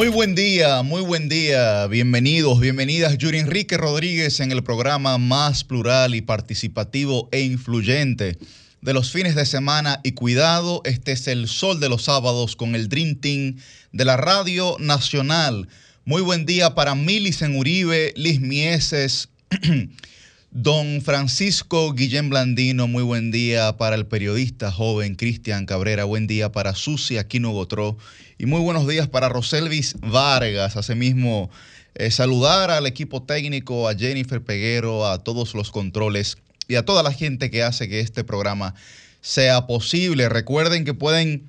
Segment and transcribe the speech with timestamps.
[0.00, 1.86] Muy buen día, muy buen día.
[1.86, 3.18] Bienvenidos, bienvenidas.
[3.18, 8.38] Yuri Enrique Rodríguez en el programa más plural y participativo e influyente
[8.80, 10.00] de los fines de semana.
[10.02, 13.56] Y cuidado, este es el sol de los sábados con el Dream Team
[13.92, 15.68] de la Radio Nacional.
[16.06, 19.28] Muy buen día para Milicen Uribe, Liz Mieses,
[20.52, 26.50] Don Francisco Guillén Blandino, muy buen día para el periodista joven Cristian Cabrera, buen día
[26.50, 27.96] para Susi Aquino Gotró
[28.36, 30.76] y muy buenos días para Roselvis Vargas.
[30.76, 31.50] Asimismo,
[31.94, 37.04] eh, saludar al equipo técnico, a Jennifer Peguero, a todos los controles y a toda
[37.04, 38.74] la gente que hace que este programa
[39.20, 40.28] sea posible.
[40.28, 41.48] Recuerden que pueden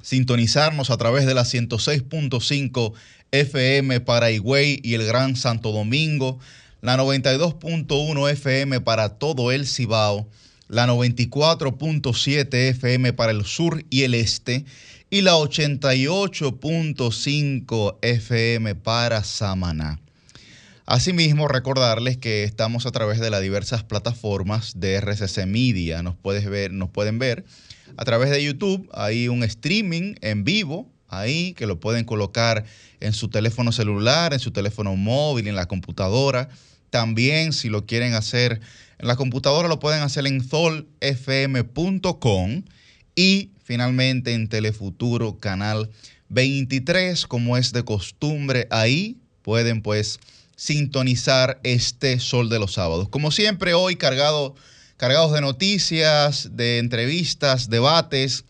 [0.00, 2.94] sintonizarnos a través de la 106.5
[3.30, 6.38] FM para Higüey y el Gran Santo Domingo,
[6.82, 10.28] la 92.1 FM para todo el Cibao,
[10.66, 14.64] la 94.7 FM para el sur y el este
[15.08, 20.00] y la 88.5 FM para Samaná.
[20.84, 26.02] Asimismo, recordarles que estamos a través de las diversas plataformas de RCC Media.
[26.02, 27.44] Nos, puedes ver, nos pueden ver
[27.96, 28.90] a través de YouTube.
[28.92, 32.64] Hay un streaming en vivo ahí que lo pueden colocar
[32.98, 36.48] en su teléfono celular, en su teléfono móvil, en la computadora.
[36.92, 38.60] También, si lo quieren hacer
[38.98, 40.84] en la computadora, lo pueden hacer en solfm.com
[43.16, 45.88] y finalmente en Telefuturo Canal
[46.28, 48.68] 23, como es de costumbre.
[48.70, 50.20] Ahí pueden pues
[50.54, 53.08] sintonizar este Sol de los Sábados.
[53.08, 54.54] Como siempre, hoy cargado,
[54.98, 58.44] cargados de noticias, de entrevistas, debates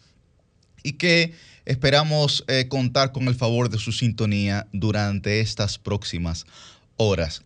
[0.82, 1.32] y que
[1.64, 6.44] esperamos eh, contar con el favor de su sintonía durante estas próximas
[6.96, 7.44] horas.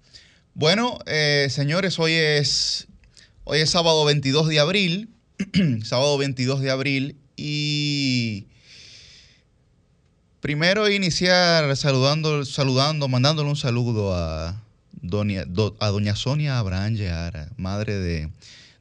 [0.58, 2.88] Bueno, eh, señores, hoy es,
[3.44, 5.10] hoy es sábado 22 de abril,
[5.84, 8.46] sábado 22 de abril y
[10.40, 14.64] primero iniciar saludando, saludando, mandándole un saludo a
[15.02, 15.44] doña,
[15.78, 18.30] a doña Sonia Abraham Yara, madre de,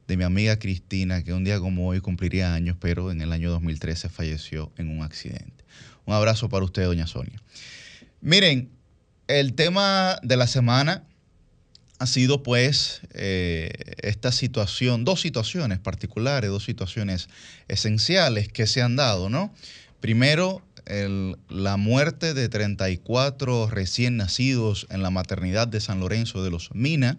[0.08, 3.52] de mi amiga Cristina, que un día como hoy cumpliría años, pero en el año
[3.52, 5.66] 2013 falleció en un accidente.
[6.06, 7.41] Un abrazo para usted, doña Sonia.
[8.22, 8.69] Miren,
[9.28, 11.03] el tema de la semana
[12.00, 17.30] ha sido pues eh, esta situación, dos situaciones particulares, dos situaciones
[17.68, 19.54] esenciales que se han dado, ¿no?
[20.02, 20.62] Primero,
[21.50, 27.18] la muerte de 34 recién nacidos en la maternidad de San Lorenzo de los Minas.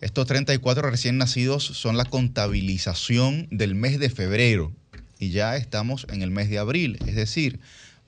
[0.00, 4.72] Estos 34 recién nacidos son la contabilización del mes de febrero
[5.18, 7.58] y ya estamos en el mes de abril, es decir,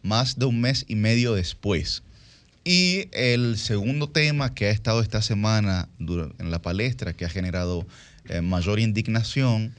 [0.03, 2.03] más de un mes y medio después.
[2.71, 7.87] Y el segundo tema que ha estado esta semana en la palestra, que ha generado
[8.29, 9.75] eh, mayor indignación,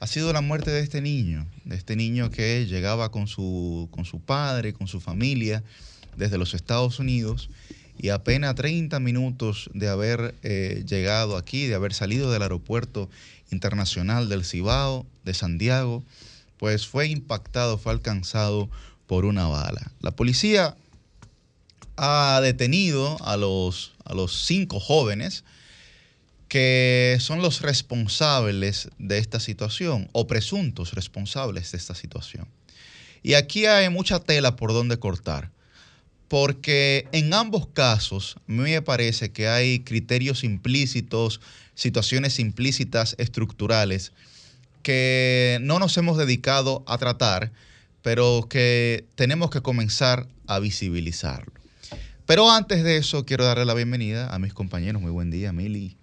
[0.00, 4.04] ha sido la muerte de este niño, de este niño que llegaba con su, con
[4.04, 5.62] su padre, con su familia,
[6.16, 7.48] desde los Estados Unidos,
[7.96, 13.08] y apenas 30 minutos de haber eh, llegado aquí, de haber salido del aeropuerto
[13.52, 16.02] internacional del Cibao, de Santiago,
[16.58, 18.68] pues fue impactado, fue alcanzado
[19.06, 19.92] por una bala.
[20.00, 20.74] La policía
[22.04, 25.44] ha detenido a los, a los cinco jóvenes
[26.48, 32.48] que son los responsables de esta situación o presuntos responsables de esta situación.
[33.22, 35.52] Y aquí hay mucha tela por donde cortar,
[36.26, 41.40] porque en ambos casos me parece que hay criterios implícitos,
[41.76, 44.10] situaciones implícitas estructurales
[44.82, 47.52] que no nos hemos dedicado a tratar,
[48.02, 51.61] pero que tenemos que comenzar a visibilizarlo.
[52.32, 55.02] Pero antes de eso, quiero darle la bienvenida a mis compañeros.
[55.02, 55.98] Muy buen día, Mili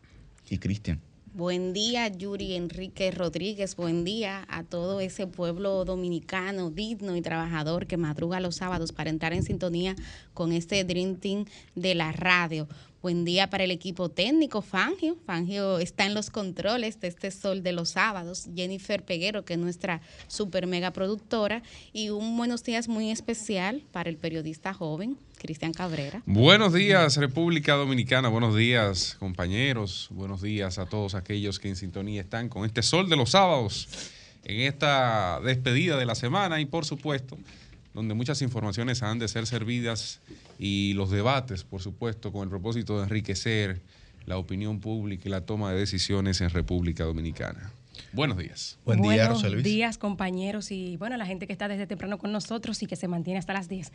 [0.48, 1.02] y Cristian.
[1.34, 3.76] Buen día, Yuri Enrique Rodríguez.
[3.76, 9.10] Buen día a todo ese pueblo dominicano digno y trabajador que madruga los sábados para
[9.10, 9.96] entrar en sintonía
[10.36, 12.68] con este Dream Team de la radio.
[13.02, 15.16] Buen día para el equipo técnico, Fangio.
[15.26, 18.50] Fangio está en los controles de este sol de los sábados.
[18.54, 21.64] Jennifer Peguero, que es nuestra super mega productora.
[21.94, 26.24] Y un buenos días muy especial para el periodista joven, Cristian Cabrera.
[26.26, 28.28] Buenos días, República Dominicana.
[28.28, 30.10] Buenos días, compañeros.
[30.12, 33.88] Buenos días a todos aquellos que en sintonía están con este sol de los sábados,
[34.44, 37.38] en esta despedida de la semana y, por supuesto,
[38.00, 40.22] donde muchas informaciones han de ser servidas
[40.58, 43.82] y los debates, por supuesto, con el propósito de enriquecer
[44.26, 47.74] la opinión pública y la toma de decisiones en República Dominicana.
[48.14, 48.78] Buenos días.
[48.86, 52.82] Buen día, Buenos días, compañeros, y bueno, la gente que está desde temprano con nosotros
[52.82, 53.92] y que se mantiene hasta las 10.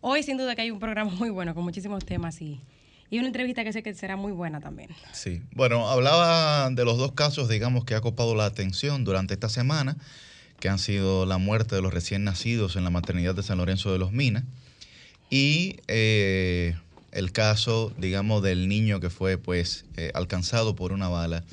[0.00, 2.60] Hoy, sin duda, que hay un programa muy bueno con muchísimos temas y,
[3.10, 4.90] y una entrevista que sé que será muy buena también.
[5.12, 9.48] Sí, bueno, hablaba de los dos casos, digamos, que ha copado la atención durante esta
[9.48, 9.96] semana,
[10.60, 13.90] que han sido la muerte de los recién nacidos en la maternidad de San Lorenzo
[13.92, 14.44] de los Minas
[15.30, 16.76] y eh,
[17.12, 21.44] el caso, digamos, del niño que fue pues eh, alcanzado por una bala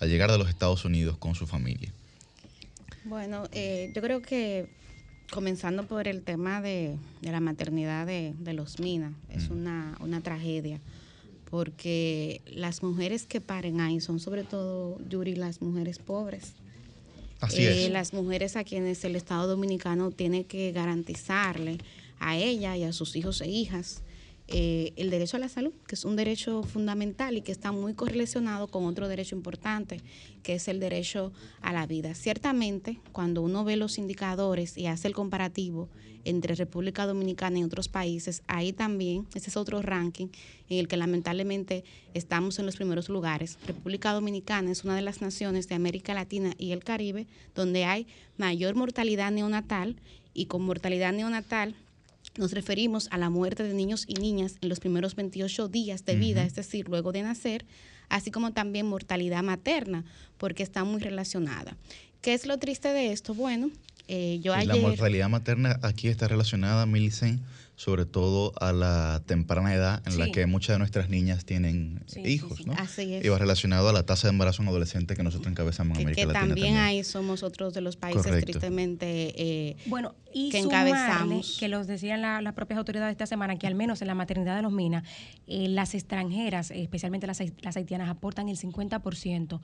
[0.00, 1.92] al llegar de los Estados Unidos con su familia.
[3.04, 4.66] Bueno, eh, yo creo que
[5.30, 10.20] comenzando por el tema de, de la maternidad de, de los Minas, es una, una
[10.20, 10.80] tragedia,
[11.50, 16.54] porque las mujeres que paren ahí son sobre todo, Yuri, las mujeres pobres.
[17.44, 17.90] Así Eh, es.
[17.92, 21.78] Las mujeres a quienes el Estado Dominicano tiene que garantizarle
[22.20, 24.02] a ella y a sus hijos e hijas
[24.46, 27.94] eh, el derecho a la salud, que es un derecho fundamental y que está muy
[27.94, 30.02] correlacionado con otro derecho importante,
[30.42, 31.32] que es el derecho
[31.62, 32.14] a la vida.
[32.14, 35.88] Ciertamente, cuando uno ve los indicadores y hace el comparativo
[36.24, 40.28] entre República Dominicana y otros países, ahí también, ese es otro ranking
[40.68, 43.58] en el que lamentablemente estamos en los primeros lugares.
[43.66, 48.06] República Dominicana es una de las naciones de América Latina y el Caribe donde hay
[48.36, 49.96] mayor mortalidad neonatal
[50.34, 51.74] y con mortalidad neonatal
[52.36, 56.16] nos referimos a la muerte de niños y niñas en los primeros 28 días de
[56.16, 57.64] vida, es decir, luego de nacer,
[58.08, 60.04] así como también mortalidad materna,
[60.38, 61.76] porque está muy relacionada.
[62.20, 63.34] ¿Qué es lo triste de esto?
[63.34, 63.70] Bueno,
[64.08, 64.76] eh, yo Y ayer...
[64.76, 67.40] la mortalidad materna aquí está relacionada, Milicen,
[67.76, 72.20] sobre todo a la temprana edad en la que muchas de nuestras niñas tienen Sí,
[72.20, 72.64] hijos, sí.
[72.66, 72.72] ¿no?
[72.74, 73.24] Así es.
[73.24, 76.12] Y va relacionado a la tasa de embarazo en adolescentes que nosotros encabezamos en que,
[76.12, 76.84] América que Latina también, también.
[76.84, 78.52] ahí somos otros de los países Correcto.
[78.52, 81.56] tristemente eh, Bueno, y que encabezamos.
[81.58, 84.54] que los decían la- las propias autoridades esta semana, que al menos en la maternidad
[84.54, 85.02] de los Minas,
[85.48, 89.60] eh, las extranjeras, especialmente las haitianas, aportan el 50%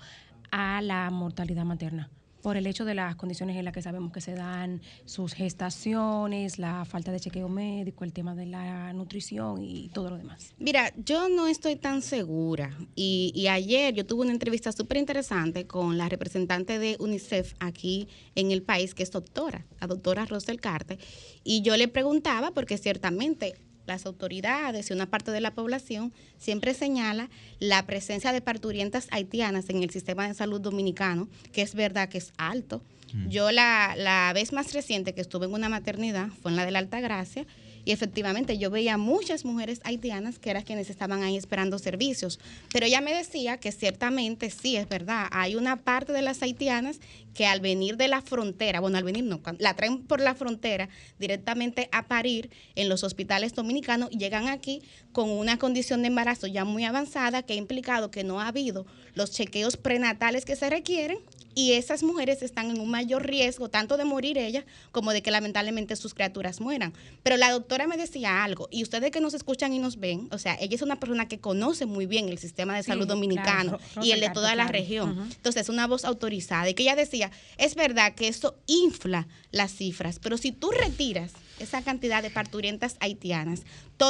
[0.51, 2.11] a la mortalidad materna
[2.43, 6.59] por el hecho de las condiciones en las que sabemos que se dan sus gestaciones,
[6.59, 10.55] la falta de chequeo médico, el tema de la nutrición y todo lo demás.
[10.59, 12.71] Mira, yo no estoy tan segura.
[12.95, 18.09] Y, y ayer yo tuve una entrevista súper interesante con la representante de UNICEF aquí
[18.35, 20.99] en el país, que es doctora, la doctora Rosel Carte.
[21.45, 23.55] Y yo le preguntaba, porque ciertamente
[23.91, 27.29] las autoridades y una parte de la población siempre señala
[27.59, 32.19] la presencia de parturientas haitianas en el sistema de salud dominicano, que es verdad que
[32.19, 32.83] es alto.
[33.29, 36.71] Yo la, la vez más reciente que estuve en una maternidad fue en la de
[36.71, 37.45] la Alta Gracia
[37.85, 42.39] y efectivamente yo veía muchas mujeres haitianas que eran quienes estaban ahí esperando servicios.
[42.73, 47.01] Pero ella me decía que ciertamente sí, es verdad, hay una parte de las haitianas
[47.35, 50.89] que al venir de la frontera, bueno, al venir no, la traen por la frontera
[51.19, 54.83] directamente a parir en los hospitales dominicanos llegan aquí
[55.13, 58.87] con una condición de embarazo ya muy avanzada que ha implicado que no ha habido
[59.15, 61.19] los chequeos prenatales que se requieren
[61.55, 65.31] y esas mujeres están en un mayor riesgo tanto de morir ellas como de que
[65.31, 66.93] lamentablemente sus criaturas mueran.
[67.23, 70.39] Pero la doctora me decía algo, y ustedes que nos escuchan y nos ven, o
[70.39, 74.13] sea, ella es una persona que conoce muy bien el sistema de salud dominicano y
[74.13, 75.29] el de toda la región.
[75.35, 79.73] Entonces, es una voz autorizada y que ella decía, es verdad que esto infla las
[79.73, 83.63] cifras, pero si tú retiras esa cantidad de parturientas haitianas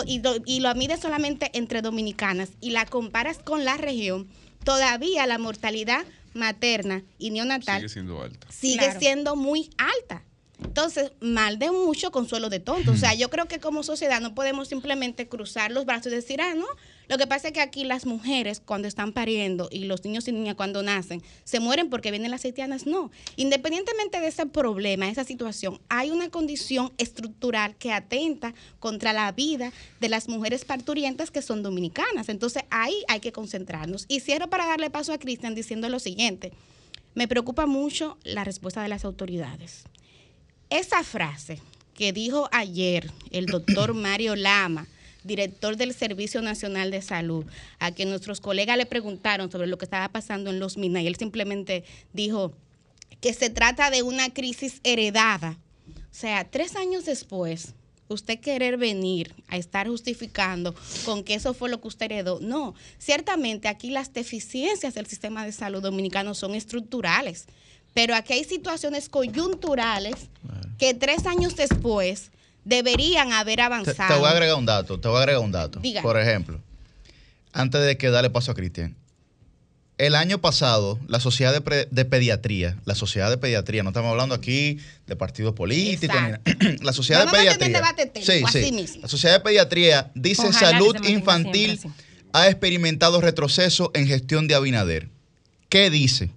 [0.07, 4.29] y, y lo mides solamente entre dominicanas y la comparas con la región,
[4.65, 8.47] todavía la mortalidad materna y neonatal Sigue siendo alta.
[8.51, 9.01] sigue Claro.
[9.01, 10.23] siendo muy alta.
[10.63, 12.93] Entonces, mal de mucho, consuelo de tonto.
[12.93, 16.41] O sea, yo creo que como sociedad no podemos simplemente cruzar los brazos y decir,
[16.43, 16.67] ah, no.
[17.11, 20.33] Lo que pasa es que aquí las mujeres cuando están pariendo y los niños y
[20.33, 22.87] niñas cuando nacen se mueren porque vienen las haitianas.
[22.87, 23.11] No.
[23.35, 29.73] Independientemente de ese problema, esa situación, hay una condición estructural que atenta contra la vida
[29.99, 32.29] de las mujeres parturientas que son dominicanas.
[32.29, 34.05] Entonces, ahí hay que concentrarnos.
[34.07, 36.53] Y cierro para darle paso a Cristian diciendo lo siguiente.
[37.17, 39.83] Me preocupa mucho la respuesta de las autoridades.
[40.71, 41.61] Esa frase
[41.93, 44.87] que dijo ayer el doctor Mario Lama,
[45.25, 47.45] director del Servicio Nacional de Salud,
[47.79, 51.07] a quien nuestros colegas le preguntaron sobre lo que estaba pasando en los minas y
[51.07, 52.53] él simplemente dijo
[53.21, 55.59] que se trata de una crisis heredada.
[55.89, 57.75] O sea, tres años después,
[58.09, 60.75] usted querer venir a estar justificando
[61.05, 62.41] con que eso fue lo que usted heredó.
[62.41, 67.47] No, ciertamente aquí las deficiencias del sistema de salud dominicano son estructurales,
[67.95, 70.15] pero aquí hay situaciones coyunturales
[70.79, 72.31] que tres años después
[72.71, 74.15] deberían haber avanzado.
[74.15, 75.81] te voy a agregar un dato, te voy a agregar un dato.
[75.81, 76.01] Diga.
[76.01, 76.59] Por ejemplo,
[77.53, 78.97] antes de que darle paso a Cristian,
[79.99, 84.11] el año pasado, la Sociedad de, Pre- de Pediatría, la Sociedad de Pediatría, no estamos
[84.11, 86.17] hablando aquí de partidos políticos,
[86.61, 87.69] ni la Sociedad de Pediatría.
[87.77, 88.73] debate técnico, sí, sí.
[88.73, 89.03] mismo.
[89.03, 94.55] La Sociedad de Pediatría dice Ojalá salud infantil siempre ha experimentado retroceso en gestión de
[94.55, 95.09] Abinader.
[95.69, 96.31] ¿Qué dice?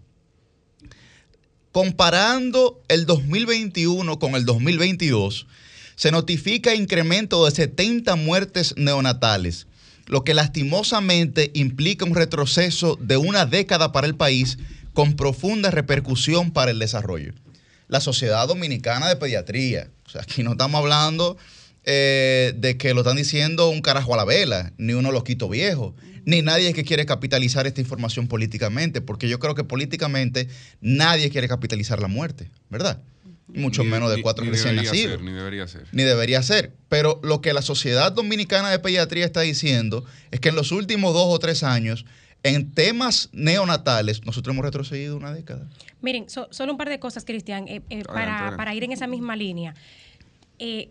[1.71, 5.47] Comparando el 2021 con el 2022,
[5.95, 9.67] se notifica incremento de 70 muertes neonatales,
[10.07, 14.57] lo que lastimosamente implica un retroceso de una década para el país
[14.93, 17.33] con profunda repercusión para el desarrollo.
[17.87, 21.37] La Sociedad Dominicana de Pediatría, o sea, aquí no estamos hablando
[21.85, 25.95] eh, de que lo están diciendo un carajo a la vela, ni uno loquito viejo,
[26.25, 30.47] ni nadie que quiere capitalizar esta información políticamente, porque yo creo que políticamente
[30.79, 33.01] nadie quiere capitalizar la muerte, ¿verdad?
[33.47, 35.11] Mucho Ni- menos de ni- cuatro ni recién debería nacidos.
[35.17, 35.87] ser, ni debería ser.
[35.91, 36.73] Ni debería ser.
[36.89, 41.13] Pero lo que la Sociedad Dominicana de Pediatría está diciendo es que en los últimos
[41.13, 42.05] dos o tres años,
[42.43, 45.69] en temas neonatales, nosotros hemos retrocedido una década.
[46.01, 49.07] Miren, so- solo un par de cosas, Cristian, eh, eh, para, para ir en esa
[49.07, 49.73] misma línea.
[50.59, 50.89] Eh,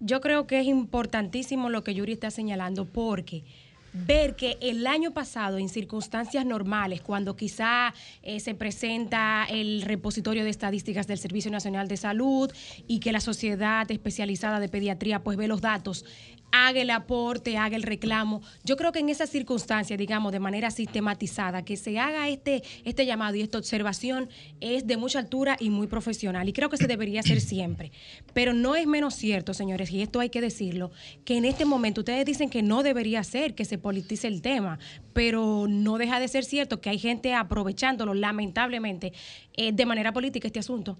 [0.00, 3.44] yo creo que es importantísimo lo que Yuri está señalando porque
[3.92, 10.44] ver que el año pasado, en circunstancias normales, cuando quizá eh, se presenta el repositorio
[10.44, 12.50] de estadísticas del Servicio Nacional de Salud
[12.86, 16.04] y que la sociedad especializada de pediatría pues ve los datos,
[16.52, 18.42] haga el aporte, haga el reclamo.
[18.62, 23.06] Yo creo que en esas circunstancias, digamos, de manera sistematizada, que se haga este, este
[23.06, 24.28] llamado y esta observación
[24.60, 26.48] es de mucha altura y muy profesional.
[26.48, 27.90] Y creo que se debería hacer siempre.
[28.34, 30.92] Pero no es menos cierto, señores, y esto hay que decirlo,
[31.24, 34.78] que en este momento ustedes dicen que no debería ser, que se politice el tema,
[35.12, 39.12] pero no deja de ser cierto que hay gente aprovechándolo, lamentablemente,
[39.54, 40.98] eh, de manera política este asunto.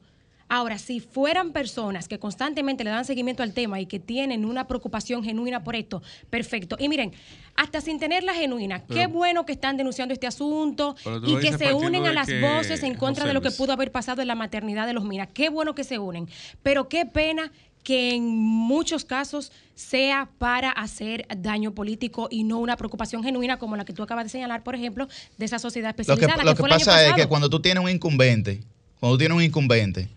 [0.54, 4.66] Ahora, si fueran personas que constantemente le dan seguimiento al tema y que tienen una
[4.68, 6.76] preocupación genuina por esto, perfecto.
[6.78, 7.12] Y miren,
[7.56, 10.94] hasta sin tenerla genuina, qué bueno que están denunciando este asunto
[11.26, 13.50] y lo que se unen a las que- voces en contra José de lo que
[13.50, 15.30] pudo haber pasado en la maternidad de los Minas.
[15.32, 16.28] Qué bueno que se unen.
[16.62, 17.50] Pero qué pena
[17.82, 23.74] que en muchos casos sea para hacer daño político y no una preocupación genuina como
[23.76, 26.44] la que tú acabas de señalar, por ejemplo, de esa sociedad Lo que, especializada.
[26.44, 28.60] lo que fue el año pasa es que cuando tú tienes un incumbente,
[29.00, 30.10] cuando tú tienes un incumbente,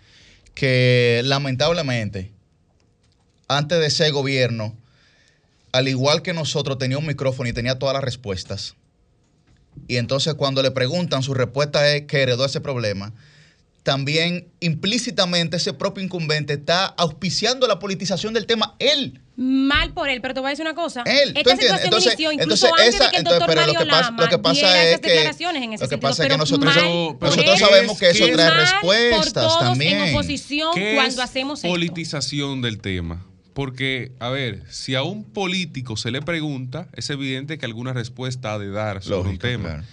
[0.56, 2.32] que lamentablemente,
[3.48, 4.76] antes de ser gobierno,
[5.72, 8.76] al igual que nosotros, tenía un micrófono y tenía todas las respuestas.
[9.88, 13.14] Y entonces cuando le preguntan, su respuesta es que heredó ese problema.
[13.86, 19.22] También implícitamente ese propio incumbente está auspiciando la politización del tema él.
[19.36, 21.04] Mal por él, pero te voy a decir una cosa.
[21.06, 23.80] Él, Entonces- inició incluso entonces antes esa- de que el entonces, doctor pero lo Mario
[23.80, 26.10] que pasa- Lama lo que pasa es esas que- declaraciones en ese lo que sentido.
[26.10, 30.02] pasa es que nosotros- mal nosotros sabemos que eso trae respuestas por todos también.
[30.02, 31.68] en oposición ¿Qué cuando es hacemos esto.
[31.70, 33.24] politización del tema?
[33.54, 38.54] Porque, a ver, si a un político se le pregunta, es evidente que alguna respuesta
[38.54, 39.64] ha de dar sobre un tema.
[39.70, 39.84] claro.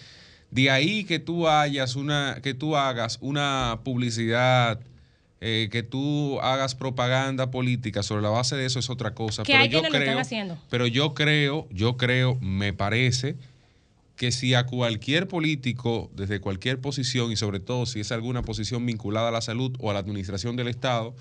[0.53, 4.79] De ahí que tú hayas una, que tú hagas una publicidad,
[5.41, 9.43] eh, que tú hagas propaganda política sobre la base de eso es otra cosa.
[9.45, 10.59] Que pero hay yo quienes lo están creo, haciendo.
[10.69, 13.37] pero yo creo, yo creo, me parece
[14.15, 18.85] que si a cualquier político, desde cualquier posición, y sobre todo si es alguna posición
[18.85, 21.15] vinculada a la salud o a la administración del Estado,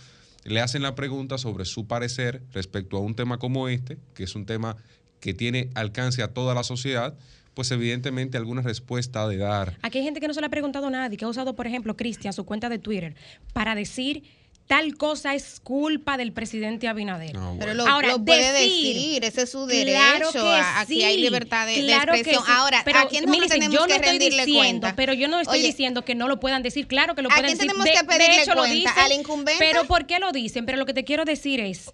[0.43, 4.35] le hacen la pregunta sobre su parecer respecto a un tema como este, que es
[4.35, 4.75] un tema
[5.21, 7.15] que tiene alcance a toda la sociedad,
[7.53, 9.77] pues evidentemente alguna respuesta ha de dar.
[9.81, 11.67] Aquí hay gente que no se le ha preguntado a nadie, que ha usado, por
[11.67, 13.15] ejemplo, Cristian, su cuenta de Twitter,
[13.53, 14.23] para decir
[14.67, 17.33] tal cosa es culpa del presidente Abinader.
[17.33, 17.83] No, Pero bueno.
[17.83, 20.31] lo, Ahora, lo puede decir- decir, ese es su Claro derecho.
[20.31, 22.45] que a- Aquí sí, hay libertad de, de claro que expresión.
[22.45, 22.51] sí.
[22.55, 24.95] Ahora, pero, ¿a quién Millicent, tenemos yo no que estoy rendirle diciendo, cuenta?
[24.95, 26.87] pero yo no estoy Oye, diciendo que no lo puedan decir.
[26.87, 27.67] Claro que lo ¿a pueden quién decir.
[27.69, 28.91] tenemos de, que de pedirle hecho lo dicen.
[28.95, 29.59] ¿Al incumbente?
[29.59, 30.65] Pero ¿por qué lo dicen?
[30.65, 31.91] Pero lo que te quiero decir es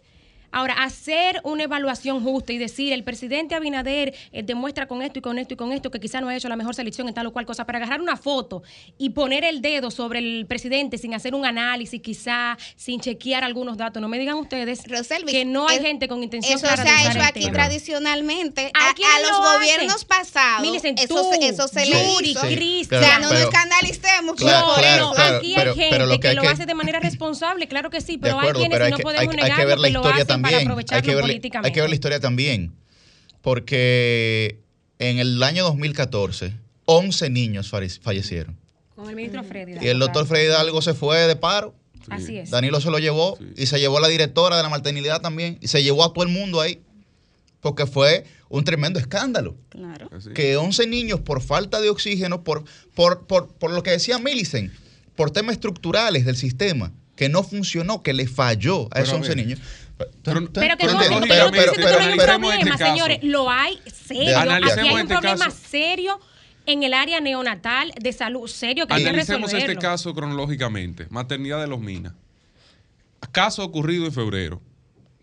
[0.52, 5.22] Ahora, hacer una evaluación justa y decir el presidente Abinader eh, demuestra con esto y
[5.22, 7.28] con esto y con esto que quizá no ha hecho la mejor selección en tal
[7.28, 8.64] o cual cosa, para agarrar una foto
[8.98, 13.78] y poner el dedo sobre el presidente sin hacer un análisis, quizá sin chequear algunos
[13.78, 14.02] datos.
[14.02, 16.84] No me digan ustedes Roselvis, que no hay es- gente con intención Eso clara se
[16.84, 17.54] de ha hecho aquí tema.
[17.54, 18.72] tradicionalmente.
[18.74, 19.60] A, los hacen.
[19.60, 20.62] gobiernos pasados.
[20.62, 22.42] Millicent, eso, tú, se, eso se le Yuri, hizo.
[22.48, 25.16] Sí, o sea, no pero- nos escandalicemos Claro, no, claro, no, eso.
[25.16, 25.38] claro.
[25.38, 28.14] aquí pero- hay gente pero lo que lo hace de manera responsable, claro que sí,
[28.14, 30.42] De pero acuerdo, hay quienes pero y hay no que, podemos negarlo que lo hacen
[30.48, 30.60] para también.
[30.60, 31.68] Hay aprovecharlo que, ver, la- políticamente.
[31.68, 32.74] hay que ver la historia también.
[33.42, 34.60] Porque
[35.00, 36.54] en el año 2014,
[36.86, 38.58] 11 niños falle- fallecieron.
[38.96, 39.74] Con el ministro Freddy.
[39.82, 41.76] Y el doctor Freddy Hidalgo se fue de paro.
[42.10, 42.50] Así es.
[42.50, 43.46] Danilo se lo llevó Sí.
[43.64, 45.58] y se llevó a la directora de la maternidad también.
[45.62, 46.82] Y se llevó a todo el mundo ahí.
[47.62, 49.56] Porque fue un tremendo escándalo.
[49.70, 50.10] Claro.
[50.16, 50.30] Así.
[50.32, 52.64] Que 11 niños por falta de oxígeno, por,
[52.96, 54.72] por, por, por lo que decía Millicent,
[55.16, 59.18] por temas estructurales del sistema, que no funcionó, que le falló a Pero esos a
[59.18, 59.38] 11 ver.
[59.38, 59.60] niños.
[59.98, 63.20] Pero- ¿Tú- Pero que tú no, pero, pero- hay un analicemos este problema, señores.
[63.24, 64.38] Lo hay serio.
[64.38, 65.58] Analicemos Aquí hay un este problema caso.
[65.70, 66.20] serio
[66.68, 69.72] en el área neonatal de salud serio que hay que Analicemos resolverlo.
[69.74, 71.08] este caso cronológicamente.
[71.10, 72.14] Maternidad de los Minas.
[73.32, 74.62] Caso ocurrido en febrero.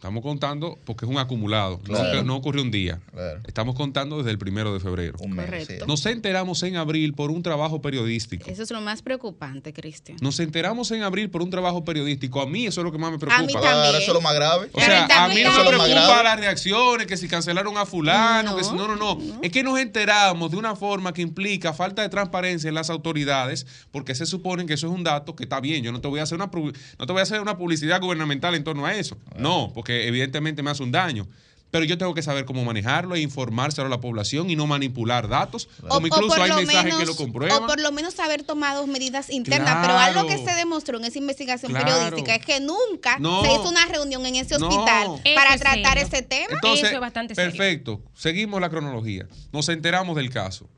[0.04, 1.80] Estamos contando porque es un acumulado.
[1.88, 2.24] No- Claro.
[2.24, 3.00] No, ocurrió un día.
[3.14, 3.40] Claro.
[3.46, 5.16] Estamos contando desde el primero de febrero.
[5.20, 5.86] Un mes, Correcto.
[5.86, 8.44] Nos enteramos en abril por un trabajo periodístico.
[8.50, 10.18] Eso es lo más preocupante, Cristian.
[10.20, 12.42] Nos enteramos en abril por un trabajo periodístico.
[12.42, 13.40] A mí eso es lo que más me preocupa.
[13.42, 14.02] A mí Claro, también.
[14.02, 14.68] eso es lo más grave.
[14.74, 17.26] O sea, a mí no Eso es me lo más preocupa las reacciones, que si
[17.26, 20.76] cancelaron a fulano, No, que si no, no, no, Es que nos enteramos de una
[20.76, 24.92] forma que implica falta de transparencia en las autoridades, porque se supone que eso es
[24.92, 25.82] un dato que está bien.
[25.82, 28.54] Yo no te voy a hacer una, no te voy a hacer una publicidad gubernamental
[28.54, 29.16] en torno a eso.
[29.38, 31.26] No, porque porque evidentemente me hace un daño.
[31.70, 35.26] Pero yo tengo que saber cómo manejarlo e informárselo a la población y no manipular
[35.26, 35.68] datos.
[35.88, 37.64] Como incluso hay mensajes que lo comprueban.
[37.64, 39.78] O por lo menos haber tomado medidas internas.
[39.82, 43.86] Pero algo que se demostró en esa investigación periodística es que nunca se hizo una
[43.86, 46.46] reunión en ese hospital para tratar ese tema.
[46.50, 48.00] Entonces, Eso es bastante Perfecto.
[48.14, 49.26] Seguimos la cronología.
[49.52, 50.68] Nos enteramos del caso.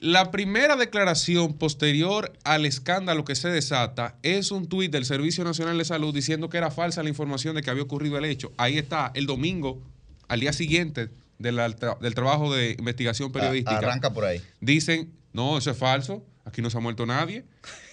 [0.00, 5.76] La primera declaración posterior al escándalo que se desata es un tuit del Servicio Nacional
[5.76, 8.50] de Salud diciendo que era falsa la información de que había ocurrido el hecho.
[8.56, 9.82] Ahí está, el domingo
[10.28, 13.76] al día siguiente del trabajo de investigación periodística.
[13.76, 14.40] Arranca por ahí.
[14.62, 17.44] Dicen, no, eso es falso, aquí no se ha muerto nadie.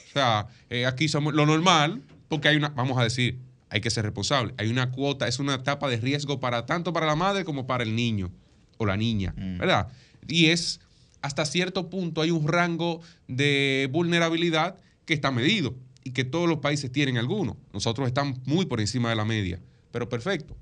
[0.10, 3.38] O sea, eh, aquí somos lo normal, porque hay una, vamos a decir,
[3.70, 4.54] hay que ser responsable.
[4.58, 7.84] Hay una cuota, es una etapa de riesgo para tanto para la madre como para
[7.84, 8.32] el niño
[8.78, 9.58] o la niña, mm.
[9.58, 9.90] ¿verdad?
[10.26, 10.80] Y es
[11.22, 16.60] hasta cierto punto hay un rango de vulnerabilidad que está medido y que todos los
[16.60, 17.58] países tienen alguno.
[17.74, 19.60] Nosotros estamos muy por encima de la media,
[19.92, 20.56] pero perfecto.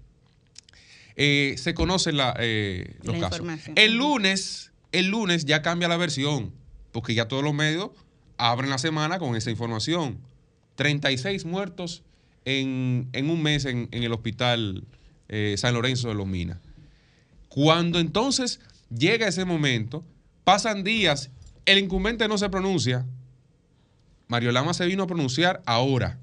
[1.15, 3.45] Eh, se conocen eh, los casos.
[3.75, 6.51] El lunes, el lunes ya cambia la versión,
[6.91, 7.91] porque ya todos los medios
[8.37, 10.19] abren la semana con esa información.
[10.75, 12.03] 36 muertos
[12.43, 14.83] en, un mes en, el hospital
[15.29, 16.57] eh, San Lorenzo de los Minas.
[17.47, 18.59] Cuando entonces
[18.89, 20.03] llega ese momento,
[20.45, 21.31] pasan días,
[21.65, 23.05] el incumbente no se pronuncia.
[24.27, 26.17] Mario Lama se vino a pronunciar ahora.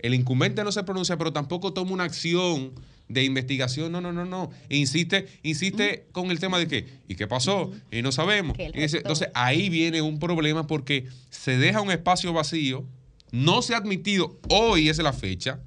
[0.00, 2.72] El incumbente no se pronuncia, pero tampoco toma una acción
[3.08, 3.92] de investigación.
[3.92, 4.50] No, no, no, no.
[4.70, 7.70] insiste, insiste con el tema de que, ¿y qué pasó?
[7.90, 8.56] Y no sabemos.
[8.58, 12.84] entonces ahí viene un problema porque se deja un espacio vacío.
[13.30, 15.60] No se ha admitido, hoy es la fecha,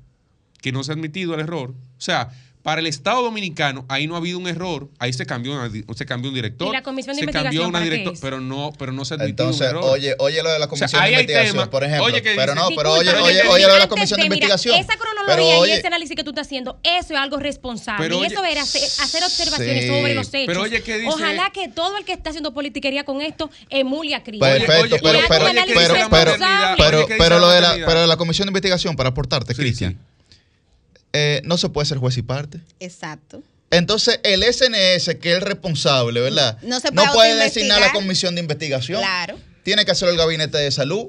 [0.61, 1.71] que no se ha admitido el error.
[1.71, 2.31] O sea,
[2.63, 5.53] para el Estado Dominicano, ahí no ha habido un error, ahí se cambió,
[5.93, 6.69] se cambió un director.
[6.69, 9.61] ¿Y la comisión de se cambió una directora, pero no, pero no se admitió un
[9.61, 9.83] error.
[9.83, 12.05] Oye, oye lo de la comisión de investigación, por ejemplo.
[12.05, 14.75] Oye, pero no, pero oye, oye, oye, lo de la comisión de, investigación.
[14.77, 18.15] Esa cronología y ese análisis que tú estás haciendo, eso es algo responsable.
[18.15, 20.47] y eso era hacer, observaciones sobre los hechos.
[20.47, 21.09] Pero oye, ¿qué dice?
[21.09, 24.45] Ojalá que todo el que está haciendo politiquería con esto emule a Cristo.
[24.45, 25.45] Perfecto, pero, pero,
[26.09, 26.35] pero,
[26.77, 29.99] pero, pero, lo de la, pero la comisión de investigación, para aportarte, Cristian
[31.13, 32.59] eh, no se puede ser juez y parte.
[32.79, 33.41] Exacto.
[33.69, 36.57] Entonces, el SNS, que es el responsable, ¿verdad?
[36.61, 38.99] No, se puede, no puede designar la comisión de investigación.
[38.99, 39.39] Claro.
[39.63, 41.07] Tiene que hacerlo el gabinete de salud.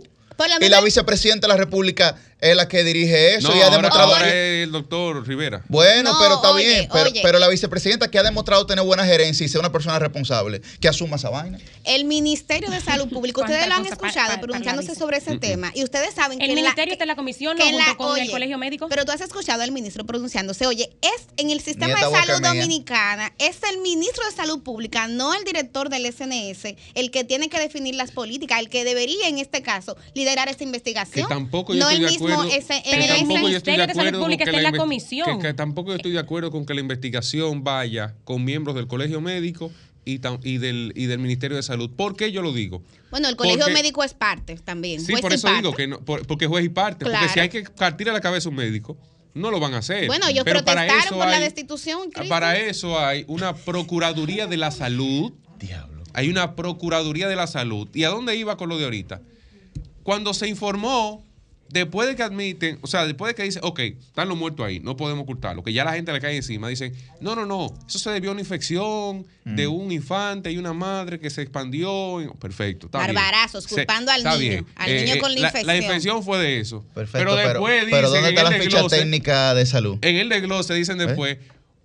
[0.61, 4.15] Y la vicepresidenta de la República es la que dirige eso y ha demostrado.
[4.15, 5.63] Ahora es el doctor Rivera.
[5.69, 6.89] Bueno, pero está bien.
[7.23, 10.89] Pero, la vicepresidenta que ha demostrado tener buena gerencia y ser una persona responsable, que
[10.89, 11.59] asuma esa vaina.
[11.85, 15.73] El Ministerio de Salud Pública, ustedes lo han escuchado pronunciándose sobre ese tema.
[15.75, 16.45] Y ustedes saben que.
[16.45, 18.89] El Ministerio está en la comisión, no junto con el Colegio Médico.
[18.89, 20.67] Pero tú has escuchado al ministro pronunciándose.
[20.67, 25.35] Oye, es en el sistema de salud dominicana, es el ministro de Salud Pública, no
[25.35, 29.39] el director del SNS, el que tiene que definir las políticas, el que debería en
[29.39, 31.27] este caso liderar esta investigación.
[31.27, 34.37] Que tampoco yo no estoy de acuerdo ese, pero tampoco yo estoy de acuerdo con
[34.37, 35.41] que la, comisión.
[35.41, 39.21] Que, tampoco yo estoy de acuerdo con que la investigación vaya con miembros del colegio
[39.21, 39.73] médico
[40.05, 41.91] y, y, del, y del Ministerio de Salud.
[41.91, 42.83] ¿Por qué yo lo digo?
[43.11, 45.01] Bueno, el colegio médico es parte también.
[45.01, 47.05] Sí, por eso digo que no, porque juez y parte.
[47.05, 48.97] Porque si hay que partir a la cabeza un médico,
[49.35, 50.07] no lo van a hacer.
[50.07, 52.11] Bueno, ellos Pero protestaron por la destitución.
[52.29, 55.33] Para eso hay una Procuraduría de la Salud.
[55.59, 56.03] Diablo.
[56.13, 57.89] Hay una Procuraduría de la Salud.
[57.95, 59.21] ¿Y a dónde iba con lo de ahorita?
[60.03, 61.25] Cuando se informó
[61.75, 64.79] después de que admiten, o sea, después de que dicen, ok, están los muertos ahí,
[64.79, 67.99] no podemos ocultarlo, que ya la gente le cae encima, dicen, no, no, no, eso
[67.99, 72.35] se debió a una infección de un infante y una madre que se expandió.
[72.41, 72.87] Perfecto.
[72.87, 75.67] Está Barbarazos, culpando al niño, al niño eh, con la, infección.
[75.67, 76.83] La infección fue de eso.
[76.95, 77.19] Perfecto.
[77.19, 77.91] Pero después dicen.
[77.91, 79.99] Pero ¿dónde está la ficha técnica de salud?
[80.01, 81.07] En el desglose dicen ¿Eh?
[81.07, 81.37] después,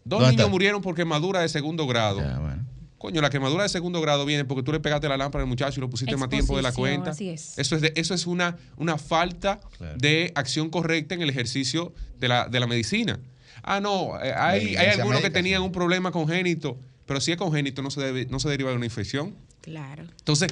[0.05, 2.21] dos niños murieron por quemadura de segundo grado.
[2.21, 2.65] Ya, bueno.
[2.99, 5.79] Coño, la quemadura de segundo grado viene porque tú le pegaste la lámpara al muchacho
[5.79, 7.11] y lo pusiste más tiempo de la cuenta.
[7.11, 7.57] Así es.
[7.57, 9.61] Eso es, eso es una, una falta
[9.95, 13.17] de acción correcta en el ejercicio de la, de la medicina.
[13.63, 17.81] Ah, no, eh, hay, hay algunos que tenían un problema congénito, pero si es congénito
[17.81, 19.33] no se, debe, no se deriva de una infección.
[19.61, 20.03] Claro.
[20.03, 20.49] Entonces,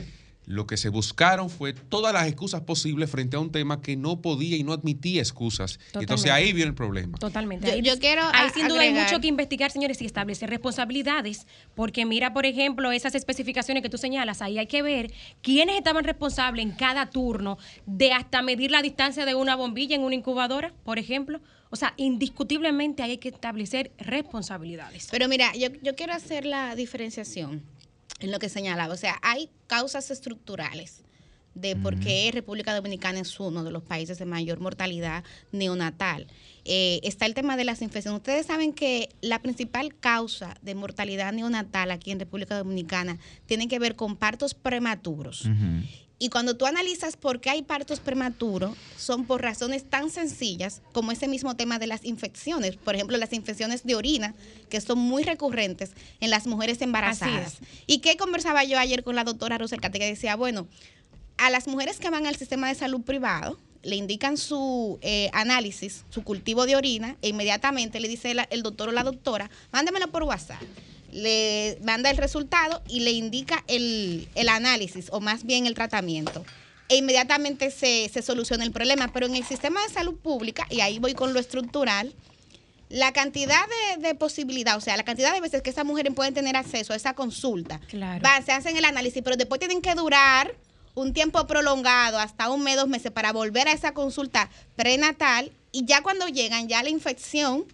[0.48, 4.22] lo que se buscaron fue todas las excusas posibles frente a un tema que no
[4.22, 5.78] podía y no admitía excusas.
[5.94, 7.18] Entonces ahí viene el problema.
[7.18, 7.70] Totalmente.
[7.70, 12.06] Ahí, yo, quiero ahí sin duda hay mucho que investigar, señores, y establecer responsabilidades, porque
[12.06, 16.66] mira, por ejemplo, esas especificaciones que tú señalas, ahí hay que ver quiénes estaban responsables
[16.66, 20.98] en cada turno de hasta medir la distancia de una bombilla en una incubadora, por
[20.98, 21.42] ejemplo.
[21.70, 25.10] O sea, indiscutiblemente hay que establecer responsabilidades.
[25.12, 27.64] Pero mira, yo, yo quiero hacer la diferenciación
[28.20, 28.94] en lo que señalaba.
[28.94, 31.04] O sea, hay causas estructurales
[31.62, 36.28] de por qué República Dominicana es uno de los países de mayor mortalidad neonatal.
[36.66, 38.20] Eh, está el tema de las infecciones.
[38.20, 43.80] Ustedes saben que la principal causa de mortalidad neonatal aquí en República Dominicana tiene que
[43.80, 45.48] ver con partos prematuros.
[46.20, 51.12] Y cuando tú analizas por qué hay partos prematuros, son por razones tan sencillas como
[51.12, 52.76] ese mismo tema de las infecciones.
[52.76, 54.34] Por ejemplo, las infecciones de orina,
[54.70, 57.58] que son muy recurrentes en las mujeres embarazadas.
[57.86, 60.00] ¿Y qué conversaba yo ayer con la doctora Roselcate?
[60.00, 60.68] Que decía, bueno,
[61.38, 66.04] a las mujeres que van al sistema de salud privado, le indican su eh, análisis,
[66.10, 70.24] su cultivo de orina, e inmediatamente le dice el doctor o la doctora, mándemelo por
[70.24, 70.62] WhatsApp
[71.18, 76.46] le manda el resultado y le indica el, análisis o más bien el tratamiento.
[76.90, 79.10] E inmediatamente se, soluciona el problema.
[79.12, 82.14] Pero en el sistema de salud pública, y ahí voy con lo estructural,
[82.90, 83.66] la cantidad
[84.00, 86.96] de, posibilidad, o sea, la cantidad de veces que esas mujeres pueden tener acceso a
[86.96, 88.24] esa consulta, claro.
[88.46, 90.56] se hacen el análisis, pero después tienen que durar
[90.96, 95.84] un tiempo prolongado, hasta un mes, dos meses, para volver a esa consulta prenatal y
[95.86, 97.66] ya cuando llegan, ya la infección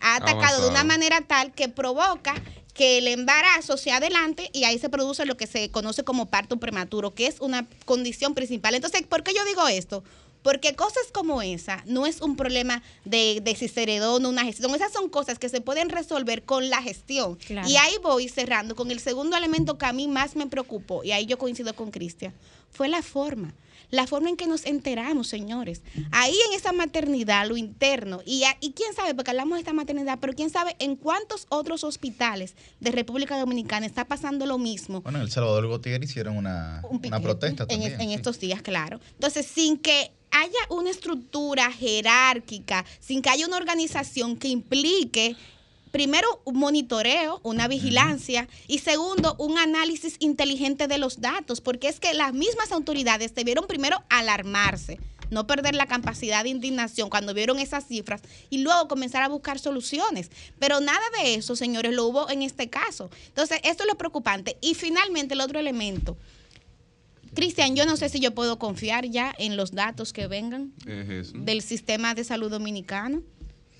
[0.00, 2.34] ha atacado de una manera tal que provoca
[2.74, 6.56] que el embarazo se adelante y ahí se produce lo que se conoce como parto
[6.58, 8.74] prematuro, que es una condición principal.
[8.74, 10.02] Entonces, ¿por qué yo digo esto?
[10.42, 14.74] Porque cosas como esa no es un problema de, de ciceredón, una gestión.
[14.74, 17.38] Esas son cosas que se pueden resolver con la gestión.
[17.48, 21.12] Y ahí voy cerrando con el segundo elemento que a mí más me preocupó, y
[21.12, 22.34] ahí yo coincido con Cristian,
[22.70, 23.54] fue la forma
[23.92, 25.82] la forma en que nos enteramos, señores.
[26.10, 30.18] Ahí en esa maternidad, lo interno, y, y quién sabe, porque hablamos de esta maternidad,
[30.18, 35.02] pero quién sabe en cuántos otros hospitales de República Dominicana está pasando lo mismo.
[35.02, 38.00] Bueno, en El Salvador Gautier hicieron una, una protesta también.
[38.00, 38.98] En, estos días, claro.
[39.12, 45.36] Entonces, sin que haya una estructura jerárquica, sin que haya una organización que implique
[45.92, 52.00] primero, un monitoreo, una vigilancia y segundo, un análisis inteligente de los datos, porque es
[52.00, 54.98] que las mismas autoridades debieron primero alarmarse,
[55.30, 59.58] no perder la capacidad de indignación cuando vieron esas cifras y luego comenzar a buscar
[59.58, 60.30] soluciones.
[60.58, 63.10] Pero nada de eso, señores, lo hubo en este caso.
[63.28, 64.56] Entonces, esto es lo preocupante.
[64.60, 66.16] Y finalmente, el otro elemento.
[67.34, 70.72] Cristian, yo no sé si yo puedo confiar ya en los datos que vengan
[71.34, 73.22] del sistema de salud dominicano.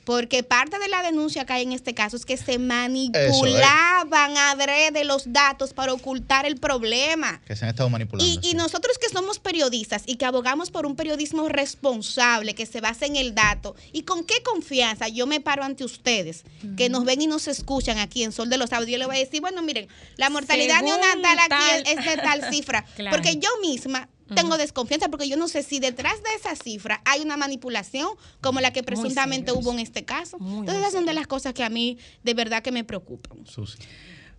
[0.04, 5.04] Porque parte de la denuncia que hay en este caso es que se manipulaban adrede
[5.04, 7.40] los datos para ocultar el problema.
[7.46, 8.40] Que se han estado manipulando.
[8.42, 13.06] Y, nosotros que somos periodistas y que abogamos por un periodismo responsable que se basa
[13.06, 16.44] en el dato, ¿y con qué confianza yo me paro ante ustedes
[16.76, 18.90] que nos ven y nos escuchan aquí en Sol de los Sábados?
[18.90, 22.84] Yo les voy a decir, bueno, miren, la mortalidad neonatal aquí es de tal cifra.
[23.10, 27.20] Porque yo misma tengo desconfianza porque yo no sé si detrás de esa cifra hay
[27.20, 28.08] una manipulación
[28.40, 30.36] como la que presuntamente hubo en este caso.
[30.40, 33.44] Entonces esas son de las cosas que a mí de verdad que me preocupan.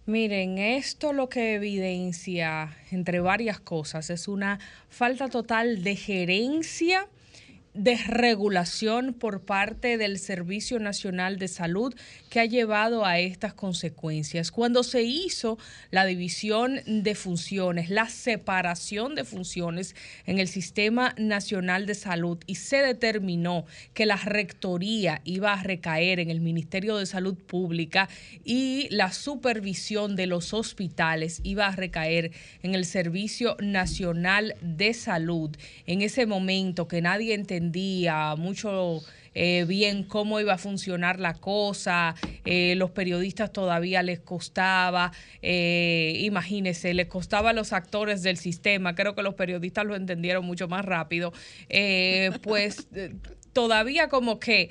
[0.05, 7.07] Miren, esto lo que evidencia, entre varias cosas, es una falta total de gerencia
[7.73, 11.95] desregulación por parte del Servicio Nacional de Salud
[12.33, 14.49] que ha llevado a estas consecuencias.
[14.49, 15.59] Cuando se hizo
[15.91, 22.55] la división de funciones, la separación de funciones en el Sistema Nacional de Salud y
[22.55, 28.09] se determinó que la rectoría iba a recaer en el Ministerio de Salud Pública
[28.43, 32.31] y la supervisión de los hospitales iba a recaer
[32.63, 35.55] en el Servicio Nacional de Salud.
[35.85, 39.03] En ese momento que nadie entendía mucho
[39.35, 42.15] eh, bien cómo iba a funcionar la cosa,
[42.45, 48.95] eh, los periodistas todavía les costaba, eh, imagínense, les costaba a los actores del sistema,
[48.95, 51.33] creo que los periodistas lo entendieron mucho más rápido,
[52.43, 52.87] pues
[53.53, 54.69] todavía como que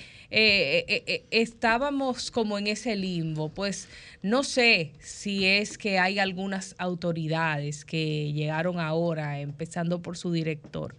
[1.30, 3.88] estábamos como en ese limbo, pues
[4.22, 10.96] no sé si es que hay algunas autoridades que llegaron ahora, empezando por su director,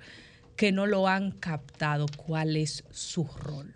[0.55, 3.73] que no lo han captado cuál es su rol.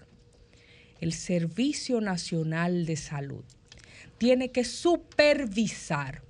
[1.00, 3.44] El Servicio Nacional de Salud
[4.18, 6.24] tiene que supervisar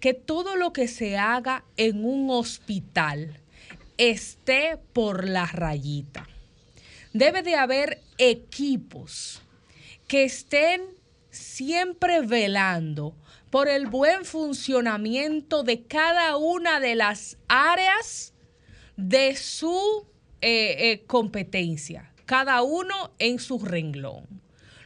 [0.00, 3.40] que todo lo que se haga en un hospital
[3.96, 6.28] esté por la rayita.
[7.12, 9.42] Debe de haber equipos
[10.08, 10.82] que estén
[11.30, 13.14] siempre velando
[13.50, 18.31] por el buen funcionamiento de cada una de las áreas
[18.96, 20.06] de su
[20.40, 24.26] eh, eh, competencia, cada uno en su renglón.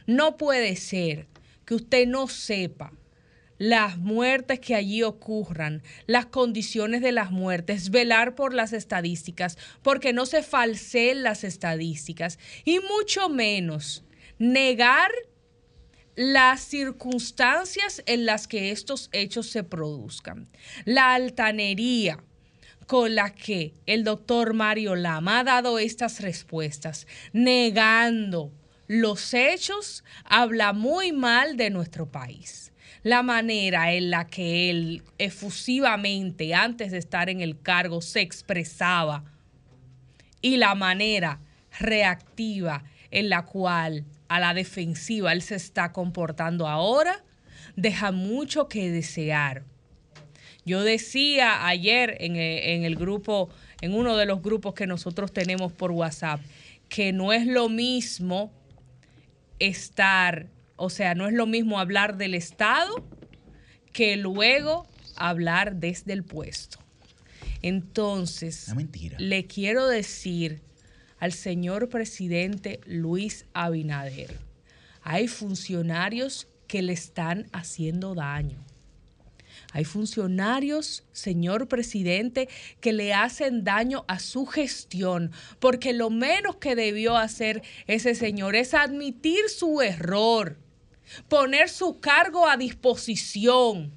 [0.05, 1.27] No puede ser
[1.65, 2.93] que usted no sepa
[3.57, 10.13] las muertes que allí ocurran, las condiciones de las muertes, velar por las estadísticas, porque
[10.13, 14.03] no se falseen las estadísticas y mucho menos
[14.37, 15.11] negar
[16.15, 20.49] las circunstancias en las que estos hechos se produzcan.
[20.85, 22.23] La altanería,
[22.87, 28.51] con la que el doctor Mario Lama ha dado estas respuestas, negando
[28.87, 32.71] los hechos, habla muy mal de nuestro país.
[33.03, 39.23] la manera en la que él efusivamente, antes de estar en el cargo, se expresaba
[40.41, 41.39] y la manera
[41.79, 47.23] reactiva en la cual a la defensiva él se está comportando ahora,
[47.75, 49.63] deja mucho que desear.
[50.67, 53.49] Yo decía ayer en en el grupo,
[53.79, 56.41] en uno de los grupos que nosotros tenemos por WhatsApp,
[56.89, 58.51] que no es lo mismo
[59.59, 63.01] estar, o sea, no es lo mismo hablar del Estado
[63.93, 66.79] que luego hablar desde el puesto.
[67.61, 68.73] Entonces,
[69.17, 70.61] le quiero decir
[71.17, 74.37] al señor presidente Luis Abinader,
[75.01, 78.66] hay funcionarios que le están haciendo daño.
[79.77, 82.49] Hay funcionarios, señor presidente,
[82.81, 88.55] que le hacen daño a su gestión, porque lo menos que debió hacer ese señor
[88.55, 90.57] es admitir su error,
[91.29, 93.93] poner su cargo a disposición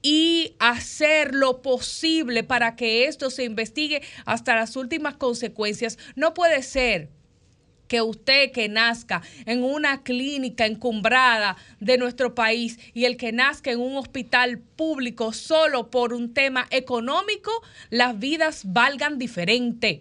[0.00, 5.98] y hacer lo posible para que esto se investigue hasta las últimas consecuencias.
[6.14, 7.10] No puede ser
[7.88, 13.70] que usted que nazca en una clínica encumbrada de nuestro país y el que nazca
[13.70, 17.50] en un hospital público solo por un tema económico,
[17.90, 20.00] las vidas valgan diferente.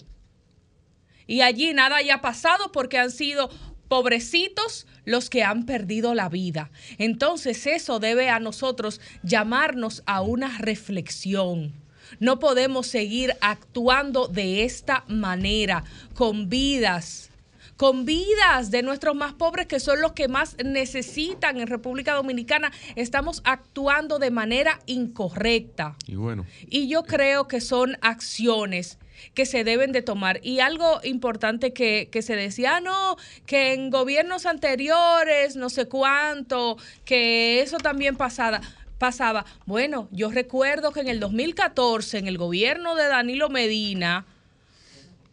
[1.28, 3.50] Y allí nada haya pasado porque han sido
[3.88, 6.72] pobrecitos los que han perdido la vida.
[6.98, 11.74] Entonces eso debe a nosotros llamarnos a una reflexión.
[12.20, 17.30] No podemos seguir actuando de esta manera, con vidas
[17.78, 22.72] con vidas de nuestros más pobres, que son los que más necesitan en República Dominicana,
[22.96, 25.96] estamos actuando de manera incorrecta.
[26.08, 26.46] Y bueno.
[26.70, 28.98] Y yo creo que son acciones
[29.34, 30.40] que se deben de tomar.
[30.44, 35.88] Y algo importante que, que, se decía, ah, no, que en gobiernos anteriores, no sé
[35.88, 38.62] cuánto, que eso también pasaba.
[38.98, 39.46] pasaba.
[39.66, 44.26] Bueno, yo recuerdo que en el 2014, en el gobierno de Danilo Medina,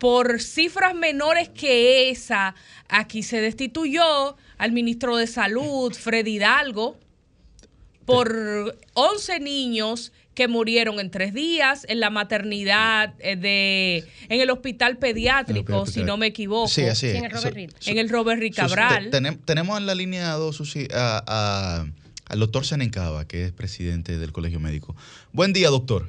[0.02, 2.56] por cifras menores que esa,
[2.88, 6.96] aquí se destituyó al ministro de Salud, Freddy Hidalgo,
[8.04, 14.50] por 11 niños que murieron en tres días en la maternidad eh, de en el
[14.50, 16.66] hospital pediátrico, si no me equivoco.
[16.66, 19.08] Sí, así En el Robert, en el Robert Ricabral.
[19.44, 20.60] tenemos en la línea dos
[20.92, 21.86] a,
[22.26, 24.96] al doctor Senencaba, que es presidente del Colegio Médico.
[25.30, 26.08] Buen día, doctor.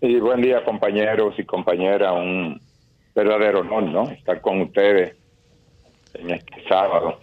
[0.00, 2.12] Y buen día, compañeros y compañeras.
[2.12, 2.67] Un,
[3.18, 4.10] verdadero honor, ¿no?
[4.10, 5.16] Estar con ustedes
[6.14, 7.20] en este sábado.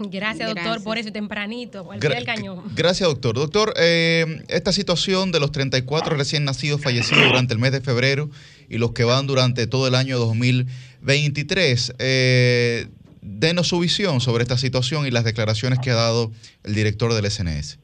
[0.00, 2.62] Gracias, doctor, por eso tempranito, al cañón.
[2.74, 3.34] Gracias, doctor.
[3.34, 8.30] Doctor, eh, esta situación de los 34 recién nacidos fallecidos durante el mes de febrero
[8.68, 12.86] y los que van durante todo el año 2023, eh,
[13.20, 16.30] denos su visión sobre esta situación y las declaraciones que ha dado
[16.62, 17.78] el director del SNS.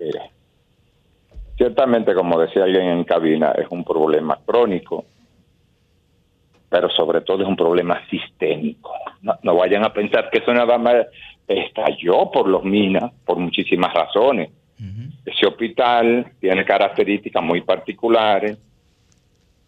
[0.00, 0.30] Mira,
[1.56, 5.04] ciertamente, como decía alguien en cabina, es un problema crónico
[6.70, 8.94] pero sobre todo es un problema sistémico.
[9.42, 11.06] No, vayan a pensar que eso nada más
[11.46, 14.50] estalló por los minas, por muchísimas razones.
[15.26, 18.56] Ese hospital tiene características muy particulares.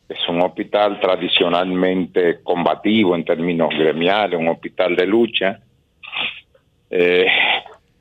[0.09, 5.61] Es un hospital tradicionalmente combativo en términos gremiales, un hospital de lucha,
[6.89, 7.27] eh,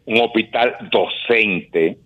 [0.05, 1.97] un hospital docente,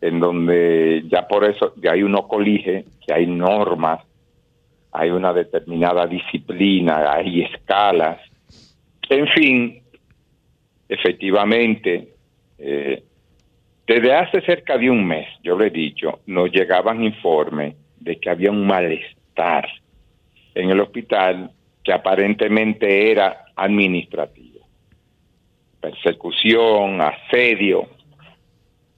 [0.00, 4.05] en donde ya por eso, de ahí uno colige que hay normas
[4.96, 8.18] hay una determinada disciplina, hay escalas.
[9.08, 9.82] En fin,
[10.88, 12.08] efectivamente,
[12.58, 13.02] eh,
[13.86, 18.30] desde hace cerca de un mes, yo le he dicho, nos llegaban informes de que
[18.30, 19.68] había un malestar
[20.54, 21.50] en el hospital
[21.84, 24.66] que aparentemente era administrativo.
[25.80, 27.86] Persecución, asedio,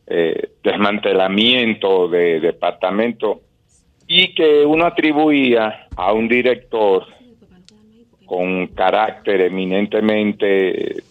[0.06, 3.38] eh, desmantelamiento de departamentos
[4.08, 7.06] y que uno atribuía a un director
[8.24, 11.02] con carácter eminentemente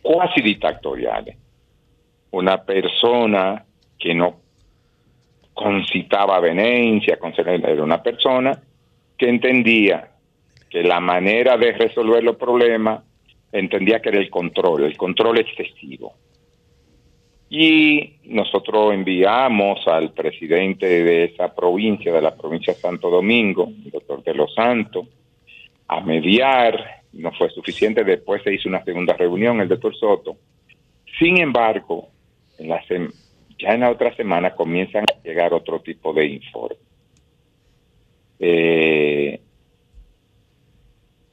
[0.00, 1.34] cuasi dictatorial,
[2.30, 3.64] una persona
[3.98, 4.36] que no
[5.52, 8.60] concitaba venencia, era una persona
[9.16, 10.08] que entendía
[10.70, 13.02] que la manera de resolver los problemas
[13.50, 16.14] entendía que era el control, el control excesivo.
[17.50, 23.90] Y nosotros enviamos al presidente de esa provincia, de la provincia de Santo Domingo, el
[23.90, 25.06] doctor de los Santos,
[25.86, 30.36] a mediar, no fue suficiente, después se hizo una segunda reunión, el doctor Soto.
[31.18, 32.08] Sin embargo,
[32.58, 36.78] ya en la otra semana comienzan a llegar otro tipo de informes.
[38.40, 39.40] Eh,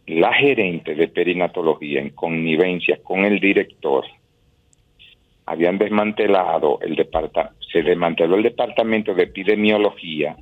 [0.08, 4.06] la gerente de perinatología en connivencia con el director
[5.52, 10.38] habían desmantelado el departamento, se desmanteló el departamento de epidemiología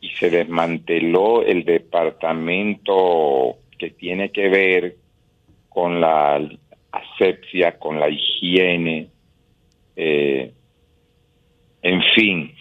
[0.00, 4.96] y se desmanteló el departamento que tiene que ver
[5.68, 6.40] con la
[6.92, 9.08] asepsia, con la higiene,
[9.96, 10.52] eh,
[11.82, 12.54] en fin,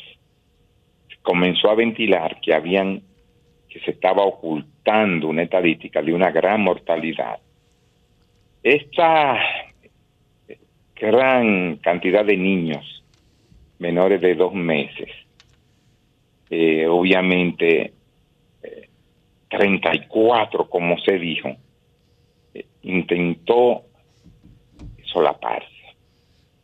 [1.22, 3.02] comenzó a ventilar que habían
[3.70, 7.39] que se estaba ocultando una estadística de una gran mortalidad.
[8.62, 9.39] Esta
[11.04, 13.04] gran cantidad de niños
[13.80, 15.10] menores de dos meses,
[16.50, 17.92] eh, obviamente
[19.50, 21.50] 34, eh, como se dijo,
[22.54, 23.84] eh, intentó
[25.04, 25.68] solaparse,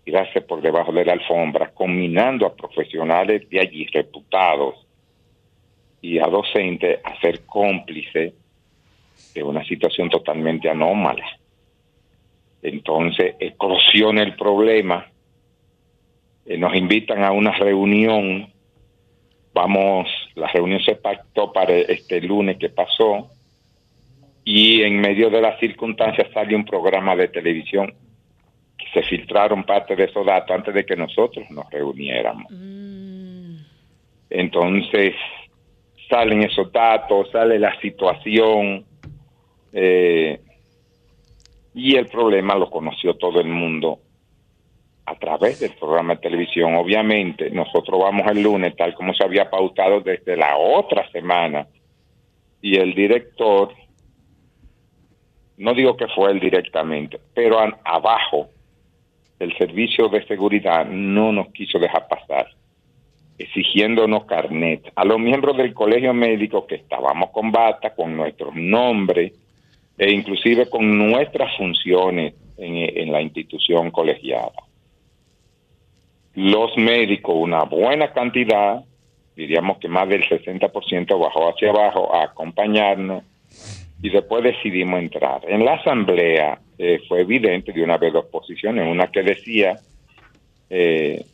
[0.05, 4.87] tirarse por debajo de la alfombra, combinando a profesionales de allí reputados
[6.01, 8.33] y a docentes a ser cómplices
[9.33, 11.38] de una situación totalmente anómala.
[12.61, 15.07] Entonces eclosiona el problema,
[16.45, 18.51] eh, nos invitan a una reunión,
[19.53, 23.29] vamos, la reunión se pactó para este lunes que pasó.
[24.43, 27.93] Y en medio de las circunstancias sale un programa de televisión.
[28.77, 32.51] Que se filtraron parte de esos datos antes de que nosotros nos reuniéramos.
[34.29, 35.13] Entonces,
[36.09, 38.85] salen esos datos, sale la situación,
[39.73, 40.39] eh,
[41.73, 43.99] y el problema lo conoció todo el mundo
[45.05, 46.75] a través del programa de televisión.
[46.75, 51.67] Obviamente, nosotros vamos el lunes, tal como se había pautado desde la otra semana,
[52.61, 53.73] y el director,
[55.57, 58.49] no digo que fue él directamente, pero abajo,
[59.39, 62.47] el servicio de seguridad no nos quiso dejar pasar
[63.39, 64.91] exigiéndonos carnet.
[64.95, 69.31] A los miembros del colegio médico que estábamos con bata, con nuestros nombres
[69.99, 74.53] e inclusive con nuestras funciones en, la institución colegiada.
[76.35, 78.81] Los médicos, una buena cantidad,
[79.35, 83.23] diríamos que más del 60% bajó hacia abajo a acompañarnos
[84.01, 85.41] y después decidimos entrar.
[85.45, 89.79] En la asamblea eh, fue evidente de una vez dos posiciones, una que decía
[90.69, 91.25] eh,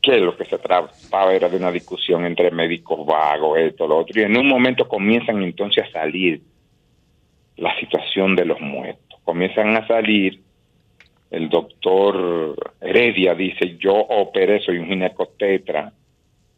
[0.00, 4.18] que lo que se trataba era de una discusión entre médicos vagos, esto, lo otro,
[4.18, 6.40] y en un momento comienzan entonces a salir
[7.60, 9.20] la situación de los muertos.
[9.22, 10.40] Comienzan a salir,
[11.30, 15.92] el doctor Heredia dice, yo operé, soy un ginecotetra,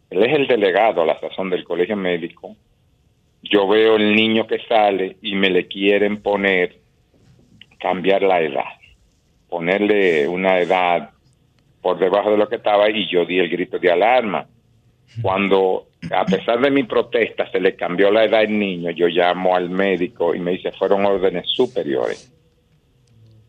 [0.09, 2.57] él es el delegado a la sazón del colegio médico,
[3.43, 6.77] yo veo el niño que sale y me le quieren poner,
[7.81, 8.79] cambiar la edad,
[9.49, 11.11] ponerle una edad
[11.81, 14.47] por debajo de lo que estaba y yo di el grito de alarma.
[15.21, 19.55] Cuando, a pesar de mi protesta, se le cambió la edad al niño, yo llamo
[19.55, 22.33] al médico y me dice, fueron órdenes superiores.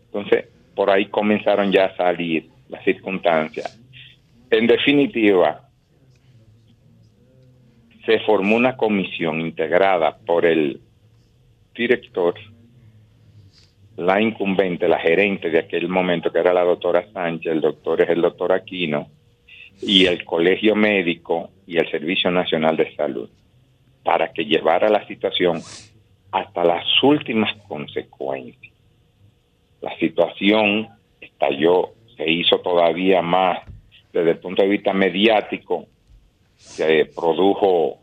[0.06, 3.80] Entonces, por ahí comenzaron ya a salir las circunstancias.
[4.50, 5.68] En definitiva,
[8.06, 10.80] se formó una comisión integrada por el
[11.74, 12.36] director
[13.98, 18.10] la incumbente, la gerente de aquel momento, que era la doctora Sánchez, el doctor es
[18.10, 19.08] el doctor Aquino,
[19.86, 23.30] y el Colegio Médico y el Servicio Nacional de Salud,
[24.04, 25.62] para que llevara la situación
[26.32, 28.74] hasta las últimas consecuencias.
[29.82, 30.88] La situación
[31.20, 33.60] estalló, se hizo todavía más
[34.12, 35.88] desde el punto de vista mediático,
[36.56, 38.00] se produjo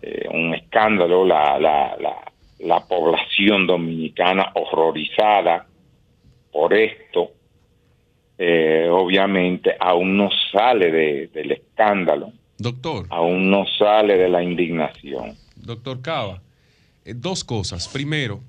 [0.00, 5.66] eh, un escándalo, la, la, la la población dominicana horrorizada
[6.52, 7.32] por esto,
[8.44, 12.32] eh, obviamente aún no sale del escándalo.
[12.58, 13.06] Doctor.
[13.10, 15.36] Aún no sale de la indignación.
[15.54, 16.42] Doctor Cava,
[17.04, 17.86] eh, dos cosas.
[17.86, 18.40] Primero,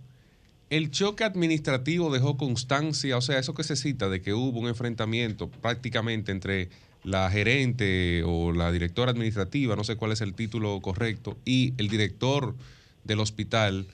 [0.71, 4.67] el choque administrativo dejó constancia, o sea, eso que se cita de que hubo un
[4.67, 6.69] enfrentamiento prácticamente entre
[7.03, 11.87] la gerente o la directora administrativa, no sé cuál es el título correcto, y el
[11.87, 12.55] director
[13.03, 13.85] del hospital,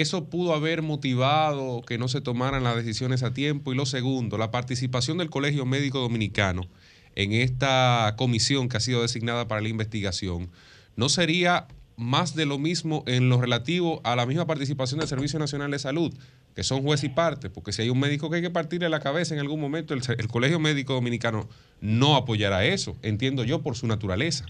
[0.00, 3.72] eso pudo haber motivado que no se tomaran las decisiones a tiempo.
[3.72, 6.66] Y lo segundo, la participación del Colegio Médico Dominicano
[7.14, 10.50] en esta comisión que ha sido designada para la investigación,
[10.96, 11.66] ¿no sería
[11.96, 15.78] más de lo mismo en lo relativo a la misma participación del Servicio Nacional de
[15.78, 16.12] Salud,
[16.54, 17.48] que son juez y parte?
[17.48, 20.02] Porque si hay un médico que hay que partirle la cabeza en algún momento, el,
[20.18, 21.48] el Colegio Médico Dominicano
[21.80, 24.44] no apoyará eso, entiendo yo, por su naturaleza.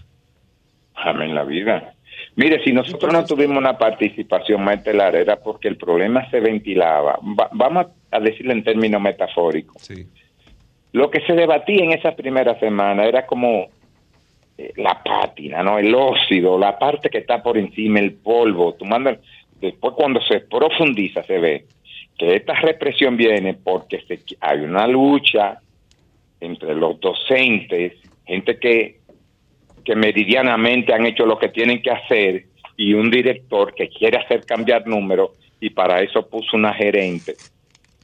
[0.93, 1.93] Amén la vida.
[2.37, 7.17] Mire, si nosotros no tuvimos una participación más estelar era porque el problema se ventilaba.
[7.51, 9.89] vamos a decirlo en términos metafóricos.
[10.91, 13.69] Lo que se debatía en esa primera semana era como
[14.55, 15.79] eh, la pátina, ¿no?
[15.79, 18.73] El óxido, la parte que está por encima, el polvo.
[18.75, 19.17] Tomando,
[19.59, 21.65] después cuando se profundiza se ve
[22.19, 25.59] que esta represión viene porque se, hay una lucha
[26.39, 27.93] entre los docentes,
[28.27, 28.96] gente que,
[29.87, 32.45] que meridianamente han hecho lo que tienen que hacer,
[32.77, 35.31] y un director que quiere hacer cambiar números,
[35.61, 37.37] y para eso puso una gerente.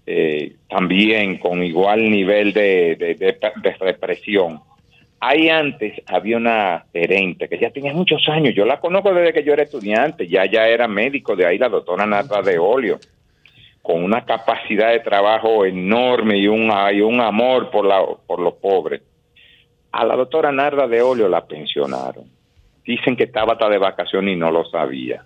[0.05, 4.61] eh, también con igual nivel de, de- represión.
[5.19, 9.43] Ahí antes había una gerente que ya tenía muchos años, yo la conozco desde que
[9.43, 13.01] yo era estudiante, ya ya era médico de ahí, la doctora Nata de Olio,
[13.81, 18.55] con una capacidad de trabajo enorme y un, y un amor por, la, por los
[18.55, 19.01] pobres.
[19.93, 22.25] A la doctora Narda de Olio la pensionaron.
[22.85, 25.23] Dicen que estaba hasta de vacaciones y no lo sabía.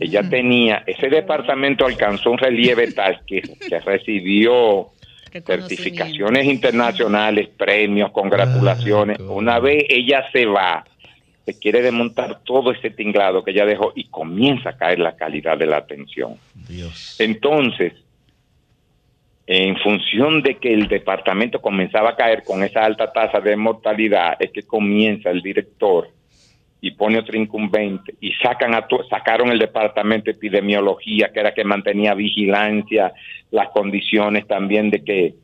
[0.00, 4.90] Ella tenía, ese departamento alcanzó un relieve tal que, que recibió
[5.44, 9.20] certificaciones internacionales, premios, congratulaciones.
[9.20, 10.84] Una vez ella se va,
[11.44, 15.56] se quiere desmontar todo ese tinglado que ella dejó y comienza a caer la calidad
[15.56, 16.36] de la atención.
[16.68, 17.16] Dios.
[17.20, 17.92] Entonces,
[19.46, 24.36] en función de que el departamento comenzaba a caer con esa alta tasa de mortalidad,
[24.40, 26.08] es que comienza el director
[26.80, 31.64] y pone otro incumbente y sacan a sacaron el departamento de epidemiología, que era que
[31.64, 33.12] mantenía vigilancia,
[33.50, 35.34] las condiciones también de que,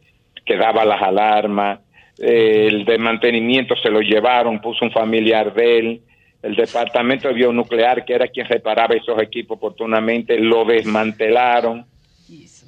[0.44, 1.80] que daba las alarmas,
[2.18, 6.00] eh, el de mantenimiento se lo llevaron, puso un familiar de él,
[6.42, 11.86] el departamento de bionuclear, que era quien reparaba esos equipos oportunamente, lo desmantelaron.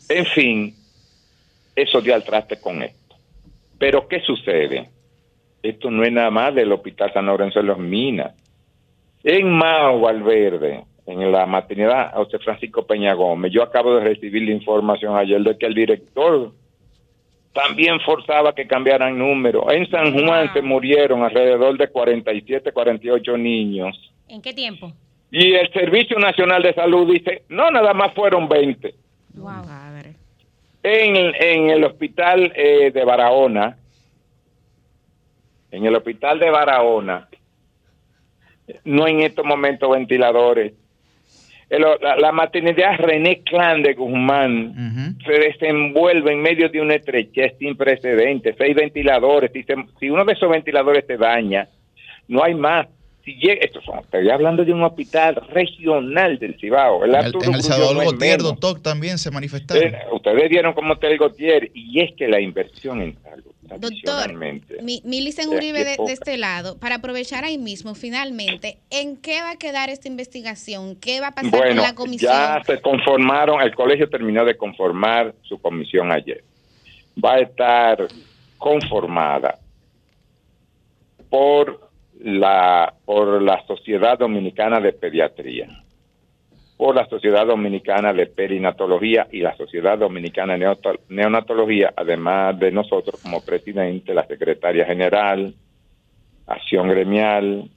[0.09, 0.75] En fin,
[1.75, 3.17] eso dio al traste con esto.
[3.79, 4.91] Pero ¿qué sucede?
[5.63, 8.35] Esto no es nada más del Hospital San Lorenzo de los Minas.
[9.23, 14.53] En Mao Valverde, en la maternidad José Francisco Peña Gómez, yo acabo de recibir la
[14.53, 16.53] información ayer de que el director
[17.55, 19.65] también forzaba que cambiaran números.
[19.71, 24.13] En San Juan se murieron alrededor de 47, 48 niños.
[24.29, 24.93] ¿En qué tiempo?
[25.31, 28.95] Y el Servicio Nacional de Salud dice, no, nada más fueron 20.
[29.35, 29.51] Wow.
[30.87, 33.77] En, en el hospital eh, de Barahona,
[35.71, 37.27] en el hospital de Barahona,
[38.85, 40.75] no en estos momentos ventiladores.
[41.71, 44.75] El- la, la maternidad René Clan de Guzmán
[45.25, 49.51] se desenvuelve en medio de una estrechez sin precedentes, seis ventiladores.
[49.53, 51.67] Si, se- si uno de esos ventiladores se daña,
[52.29, 52.87] no hay más.
[53.25, 57.05] Si llega, estos son, estoy hablando de un hospital regional del Cibao.
[57.05, 59.95] El En el, Arturo en el Salvador no Gautier, doctor, también se manifestaron.
[59.95, 64.35] Eh, ustedes vieron cómo está el Gautier y es que la inversión en salud Doctor,
[64.83, 69.57] mi, Milicen Uribe de este lado, para aprovechar ahí mismo, finalmente, ¿en qué va a
[69.57, 70.97] quedar esta investigación?
[70.97, 72.33] ¿Qué va a pasar bueno, con la comisión?
[72.33, 76.45] ya se conformaron, el colegio terminó de conformar su comisión ayer.
[77.23, 78.07] Va a estar
[78.59, 79.59] conformada
[81.31, 81.84] por
[82.25, 85.69] la por la Sociedad Dominicana de Pediatría,
[86.79, 90.75] por la Sociedad Dominicana de Perinatología y la Sociedad Dominicana de
[91.11, 95.55] Neonatología, además de nosotros como presidente, la secretaria general,
[96.47, 97.69] Acción Gremial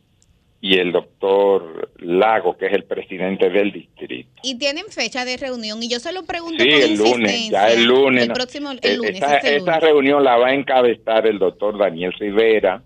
[0.61, 4.29] y el doctor Lago, que es el presidente del distrito.
[4.43, 7.67] Y tienen fecha de reunión, y yo se lo pregunto Sí, con el lunes, ya
[7.69, 8.23] el lunes.
[8.23, 9.79] El próximo, el Eh, lunes, Esta, esta lunes.
[9.81, 12.81] reunión la va a encabezar el doctor Daniel Rivera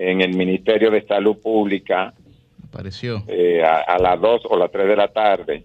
[0.00, 2.14] en el Ministerio de Salud Pública
[2.70, 3.22] Pareció.
[3.28, 5.64] eh, a, a las 2 o las 3 de la tarde.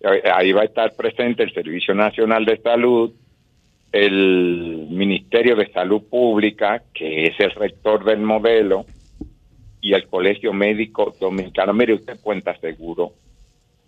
[0.00, 3.12] Eh, Ahí va a estar presente el Servicio Nacional de Salud,
[3.92, 8.86] el Ministerio de Salud Pública, que es el rector del modelo,
[9.80, 11.72] y el Colegio Médico Dominicano.
[11.72, 13.12] Mire, usted cuenta seguro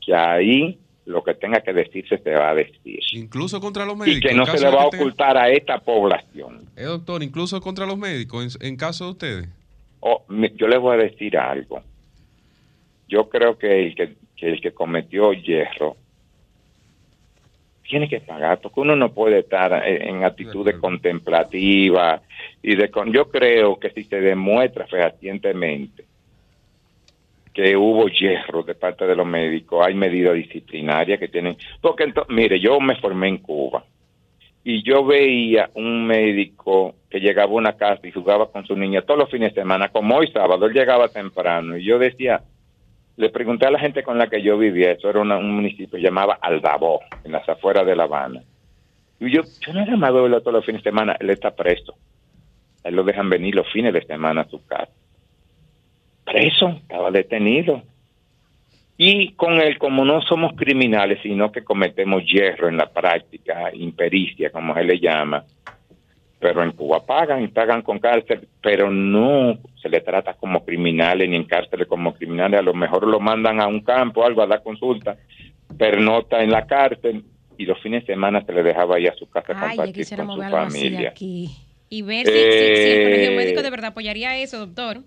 [0.04, 3.00] que ahí lo que tenga que decirse se va a decir.
[3.12, 4.20] Incluso contra los Y médicos.
[4.22, 6.60] que en no se le va a que ocultar a esta población.
[6.76, 9.48] Eh, doctor, incluso contra los médicos, en, en caso de ustedes.
[10.04, 10.24] Oh,
[10.56, 11.80] yo les voy a decir algo.
[13.08, 15.96] Yo creo que el que, que el que cometió hierro
[17.88, 22.22] tiene que pagar, porque uno no puede estar en, en actitudes contemplativas
[22.62, 26.04] y de con, yo creo que si se demuestra fehacientemente
[27.54, 32.34] que hubo hierro de parte de los médicos, hay medidas disciplinarias que tienen, porque entonces,
[32.34, 33.84] mire, yo me formé en Cuba
[34.64, 39.02] y yo veía un médico que llegaba a una casa y jugaba con su niña
[39.02, 42.40] todos los fines de semana, como hoy sábado, él llegaba temprano y yo decía,
[43.18, 46.38] le pregunté a la gente con la que yo vivía, eso era un municipio llamaba
[46.40, 48.40] Aldabó, en las afueras de La Habana.
[49.20, 51.94] Y yo, yo nada más veo todos los fines de semana, él está preso.
[52.82, 54.90] Él lo dejan venir los fines de semana a su casa.
[56.24, 57.82] Preso, estaba detenido.
[58.96, 64.50] Y con él, como no somos criminales, sino que cometemos hierro en la práctica, impericia,
[64.50, 65.44] como se le llama,
[66.42, 71.28] pero en Cuba pagan y pagan con cárcel, pero no se le trata como criminales
[71.28, 74.48] ni en cárceles como criminales, a lo mejor lo mandan a un campo, algo a
[74.48, 75.16] dar consulta,
[75.78, 77.24] pernota en la cárcel
[77.56, 80.26] y los fines de semana se le dejaba ir a su casa Ay, compartir con
[80.34, 81.10] su familia.
[81.10, 81.48] aquí.
[81.88, 82.38] Y ver si, si-
[82.82, 84.98] si el colegio Eh, médico de verdad apoyaría eso, doctor.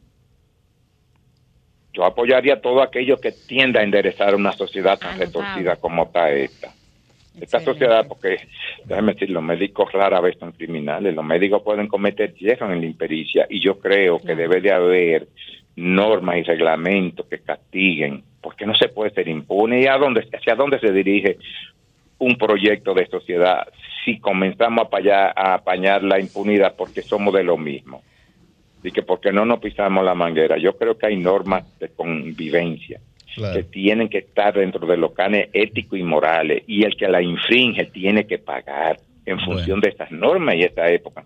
[1.93, 5.41] Yo apoyaría a todo aquello que tienda a enderezar una sociedad tan Anotado.
[5.43, 6.73] retorcida como está esta.
[7.41, 7.65] Esta Excelente.
[7.65, 8.37] sociedad, porque,
[8.85, 12.85] déjame decir, los médicos rara vez son criminales, los médicos pueden cometer hierro en la
[12.85, 15.27] impericia y yo creo que debe de haber
[15.75, 19.81] normas y reglamentos que castiguen, porque no se puede ser impune.
[19.81, 21.37] ¿Y a dónde, hacia dónde se dirige
[22.19, 23.67] un proyecto de sociedad
[24.05, 28.01] si comenzamos a apañar, a apañar la impunidad porque somos de lo mismo?
[28.81, 30.57] Y que porque no nos pisamos la manguera.
[30.57, 33.01] Yo creo que hay normas de convivencia
[33.35, 33.53] Claro.
[33.57, 37.21] que tienen que estar dentro de los canes éticos y morales y el que la
[37.21, 41.25] infringe tiene que pagar en función de estas normas y esta época.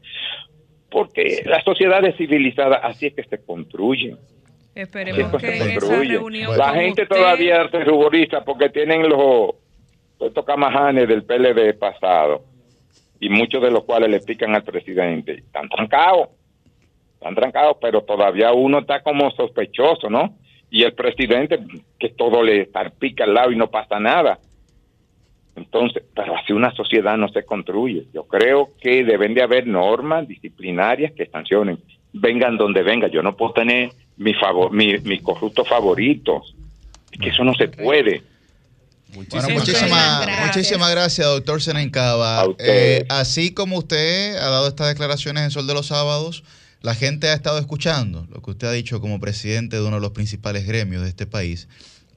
[0.89, 4.18] Porque las sociedades civilizadas así es que se construyen.
[4.74, 6.12] Esperemos que se esa construyen.
[6.14, 9.51] reunión La gente usted- todavía se ruboriza porque tienen los
[10.20, 12.43] estos camajanes del PLD pasado
[13.20, 15.34] y muchos de los cuales le pican al presidente.
[15.34, 16.30] Están trancados,
[17.14, 20.36] están trancados, pero todavía uno está como sospechoso, ¿no?
[20.70, 21.59] Y el presidente,
[21.99, 24.39] que todo le pica al lado y no pasa nada.
[25.55, 28.05] Entonces, pero así una sociedad no se construye.
[28.13, 31.80] Yo creo que deben de haber normas disciplinarias que sancionen.
[32.13, 33.11] Vengan donde vengan.
[33.11, 36.43] Yo no puedo tener mi favor, mi, mi corrupto favorito.
[37.11, 38.22] Es que eso no se puede.
[39.15, 40.45] Bueno, muchísimas gracias.
[40.45, 42.45] muchísimas gracias, doctor Senencaba.
[42.59, 46.43] Eh, así como usted ha dado estas declaraciones en Sol de los Sábados,
[46.82, 50.01] la gente ha estado escuchando lo que usted ha dicho como presidente de uno de
[50.01, 51.67] los principales gremios de este país,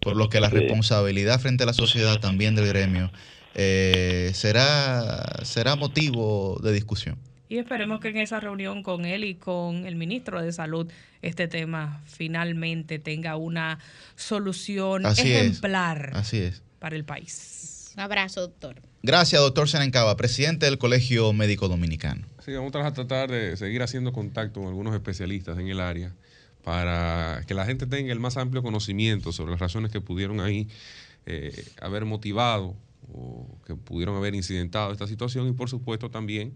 [0.01, 3.11] por lo que la responsabilidad frente a la sociedad también del gremio
[3.55, 7.19] eh, será, será motivo de discusión.
[7.49, 10.91] Y esperemos que en esa reunión con él y con el ministro de Salud
[11.21, 13.79] este tema finalmente tenga una
[14.17, 15.43] solución Así es.
[15.43, 16.63] ejemplar Así es.
[16.79, 17.93] para el país.
[17.95, 18.81] Un abrazo, doctor.
[19.03, 22.27] Gracias, doctor Senencaba, presidente del Colegio Médico Dominicano.
[22.45, 26.13] Sí, vamos a tratar de seguir haciendo contacto con algunos especialistas en el área
[26.65, 30.67] para que la gente tenga el más amplio conocimiento sobre las razones que pudieron ahí
[31.27, 32.75] eh, haber motivado
[33.13, 36.55] o que pudieron haber incidentado esta situación y por supuesto también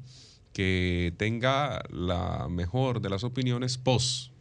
[0.52, 4.32] que tenga la mejor de las opiniones post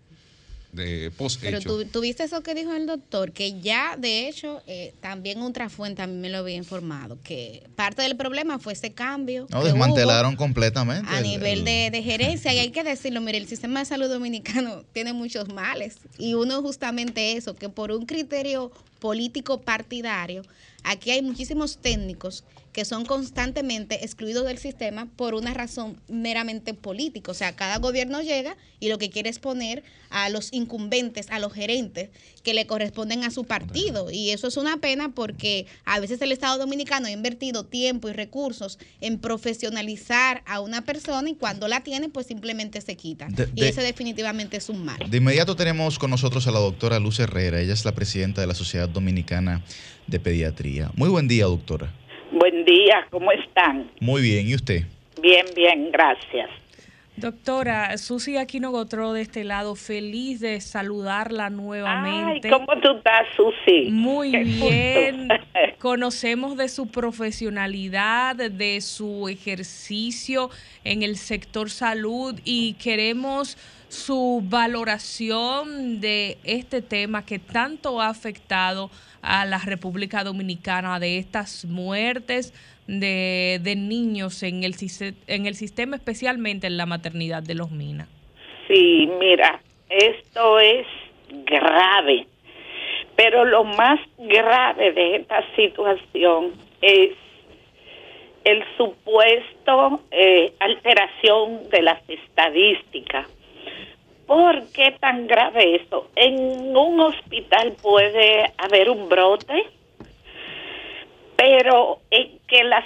[0.76, 4.94] de post Pero tú, tuviste eso que dijo el doctor, que ya de hecho eh,
[5.02, 8.92] también otra fuente a mí me lo había informado, que parte del problema fue ese
[8.94, 9.48] cambio.
[9.50, 11.10] No, que desmantelaron hubo completamente.
[11.10, 13.86] A el- nivel el- de, de gerencia, y hay que decirlo, mire, el sistema de
[13.86, 20.42] salud dominicano tiene muchos males, y uno justamente eso, que por un criterio político partidario,
[20.84, 22.44] aquí hay muchísimos técnicos
[22.76, 27.32] que son constantemente excluidos del sistema por una razón meramente política.
[27.32, 31.40] O sea, cada gobierno llega y lo que quiere es poner a los incumbentes, a
[31.40, 32.10] los gerentes
[32.44, 34.12] que le corresponden a su partido.
[34.12, 38.12] Y eso es una pena porque a veces el Estado Dominicano ha invertido tiempo y
[38.12, 43.28] recursos en profesionalizar a una persona y cuando la tiene, pues simplemente se quita.
[43.30, 45.00] De- y de- ese definitivamente es un mal.
[45.10, 47.62] De inmediato tenemos con nosotros a la doctora Luz Herrera.
[47.62, 49.64] Ella es la presidenta de la Sociedad Dominicana
[50.08, 50.92] de Pediatría.
[50.96, 51.94] Muy buen día, doctora.
[52.32, 53.90] Buen día, ¿cómo están?
[54.00, 54.48] Muy bien.
[54.48, 54.84] ¿Y usted?
[55.22, 56.50] Bien, bien, gracias.
[57.18, 62.50] Doctora, Susi Aquino Gotro de este lado, feliz de saludarla Ay, nuevamente.
[62.50, 63.90] ¿cómo tú estás, Susi?
[63.90, 64.66] Muy Qué gusto.
[64.70, 65.28] bien.
[65.80, 70.50] Conocemos de su profesionalidad, de su ejercicio
[70.84, 73.58] en el sector salud y queremos
[73.88, 78.92] su valoración de este tema que tanto ha afectado a
[79.46, 82.54] la República Dominicana, de estas muertes
[82.88, 84.76] de, de niños en el,
[85.28, 88.08] en el sistema, especialmente en la maternidad de los Minas.
[88.68, 89.60] Sí, mira,
[89.90, 90.88] esto es
[91.46, 92.28] grave,
[93.16, 97.12] pero lo más grave de esta situación es
[98.44, 103.28] el supuesto eh, alteración de las estadísticas.
[104.28, 106.10] ¿Por qué tan grave eso?
[106.16, 109.64] En un hospital puede haber un brote,
[111.36, 112.86] pero en que las,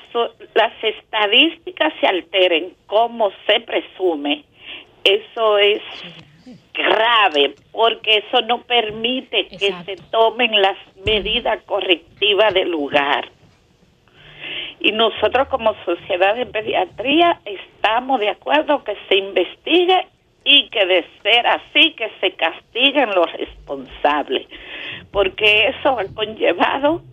[0.53, 4.43] las estadísticas se alteren como se presume,
[5.03, 5.81] eso es
[6.73, 13.29] grave, porque eso no permite que se tomen las medidas correctivas del lugar.
[14.81, 20.07] Y nosotros como sociedad de pediatría estamos de acuerdo que se investigue
[20.43, 24.47] y que de ser así que se castiguen los responsables,
[25.11, 27.03] porque eso ha conllevado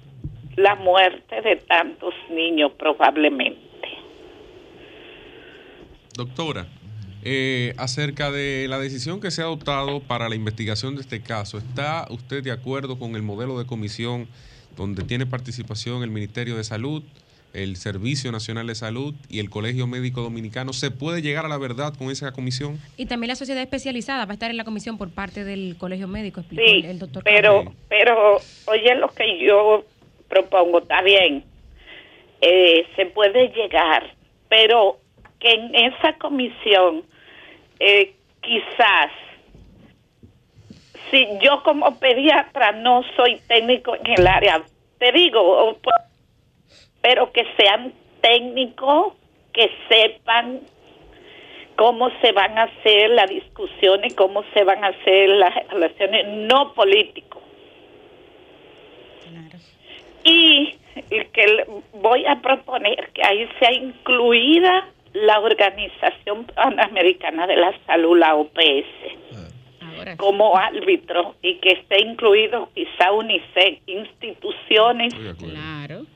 [0.56, 3.60] la muerte de tantos niños probablemente.
[6.14, 6.66] Doctora,
[7.22, 11.58] eh, acerca de la decisión que se ha adoptado para la investigación de este caso,
[11.58, 14.28] ¿está usted de acuerdo con el modelo de comisión
[14.76, 17.02] donde tiene participación el Ministerio de Salud,
[17.62, 20.72] el Servicio Nacional de Salud y el Colegio Médico Dominicano.
[20.72, 22.78] ¿Se puede llegar a la verdad con esa comisión?
[22.96, 26.08] Y también la sociedad especializada va a estar en la comisión por parte del Colegio
[26.08, 27.22] Médico, explicó Sí, el, el doctor.
[27.24, 28.36] pero, pero,
[28.66, 29.84] oye, lo que yo
[30.28, 31.44] propongo, está bien,
[32.40, 34.14] eh, se puede llegar,
[34.48, 34.98] pero
[35.38, 37.04] que en esa comisión,
[37.80, 39.10] eh, quizás,
[41.10, 44.62] si yo como pediatra no soy técnico en el área,
[44.98, 45.78] te digo,
[47.06, 49.12] pero que sean técnicos,
[49.52, 50.58] que sepan
[51.76, 56.72] cómo se van a hacer las discusiones, cómo se van a hacer las relaciones, no
[56.74, 57.44] políticos.
[59.22, 59.58] Claro.
[60.24, 60.74] Y
[61.32, 68.18] que le- voy a proponer que ahí sea incluida la Organización Panamericana de la Salud,
[68.18, 69.14] la OPS,
[69.80, 75.54] Ahora como árbitro y que esté incluido quizá UNICEF, instituciones Estoy de acuerdo.
[75.54, 76.15] Claro.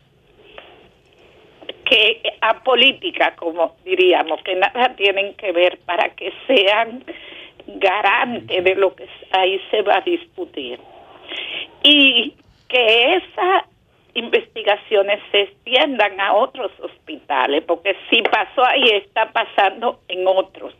[1.90, 7.04] Que a política, como diríamos, que nada tienen que ver para que sean
[7.66, 10.78] garantes de lo que ahí se va a discutir.
[11.82, 12.34] Y
[12.68, 13.64] que esas
[14.14, 20.72] investigaciones se extiendan a otros hospitales, porque si pasó ahí, está pasando en otros.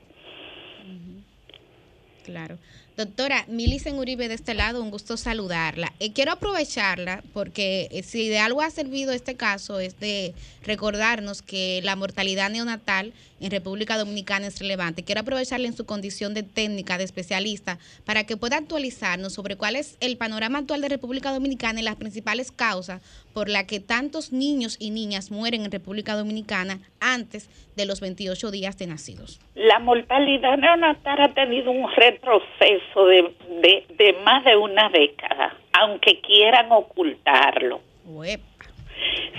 [2.25, 2.57] Claro.
[3.01, 5.91] Doctora Milicen Uribe de este lado, un gusto saludarla.
[6.01, 10.35] Eh, quiero aprovecharla porque eh, si de algo ha servido este caso es de
[10.65, 15.05] recordarnos que la mortalidad neonatal en República Dominicana es relevante.
[15.05, 19.77] Quiero aprovecharla en su condición de técnica, de especialista, para que pueda actualizarnos sobre cuál
[19.77, 24.33] es el panorama actual de República Dominicana y las principales causas por las que tantos
[24.33, 29.41] niños y niñas mueren en República Dominicana antes de los 28 días de nacidos.
[29.55, 36.21] La mortalidad neonatal ha tenido un retroceso de, de, de más de una década, aunque
[36.21, 37.81] quieran ocultarlo.
[38.05, 38.45] Uepa.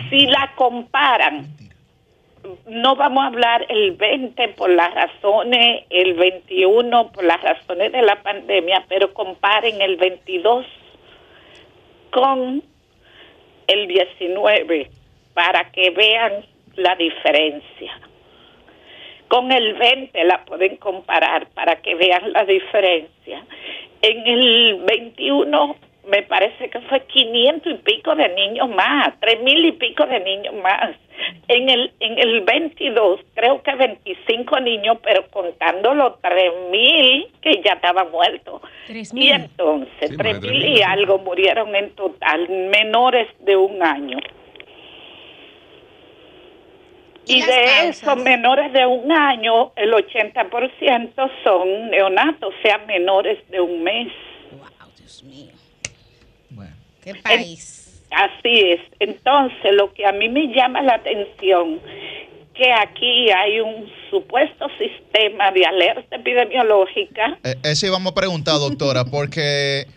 [0.10, 1.48] Si la comparan,
[2.68, 8.02] no vamos a hablar el 20 por las razones, el 21 por las razones de
[8.02, 10.66] la pandemia, pero comparen el 22
[12.12, 12.64] con
[13.68, 14.90] el 19
[15.34, 18.00] para que vean la diferencia.
[19.28, 23.46] Con el 20 la pueden comparar para que vean la diferencia.
[24.02, 25.76] En el 21
[26.08, 30.20] me parece que fue 500 y pico de niños más, 3 mil y pico de
[30.20, 30.96] niños más.
[31.48, 37.62] En el, en el 22 creo que 25 niños, pero contando los 3 mil que
[37.64, 38.62] ya estaban muertos.
[38.88, 43.84] Tres Y entonces, Sí, tres madre mil y algo murieron en total, menores de un
[43.84, 44.18] año.
[47.28, 53.38] ¿Y Y de esos menores de un año, el 80% son neonatos, o sea, menores
[53.50, 54.12] de un mes.
[54.52, 55.61] Wow, Dios mío.
[57.04, 58.02] Qué país.
[58.12, 58.82] Así es.
[59.00, 61.80] Entonces, lo que a mí me llama la atención,
[62.54, 69.06] que aquí hay un supuesto sistema de alerta epidemiológica Eh, Eso íbamos a preguntar, doctora,
[69.06, 69.88] porque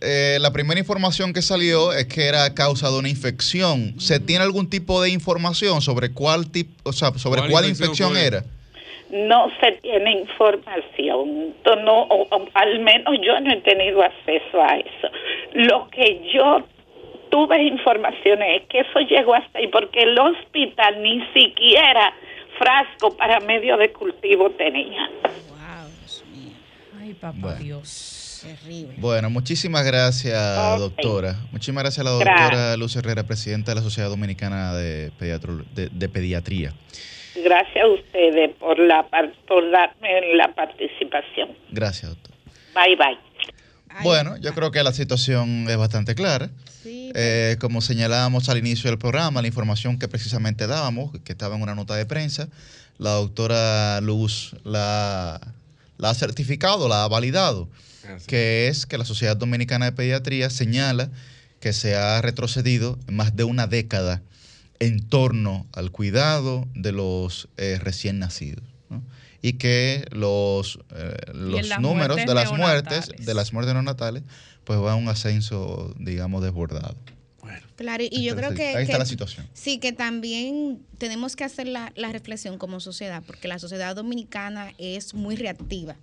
[0.00, 3.98] eh, la primera información que salió es que era a causa de una infección.
[3.98, 8.10] ¿Se tiene algún tipo de información sobre cuál tipo, o sea, sobre ¿Cuál cuál, infección
[8.10, 8.44] infección, era?
[9.10, 11.54] No se tiene información,
[11.84, 15.08] no, o- o al menos yo no he tenido acceso a eso.
[15.54, 16.66] Lo que yo
[17.30, 22.12] tuve información es que eso llegó hasta ahí porque el hospital ni siquiera
[22.58, 25.08] frasco para medio de cultivo tenía.
[25.22, 26.52] Wow, Dios mío.
[27.00, 27.58] Ay, papá Bueno.
[27.58, 28.22] Dios.
[28.42, 28.94] Terrible.
[28.98, 31.34] Bueno, muchísimas gracias, doctora.
[31.52, 32.78] Muchísimas gracias a la doctora Gracias.
[32.78, 36.72] Luz Herrera, presidenta de la Sociedad Dominicana de, Pediatro- de- de Pediatría.
[37.44, 39.06] Gracias a ustedes por la
[39.46, 41.50] por darme la participación.
[41.70, 42.36] Gracias, doctora.
[42.74, 43.18] Bye bye.
[43.88, 46.50] Ay, Bueno, yo creo que la situación es bastante clara.
[46.82, 51.56] sí, Eh, como señalábamos al inicio del programa, la información que precisamente dábamos, que estaba
[51.56, 52.48] en una nota de prensa,
[52.98, 55.40] la doctora Luz la,
[55.98, 57.68] la ha certificado, la ha validado,
[58.14, 58.26] Así.
[58.26, 61.10] que es que la Sociedad Dominicana de Pediatría señala
[61.60, 64.20] que se ha retrocedido más de una década
[64.80, 68.64] en torno al cuidado de los eh, recién nacidos.
[68.90, 69.02] ¿no?
[69.42, 74.22] Y que los, eh, los números de las muertes, de las muertes neonatales,
[74.64, 76.96] pues va a un ascenso, digamos, desbordado.
[77.76, 79.46] Claro, y yo creo que, ahí está que- la situación.
[79.52, 84.72] Sí, que también tenemos que hacer la, la reflexión como sociedad, porque la sociedad dominicana
[84.78, 85.96] es muy reactiva.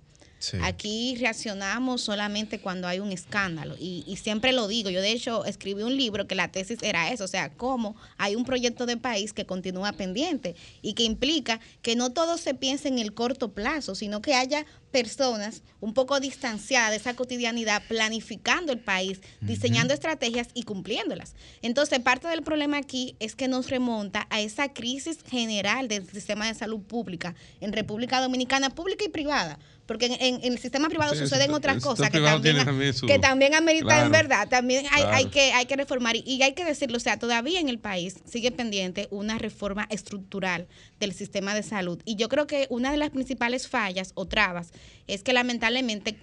[0.62, 4.90] Aquí reaccionamos solamente cuando hay un escándalo y, y siempre lo digo.
[4.90, 8.36] Yo de hecho escribí un libro que la tesis era eso, o sea, cómo hay
[8.36, 12.88] un proyecto de país que continúa pendiente y que implica que no todo se piense
[12.88, 18.72] en el corto plazo, sino que haya personas un poco distanciadas de esa cotidianidad, planificando
[18.72, 21.34] el país, diseñando estrategias y cumpliéndolas.
[21.62, 26.46] Entonces, parte del problema aquí es que nos remonta a esa crisis general del sistema
[26.46, 31.12] de salud pública en República Dominicana, pública y privada porque en, en el sistema privado
[31.12, 34.48] Sí, suceden otras el cosas que también, también su- que también ameritan Claro, en verdad,
[34.48, 36.16] también hay, que hay que reformar.
[36.16, 39.86] Y, y hay que decirlo, o sea, todavía en el país sigue pendiente una reforma
[39.90, 40.68] estructural
[41.00, 42.00] del sistema de salud.
[42.06, 44.72] Y yo creo que una de las principales fallas o trabas
[45.06, 46.16] es que lamentablemente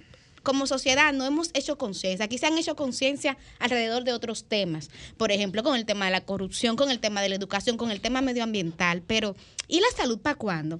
[0.43, 2.25] como sociedad no hemos hecho conciencia.
[2.25, 4.89] Aquí se han hecho conciencia alrededor de otros temas.
[5.15, 7.91] Por ejemplo, con el tema de la corrupción, con el tema de la educación, con
[7.91, 9.03] el tema medioambiental.
[9.05, 9.35] Pero,
[9.67, 10.79] ¿y la salud para cuándo?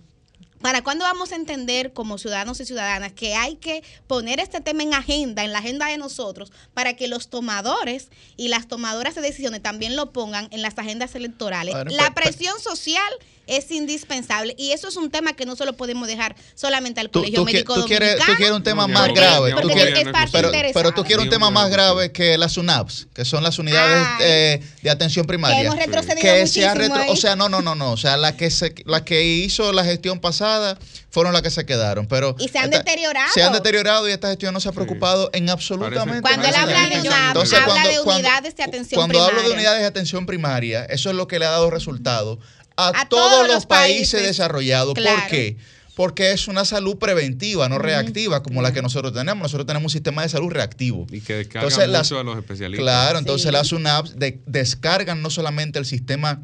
[0.62, 4.84] ¿Para cuándo vamos a entender como ciudadanos y ciudadanas que hay que poner este tema
[4.84, 9.22] en agenda, en la agenda de nosotros, para que los tomadores y las tomadoras de
[9.22, 11.74] decisiones también lo pongan en las agendas electorales?
[11.74, 13.12] Bueno, la pe- pe- presión social
[13.58, 17.10] es indispensable y eso es un tema que no se lo podemos dejar solamente al
[17.10, 18.38] Tú, Colegio tú qui- Médico tú quieres, tú Dominicano.
[18.38, 19.52] quieres un tema No, más ni- grave.
[19.52, 23.08] tú porque es parte pero, pero tú quieres un tema más grave que las UNAPS,
[23.14, 24.24] que son las unidades Ay.
[24.26, 25.58] eh, de atención primaria.
[25.60, 27.10] Que hemos retrocedido que muchísimo retro- ahí.
[27.10, 29.84] o sea, no, no, no, no, o sea, la que se, la que hizo la
[29.84, 30.78] gestión pasada
[31.10, 33.32] fueron las que se quedaron, pero Y se han esta- deteriorado.
[33.34, 36.88] Se han deteriorado y esta gestión no se ha preocupado en absolutamente Cuando él habla
[36.88, 39.56] de UNAPS, habla de unidades de atención Cuando hablo de primaria.
[39.58, 42.40] unidades de atención primaria, eso es lo que le ha dado resultado
[42.88, 44.24] a, A todos, todos los países, países.
[44.24, 44.94] desarrollados.
[44.94, 45.24] ¿Por Claro.
[45.30, 45.58] qué?
[45.96, 49.44] Porque es una salud preventiva, no reactiva, como la que nosotros tenemos.
[49.44, 51.06] Nosotros tenemos un sistema de salud reactivo.
[51.12, 52.84] Y que descargan Entonces, mucho las- a los especialistas.
[52.84, 53.52] Claro, entonces Sí.
[53.52, 56.42] las UNAPs de- descargan no solamente el sistema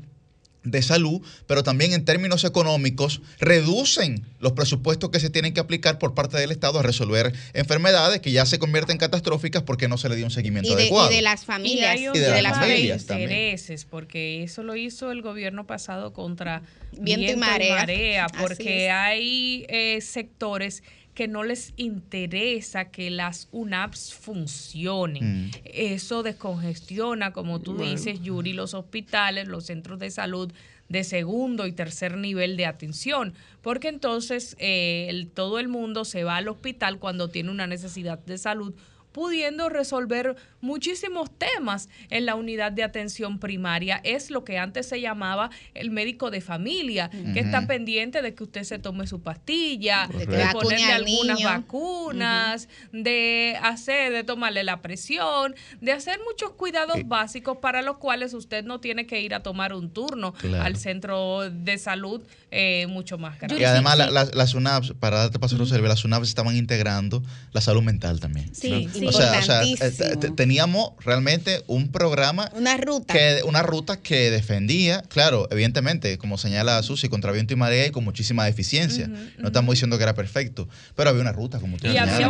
[0.71, 5.99] de salud, pero también en términos económicos reducen los presupuestos que se tienen que aplicar
[5.99, 10.09] por parte del Estado a resolver enfermedades que ya se convierten catastróficas porque no se
[10.09, 11.11] le dio un seguimiento y de, adecuado.
[11.11, 11.97] y de las familias.
[11.97, 13.29] Y de las de familias también.
[13.31, 16.61] intereses, porque eso lo hizo el gobierno pasado contra
[16.91, 18.27] Viento y marea.
[18.39, 20.83] Porque hay eh, sectores
[21.17, 25.47] que no les interesa que las UNAPs funcionen.
[25.47, 25.51] Mm.
[25.65, 30.51] Eso descongestiona, como tú dices, Yuri, los hospitales, los centros de salud
[30.89, 36.23] de segundo y tercer nivel de atención, porque entonces eh, el- todo el mundo se
[36.23, 38.75] va al hospital cuando tiene una necesidad de salud
[39.21, 43.99] pudiendo resolver muchísimos temas en la unidad de atención primaria.
[44.03, 48.43] Es lo que antes se llamaba el médico de familia, que está pendiente de que
[48.43, 51.49] usted se tome su pastilla, De ponerle al algunas niño.
[51.49, 57.03] vacunas, de hacer, de tomarle la presión, de hacer muchos cuidados Sí.
[57.03, 60.63] básicos para los cuales usted no tiene que ir a tomar un turno Claro.
[60.63, 63.59] al centro de salud eh, mucho más grande.
[63.59, 67.59] Y además la- la- las UNAPs, para darte paso, Rosalba, las UNAPs estaban integrando la
[67.61, 68.53] salud mental también.
[68.55, 73.13] Sí, O sea, o sea, eh, teníamos realmente un programa Una ruta.
[73.13, 77.91] que una ruta que defendía, claro, evidentemente, como señala Susi, contra viento y marea y
[77.91, 79.07] con muchísima deficiencia.
[79.37, 82.23] No estamos diciendo que era perfecto, pero había una ruta, como tú Y había que-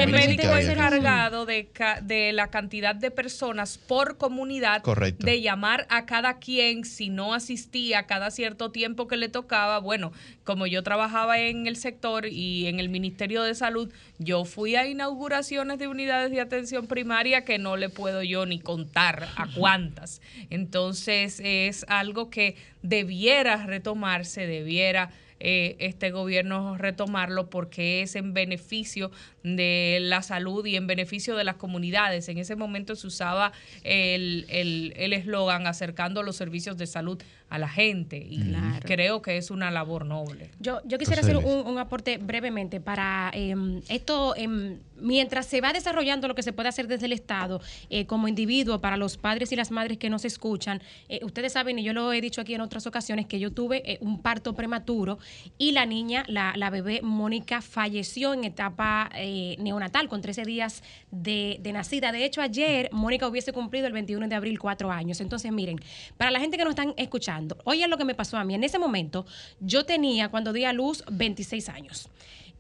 [0.71, 5.25] encargado de, ca- de la cantidad de personas por comunidad, Correcto.
[5.25, 9.80] de llamar a cada quien si no asistía cada cierto tiempo que le tocaba.
[9.80, 10.11] Bueno,
[10.43, 14.88] como yo trabajaba en el sector y en el Ministerio de Salud, yo fui a
[14.88, 20.22] inauguraciones de unidades de atención primaria que no le puedo yo ni contar a cuántas.
[20.49, 29.11] Entonces es algo que debiera retomarse, debiera eh, este gobierno retomarlo porque es en beneficio
[29.43, 32.28] de la salud y en beneficio de las comunidades.
[32.28, 33.51] En ese momento se usaba
[33.84, 38.79] el el- el eslogan acercando los servicios de salud a la gente y Claro.
[38.85, 40.51] creo que es una labor noble.
[40.59, 45.61] Yo, yo quisiera Entonces, hacer un, un aporte brevemente para em, esto, em, mientras se
[45.61, 49.15] va desarrollando lo que se puede hacer desde el Estado eh, como individuo, para los
[49.17, 52.41] padres y las madres que nos escuchan, eh, ustedes saben, y yo lo he dicho
[52.41, 55.17] aquí en otras ocasiones, que yo tuve eh, un parto prematuro
[55.57, 60.83] y la niña, la, la bebé Mónica, falleció en etapa eh, neonatal con 13 días
[61.11, 62.11] de, de nacida.
[62.11, 65.21] De hecho, ayer Mónica hubiese cumplido el 21 de abril cuatro años.
[65.21, 65.79] Entonces, miren,
[66.17, 68.55] para la gente que nos están escuchando, oigan lo que me pasó a mí.
[68.55, 69.25] En ese momento,
[69.59, 72.09] yo tenía, cuando di a luz, 26 años.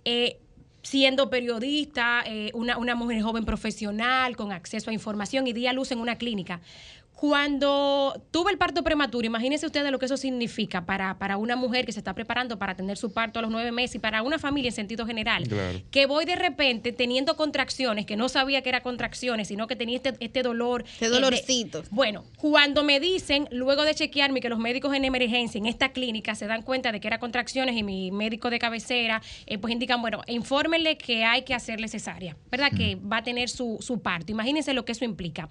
[0.05, 0.39] Eh,
[0.83, 5.73] siendo periodista, eh, una, una mujer joven profesional, con acceso a información y di a
[5.73, 6.61] luz en una clínica.
[7.17, 11.83] Cuando tuve el parto prematuro, imagínense ustedes lo que eso significa para, para una mujer
[11.83, 14.37] que se está preparando para tener su parto a los nueve meses y para una
[14.37, 15.47] familia en sentido general.
[15.47, 15.81] Claro.
[15.89, 19.95] Que voy de repente teniendo contracciones, que no sabía que eran contracciones, sino que tenía
[19.95, 20.83] este, este dolor.
[20.87, 21.81] Este eh, dolorcito.
[21.89, 26.35] bueno, cuando me dicen, luego de chequearme, que los médicos en emergencia en esta clínica
[26.35, 30.01] se dan cuenta de que era contracciones y mi médico de cabecera, eh, pues indican,
[30.01, 32.71] bueno, infórmenle que hay que hacerle cesárea, ¿verdad?
[32.77, 34.31] Que va a tener su, su parto.
[34.31, 35.49] Imagínense lo que eso implica.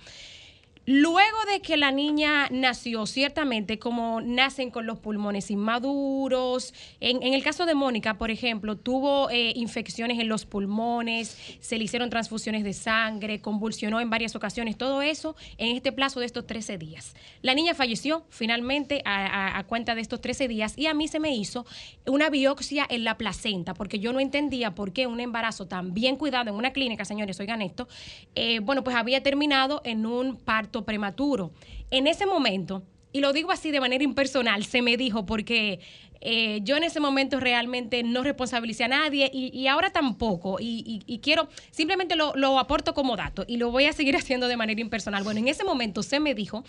[0.89, 7.43] Luego de que la niña nació, ciertamente, como nacen con los pulmones inmaduros, en, el
[7.43, 12.63] caso de Mónica, por ejemplo, tuvo eh, infecciones en los pulmones, se le hicieron transfusiones
[12.63, 17.17] de sangre, convulsionó en varias ocasiones, todo eso en este plazo de estos 13 días.
[17.43, 21.35] La niña falleció finalmente a cuenta de estos 13 días y a mí se me
[21.35, 21.67] hizo
[22.07, 26.15] una biopsia en la placenta, porque yo no entendía por qué un embarazo tan bien
[26.15, 27.89] cuidado en una clínica, señores, oigan esto,
[28.37, 31.53] eh, bueno, pues había terminado en un parto prematuro.
[31.91, 35.81] En ese momento, y lo digo así de manera impersonal, se me dijo porque
[36.21, 40.57] eh, yo en ese momento realmente no responsabilicé a nadie y, ahora tampoco.
[40.61, 44.57] Y quiero, simplemente lo, lo aporto como dato y lo voy a seguir haciendo de
[44.57, 45.25] manera impersonal.
[45.25, 46.65] Bueno, en ese momento se me dijo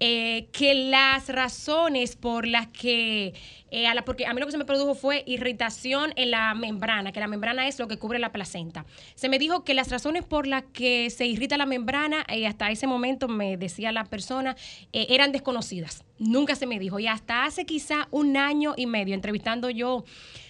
[0.00, 3.34] eh, que las razones por las que,
[3.70, 6.54] eh, a la, porque a mí lo que se me produjo fue irritación en la
[6.54, 8.86] membrana, que la membrana es lo que cubre la placenta.
[9.14, 12.70] Se me dijo que las razones por las que se irrita la membrana, eh, hasta
[12.70, 14.56] ese momento me decía la persona,
[14.92, 16.04] eh, eran desconocidas.
[16.18, 16.98] Nunca se me dijo.
[16.98, 20.04] Y hasta hace quizá un año y medio, entrevistando yo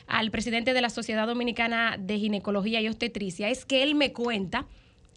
[0.06, 4.66] al presidente de la Sociedad Dominicana de Ginecología y Obstetricia, es que él me cuenta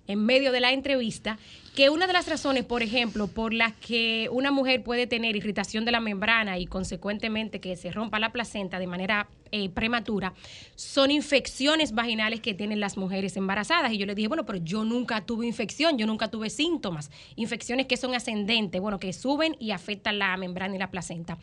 [0.07, 1.37] en medio de la entrevista
[1.75, 5.85] que una de las razones, por ejemplo, por las que una mujer puede tener irritación
[5.85, 10.33] de la membrana y consecuentemente que se rompa la placenta de manera eh, prematura,
[10.75, 13.91] son infecciones vaginales que tienen las mujeres embarazadas.
[13.93, 17.11] Y yo le dije, bueno, pero yo nunca tuve infección, yo nunca tuve síntomas.
[17.35, 21.37] Infecciones que son ascendentes, bueno, que suben y afectan la membrana y la placenta.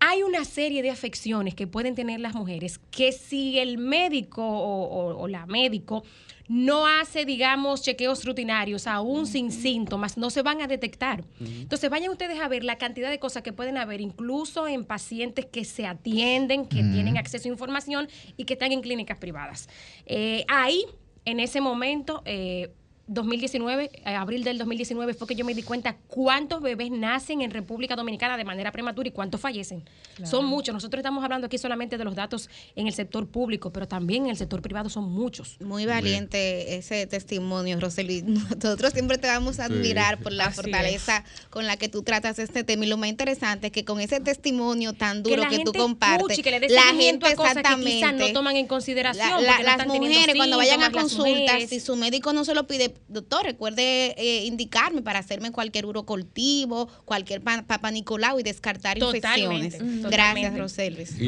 [0.00, 4.84] Hay una serie de afecciones que pueden tener las mujeres que si el médico o,
[4.84, 6.04] o- o la médico
[6.48, 11.22] no hace, digamos, chequeos rutinarios, aún sin síntomas, no se van a detectar.
[11.40, 15.44] Entonces, vayan ustedes a ver la cantidad de cosas que pueden haber, incluso en pacientes
[15.46, 19.68] que se atienden, que tienen acceso a información y que están en clínicas privadas.
[20.06, 20.84] Eh, ahí,
[21.26, 22.72] en ese momento, eh,
[23.08, 27.50] 2019, eh, abril del 2019, fue que yo me di cuenta cuántos bebés nacen en
[27.50, 29.82] República Dominicana de manera prematura y cuántos fallecen.
[30.16, 30.30] Claro.
[30.30, 30.74] Son muchos.
[30.74, 34.30] Nosotros estamos hablando aquí solamente de los datos en el sector público, pero también en
[34.30, 35.56] el sector privado son muchos.
[35.60, 38.22] Muy valiente ese testimonio, Rosely.
[38.60, 42.38] Nosotros siempre te vamos a admirar por la Así fortaleza con la que tú tratas
[42.38, 42.84] este tema.
[42.84, 45.72] Y lo más interesante es que con ese testimonio tan Que duro la que, tú
[45.72, 49.40] compartes, que le la gente a cosas que quizás no exactamente toman en consideración, la-
[49.40, 52.66] la- porque no las mujeres cuando vayan a consultas, si su médico no se lo
[52.66, 58.98] pide, doctor, recuerde eh, indicarme para hacerme cualquier urocultivo, cualquier pa- papa Nicolau y descartar
[58.98, 60.10] Totalmente, infecciones.
[60.10, 60.54] Gracias,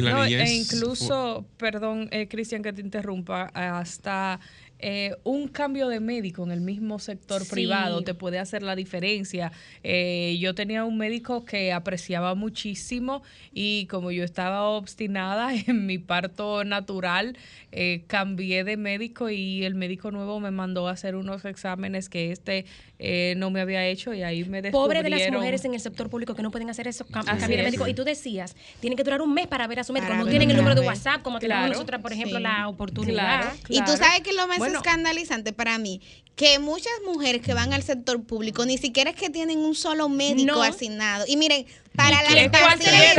[0.01, 4.41] la No, e incluso, perdón, eh, Cristian, que te interrumpa, hasta
[4.83, 7.51] eh, un cambio de médico en el mismo sector Sí.
[7.51, 9.53] privado te puede hacer la diferencia.
[9.83, 13.23] Eh, yo tenía un médico que apreciaba muchísimo
[13.53, 17.37] y como yo estaba obstinada en mi parto natural,
[17.73, 22.33] eh, cambié de médico y el médico nuevo me mandó a hacer unos exámenes que
[22.33, 22.65] este
[22.99, 24.73] eh, no me había hecho y ahí me descubrieron.
[24.73, 27.41] Pobre de las mujeres en el sector público que no pueden hacer eso, cam- Así
[27.41, 27.89] cambiar de médico.
[27.89, 30.09] Y tú decías, tienen que durar un mes para ver a su médico.
[30.09, 30.87] Para No ver tienen el número de.
[30.87, 32.43] WhatsApp, como tenemos Claro, nosotras, por ejemplo, sí.
[32.43, 33.53] la oportunidad.
[33.69, 34.79] Y tú sabes que lo más Bueno.
[34.79, 36.01] escandalizante para mí,
[36.37, 40.09] que muchas mujeres que van al sector público ni siquiera es que tienen un solo
[40.09, 40.63] médico No.
[40.63, 41.25] asignado.
[41.29, 43.15] Y miren, para las pacientes,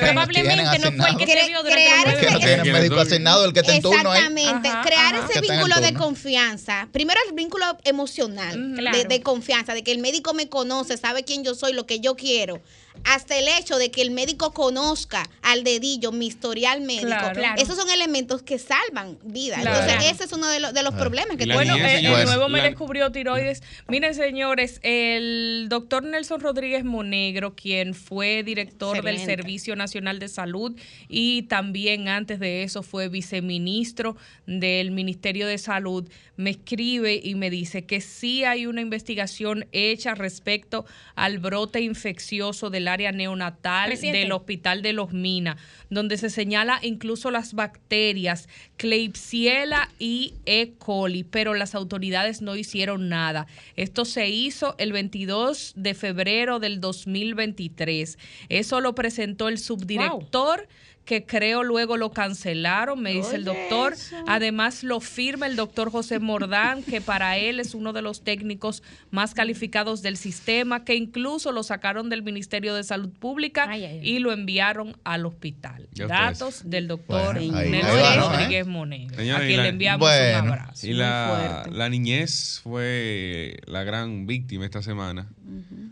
[0.00, 3.44] probablemente no fue el que se vio durante crear Que no ese, tienen médico asignado,
[3.44, 4.18] el que turno ahí.
[4.22, 5.28] Exactamente, Ajá, crear ajá.
[5.30, 6.88] ese vínculo de confianza.
[6.92, 8.98] Primero el vínculo emocional, Claro.
[8.98, 12.00] de, de confianza, de que el médico me conoce, sabe quién yo soy, lo que
[12.00, 12.60] yo quiero.
[13.04, 17.06] Hasta el hecho de que el médico conozca al dedillo mi historial médico.
[17.08, 17.34] Claro.
[17.38, 17.60] Claro.
[17.60, 19.60] Esos son elementos que salvan vidas.
[19.60, 19.80] Claro.
[19.90, 20.98] Entonces, ese es uno de, los- de los Ah.
[20.98, 21.80] problemas que Bueno, tenemos.
[21.80, 23.62] eh, el señores, nuevo me la- descubrió tiroides.
[23.88, 29.14] Miren, señores, el doctor Nelson Rodríguez Monegro, quien fue director del.
[29.24, 30.76] Servicio Nacional de Salud
[31.08, 34.16] y también antes de eso fue viceministro
[34.46, 40.14] del Ministerio de Salud, me escribe y me dice que sí hay una investigación hecha
[40.14, 40.84] respecto
[41.14, 45.56] al brote infeccioso del área neonatal del Hospital de Los Minas,
[45.90, 50.72] donde se señala incluso las bacterias Klebsiella y E.
[50.78, 53.46] coli, pero las autoridades no hicieron nada.
[53.76, 58.18] Esto se hizo el 22 de febrero del 2023.
[58.48, 60.68] Eso lo presentó el subdirector.
[61.04, 63.92] Que creo luego lo cancelaron, me dice el doctor.
[63.92, 64.16] eso.
[64.26, 68.82] Además lo firma el doctor José Mordán, que para él es uno de los técnicos
[69.10, 73.98] más calificados del sistema, que incluso lo sacaron del Ministerio de Salud Pública Ay, ay,
[74.00, 74.08] ay.
[74.08, 75.88] y lo enviaron al hospital.
[75.92, 78.20] Datos del doctor Bueno, ahí- Nelson.
[78.32, 80.42] Rodríguez Monegro, Señora, a quien la- le enviamos Bueno.
[80.42, 80.86] un abrazo.
[80.86, 85.26] Y la, la niñez fue la gran víctima esta semana.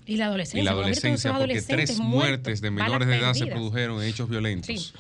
[0.07, 0.61] Y la adolescencia.
[0.61, 4.29] Y la adolescencia, porque tres muertos, muertes de menores de edad se produjeron en hechos
[4.29, 4.67] violentos.
[4.67, 4.93] Sí.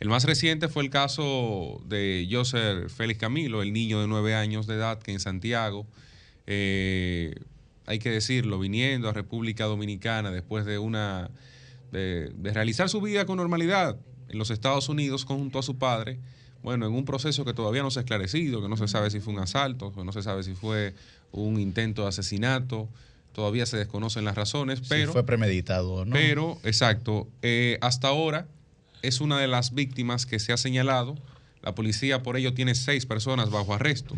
[0.00, 4.66] El más reciente fue el caso de Joseph Félix Camilo, el niño de nueve años
[4.66, 5.86] de edad que en Santiago
[6.46, 7.34] eh,
[7.86, 11.30] hay que decirlo, viniendo a República Dominicana después de una
[11.90, 13.96] de, de realizar su vida con normalidad
[14.28, 16.18] en los Estados Unidos junto a su padre,
[16.62, 19.20] bueno, en un proceso que todavía no se ha esclarecido, que no se sabe si
[19.20, 20.94] fue un asalto, que no se sabe si fue
[21.32, 22.88] un intento de asesinato,
[23.32, 25.06] todavía se desconocen las razones, pero...
[25.06, 26.12] si fue premeditado no.
[26.12, 28.46] Pero, exacto, eh, hasta ahora
[29.02, 31.16] es una de las víctimas que se ha señalado.
[31.62, 34.14] La policía por ello tiene seis personas bajo arresto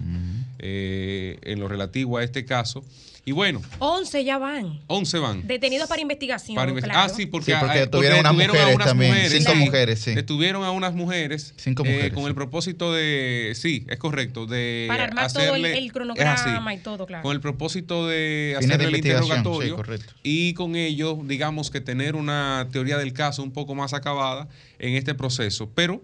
[0.59, 2.84] eh, en lo relativo a este caso.
[3.26, 4.80] Y bueno, 11 ya van.
[4.86, 5.47] 11 van.
[5.47, 6.55] Detenidos para investigación.
[6.57, 7.01] Para inve- claro.
[7.01, 9.59] Ah, sí, porque, Sí, porque detuvieron unas detuvieron a mujeres unas también, mujeres, cinco sí.
[9.59, 10.14] mujeres, sí.
[10.14, 14.86] Detuvieron a unas mujeres, Cinco eh, mujeres, con el propósito de, sí, es correcto, de
[14.88, 16.32] Para armar todo el, hacerle- el es cronograma
[16.70, 17.22] así, y todo, claro.
[17.22, 20.14] con el propósito de hacerle el interrogatorio sí, correcto.
[20.22, 24.95] y con ello, digamos que tener una teoría del caso un poco más acabada en
[24.97, 25.70] este proceso.
[25.74, 26.03] Pero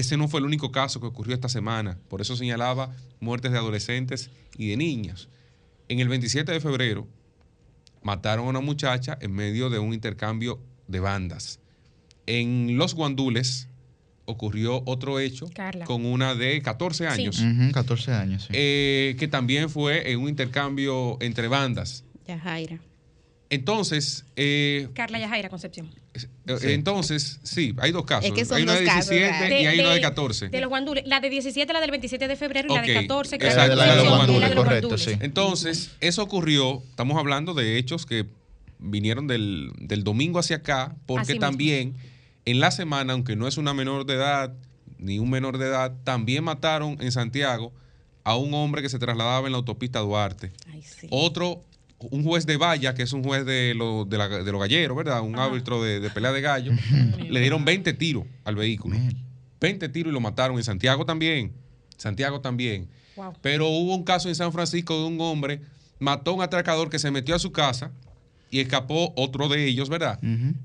[0.00, 1.98] ese no fue el único caso que ocurrió esta semana.
[2.08, 5.28] Por eso señalaba muertes de adolescentes y de niños.
[5.88, 7.06] En el 27 de febrero
[8.02, 11.60] mataron a una muchacha en medio de un intercambio de bandas.
[12.26, 13.68] En Los Guandules
[14.24, 15.84] ocurrió otro hecho Carla.
[15.84, 18.48] con una de 14 años, Ujú, 14 años, sí.
[18.54, 22.04] eh, que también fue en un intercambio entre bandas.
[22.28, 22.78] Yajaira.
[23.50, 25.90] Entonces, eh, Carla Yajaira Concepción.
[26.14, 28.26] eh, entonces, sí, hay dos casos.
[28.26, 29.60] Es que son hay una de dos casos, 17 ¿verdad?
[29.60, 30.48] y hay una de 14.
[30.50, 31.04] De los guandules.
[31.06, 33.72] La de 17, la del 27 de febrero y la de Ok, 14, que exacto,
[33.72, 35.16] es la de los Concepción, guandules, es la de los correcto, guandules.
[35.18, 35.24] sí.
[35.24, 38.26] Entonces, eso ocurrió, estamos hablando de hechos que
[38.78, 41.46] vinieron del, del domingo hacia acá, porque Así mismo.
[41.46, 41.96] también
[42.44, 44.54] en la semana, aunque no es una menor de edad,
[44.98, 47.72] ni un menor de edad, también mataron en Santiago
[48.22, 50.52] a un hombre que se trasladaba en la autopista Duarte.
[50.72, 51.08] Ay, sí.
[51.10, 51.62] Otro,
[52.10, 54.96] un juez de valla, que es un juez de, lo- de, la- de los galleros,
[54.96, 55.20] ¿verdad?
[55.22, 56.72] Un árbitro de, de pelea de gallo,
[57.28, 58.98] le dieron 20 tiros al vehículo.
[58.98, 59.16] Mel.
[59.60, 60.56] 20 tiros y lo mataron.
[60.56, 61.52] En Santiago también.
[61.98, 62.88] Santiago también.
[63.16, 63.34] Wow.
[63.42, 65.60] Pero hubo un caso en San Francisco de un hombre,
[65.98, 67.92] mató a un atracador que se metió a su casa
[68.50, 70.18] y escapó otro de ellos, ¿verdad?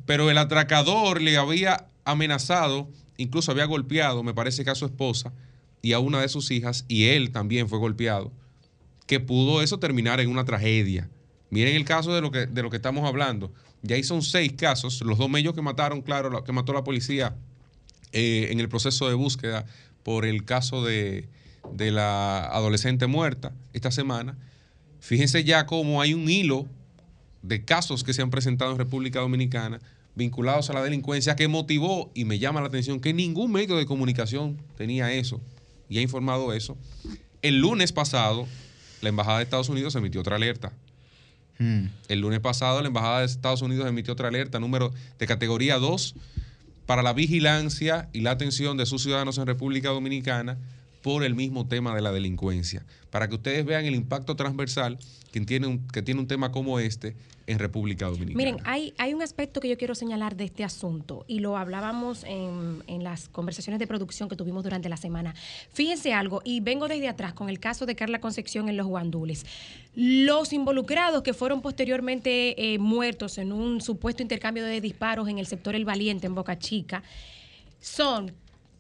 [0.06, 5.34] Pero el atracador le había amenazado, incluso había golpeado, me parece que a su esposa
[5.82, 8.32] y a una de sus hijas, y él también fue golpeado,
[9.06, 11.10] que pudo eso terminar en una tragedia.
[11.56, 13.50] Miren el caso de lo que, de lo que estamos hablando.
[13.82, 17.34] Ya ahí son seis casos, los dos medios que mataron, claro, que mató la policía
[18.12, 19.66] eh, en el proceso de búsqueda
[20.04, 21.30] por el caso de,
[21.72, 24.38] de la adolescente muerta esta semana.
[25.00, 26.66] Fíjense ya cómo hay un hilo
[27.42, 29.80] de casos que se han presentado en República Dominicana
[30.14, 33.86] vinculados a la delincuencia que motivó y me llama la atención que ningún medio de
[33.86, 35.40] comunicación tenía eso
[35.88, 36.76] y ha informado eso.
[37.42, 38.46] El lunes pasado,
[39.00, 40.74] la Embajada de Estados Unidos emitió otra alerta.
[41.60, 41.86] Mm.
[42.10, 46.16] El lunes pasado, la Embajada de Estados Unidos emitió otra alerta, número de categoría 2,
[46.86, 50.58] para la vigilancia y la atención de sus ciudadanos en República Dominicana
[51.06, 52.84] por el mismo tema de la delincuencia.
[53.12, 54.98] Para que ustedes vean el impacto transversal
[55.32, 58.38] que tiene un, que tiene un tema como este en República Dominicana.
[58.38, 62.24] Miren, hay, hay un aspecto que yo quiero señalar de este asunto y lo hablábamos
[62.24, 65.36] en, en las conversaciones de producción que tuvimos durante la semana.
[65.74, 69.46] Fíjense algo, y vengo desde atrás con el caso de Carla Concepción en los Guandules.
[69.94, 75.46] Los involucrados que fueron posteriormente eh, muertos en un supuesto intercambio de disparos en el
[75.46, 77.04] sector El Valiente, en Boca Chica,
[77.80, 78.34] son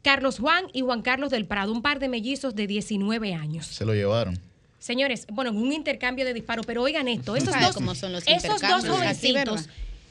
[0.05, 3.65] Carlos Juan y Juan Carlos del Prado, un par de mellizos de 19 años.
[3.65, 4.39] Se lo llevaron.
[4.77, 8.23] Señores, bueno, en un intercambio de disparos, pero oigan esto, esos dos, cómo son los
[8.27, 9.67] esos dos jovencitos.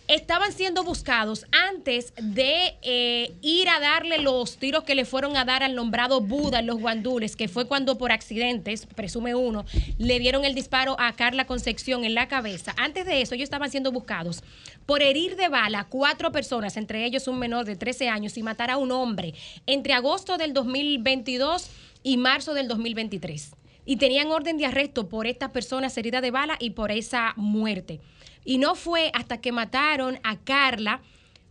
[0.06, 5.44] Estaban siendo buscados antes de eh, ir a darle los tiros que le fueron a
[5.44, 9.64] dar al nombrado Buda en los guandules, que fue cuando por accidentes, presume uno,
[9.98, 12.74] le dieron el disparo a Carla Concepción en la cabeza.
[12.76, 14.42] Antes de eso, ellos estaban siendo buscados
[14.84, 18.42] por herir de bala a cuatro personas, entre ellos un menor de 13 años, y
[18.42, 19.34] matar a un hombre
[19.66, 21.70] entre agosto del 2022
[22.02, 23.52] y marzo del 2023
[23.86, 28.00] y tenían orden de arresto por estas personas heridas de bala y por esa muerte.
[28.44, 31.00] Y no fue hasta que mataron a Carla,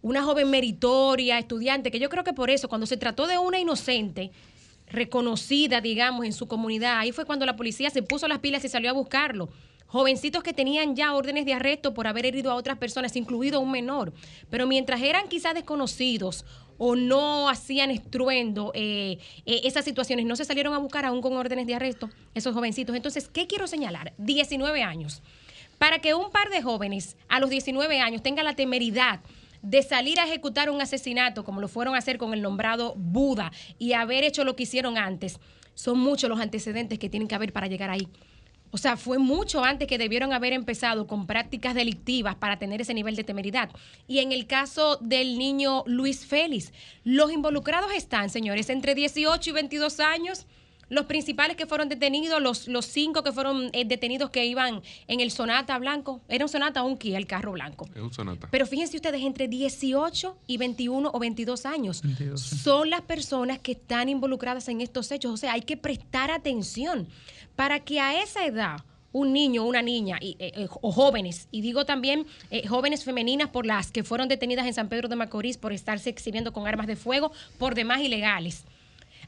[0.02, 3.60] una joven meritoria, estudiante, que yo creo que por eso, cuando se trató de una
[3.60, 4.32] inocente,
[4.88, 8.70] reconocida, digamos, en su comunidad, ahí fue cuando la policía se puso las pilas y
[8.70, 9.50] salió a buscarlo.
[9.88, 13.72] Jovencitos que tenían ya órdenes de arresto por haber herido a otras personas, incluido un
[13.72, 14.12] menor.
[14.50, 16.46] Pero mientras eran quizás desconocidos
[16.78, 21.34] o no hacían estruendo eh, eh, esas situaciones, no se salieron a buscar aún con
[21.34, 22.96] órdenes de arresto esos jovencitos.
[22.96, 24.14] Entonces, ¿qué quiero señalar?
[24.18, 25.22] 19 años.
[25.78, 29.20] Para que un par de jóvenes a los 19 años tengan la temeridad
[29.62, 33.52] de salir a ejecutar un asesinato, como lo fueron a hacer con el nombrado Buda,
[33.80, 35.40] y haber hecho lo que hicieron antes,
[35.74, 38.08] son muchos los antecedentes que tienen que haber para llegar ahí.
[38.72, 42.96] O sea, fue mucho antes que debieron haber empezado con prácticas delictivas para tener ese
[42.96, 43.70] nivel de temeridad.
[44.08, 49.54] Y en el caso del niño Luis Félix, los involucrados están, señores, entre 18 y
[49.54, 50.48] 22 años.
[50.90, 55.20] Los principales que fueron detenidos, los, los cinco que fueron eh, detenidos que iban en
[55.20, 57.88] el Sonata blanco, era un Sonata o un Kia, el carro blanco.
[57.94, 58.48] Es un sonata.
[58.52, 62.02] Pero fíjense ustedes, entre 18 y 21 o 22 años
[62.36, 65.32] son las personas que están involucradas en estos hechos.
[65.34, 67.08] O sea, hay que prestar atención
[67.56, 71.48] para que a esa edad un niño o una niña y, eh, eh, o jóvenes,
[71.52, 75.16] y digo también eh, jóvenes femeninas por las que fueron detenidas en San Pedro de
[75.16, 78.66] Macorís por estarse exhibiendo con armas de fuego por demás ilegales.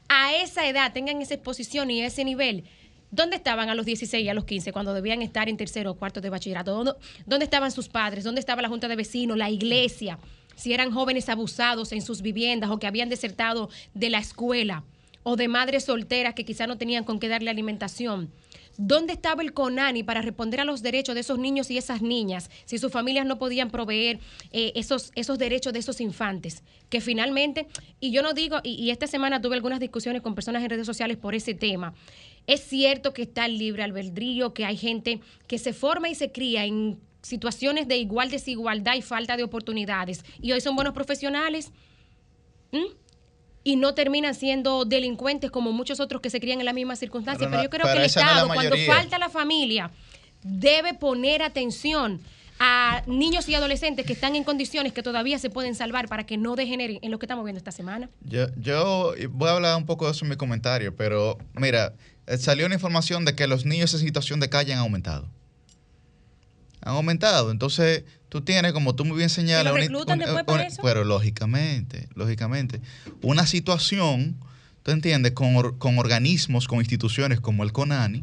[0.08, 2.64] A esa edad tengan esa exposición y ese nivel.
[3.10, 5.94] ¿Dónde estaban a los 16 y a los 15 cuando debían estar en tercero o
[5.94, 6.72] cuarto de bachillerato?
[6.72, 6.92] ¿Dónde,
[7.24, 8.24] dónde estaban sus padres?
[8.24, 10.18] ¿Dónde estaba la junta de vecinos, la iglesia?
[10.54, 14.84] Si eran jóvenes abusados en sus viviendas o que habían desertado de la escuela
[15.22, 18.30] o de madres solteras que quizá no tenían con qué darle alimentación.
[18.78, 22.50] ¿Dónde estaba el CONANI para responder a los derechos de esos niños y esas niñas
[22.64, 24.18] si sus familias no podían proveer
[24.52, 26.62] eh, esos, esos derechos de esos infantes?
[26.88, 27.66] Que finalmente,
[28.00, 31.16] y yo no digo, y, esta semana tuve algunas discusiones con personas en redes sociales
[31.16, 31.94] por ese tema.
[32.46, 36.30] Es cierto que está el libre albedrío, que hay gente que se forma y se
[36.30, 41.72] cría en situaciones de igual desigualdad y falta de oportunidades y hoy son buenos profesionales.
[42.70, 43.05] ¿Mm?
[43.66, 47.50] Y no terminan siendo delincuentes como muchos otros que se crían en las mismas circunstancias.
[47.50, 49.90] Pero yo creo que el no Estado, cuando falta la familia,
[50.44, 52.20] debe poner atención
[52.60, 56.36] a niños y adolescentes que están en condiciones que todavía se pueden salvar para que
[56.36, 58.08] no degeneren en lo que estamos viendo esta semana.
[58.20, 61.92] Yo, yo voy a hablar un poco de eso en mi comentario, pero mira,
[62.28, 65.28] eh, salió una información de que los niños en situación de calle han aumentado.
[66.82, 67.50] Han aumentado.
[67.50, 70.82] Entonces, tú tienes, como tú muy bien señalas, una- una- después por una- eso?
[70.82, 72.80] pero lógicamente, lógicamente,
[73.22, 74.36] una situación,
[74.82, 78.22] tú entiendes, con, or- con organismos, con instituciones como el CONANI,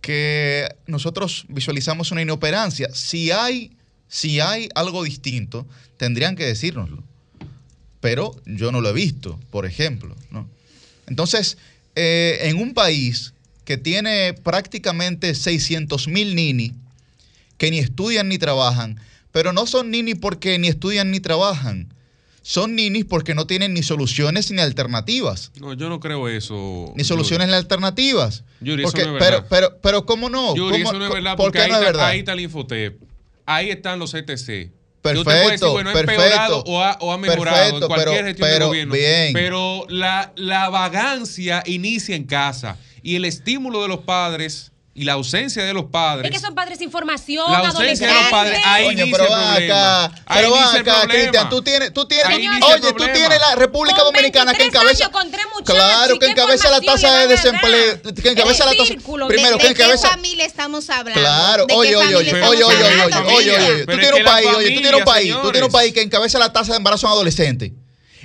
[0.00, 2.88] que nosotros visualizamos una inoperancia.
[2.92, 3.72] Si hay,
[4.08, 5.66] si hay algo distinto,
[5.96, 7.02] tendrían que decírnoslo
[8.00, 10.14] pero yo no lo he visto, por ejemplo.
[10.30, 10.46] ¿no?
[11.06, 11.56] Entonces,
[11.94, 13.32] eh, en un país
[13.64, 16.74] que tiene prácticamente 600 mil nini
[17.58, 19.00] que ni estudian ni trabajan,
[19.32, 21.92] pero no son nini porque ni estudian ni trabajan,
[22.42, 25.50] son ninis porque no tienen ni soluciones ni alternativas.
[25.60, 26.92] No, yo no creo eso.
[26.94, 28.44] Ni soluciones ni alternativas.
[28.60, 29.46] Yuri, eso no es pero, verdad.
[29.48, 30.54] pero, pero, ¿cómo no?
[30.54, 32.40] Yuri, ¿Cómo- eso no es verdad ¿Por porque ahí, no es está, ahí está el
[32.40, 33.00] Infotep.
[33.46, 34.72] Ahí están los ETC.
[35.00, 36.22] Perfecto, decir, bueno, ha perfecto.
[36.22, 38.94] empeorado o ha, o ha mejorado Perfecto, en cualquier pero- gestión pero de gobierno.
[38.94, 39.32] bien.
[39.34, 45.14] Pero la, la vagancia inicia en casa y el estímulo de los padres y la
[45.14, 46.30] ausencia de los padres.
[46.30, 49.54] Es que son padres sin formación, La ausencia de los padres, ahí inicia pero problema.
[49.54, 51.06] acá, pero el acá, problema.
[51.08, 55.04] Cristian, tú tienes, tú tienes, oye, tú tienes la República Con Dominicana que 23 encabeza,
[55.06, 58.74] años, con tres muchachos, claro, ¿y que encabeza la tasa de desempleo, que encabeza la
[58.76, 61.20] tasa, primero, ¿De que qué encabeza, familia estamos hablando?
[61.20, 64.48] Claro, ¿De oye, oye, oye, oye, oye, oye, oye, oye, oye, tú tienes un país,
[64.56, 67.06] oye, tú tienes un país, tú tienes un país que encabeza la tasa de embarazo
[67.08, 67.72] en adolescentes.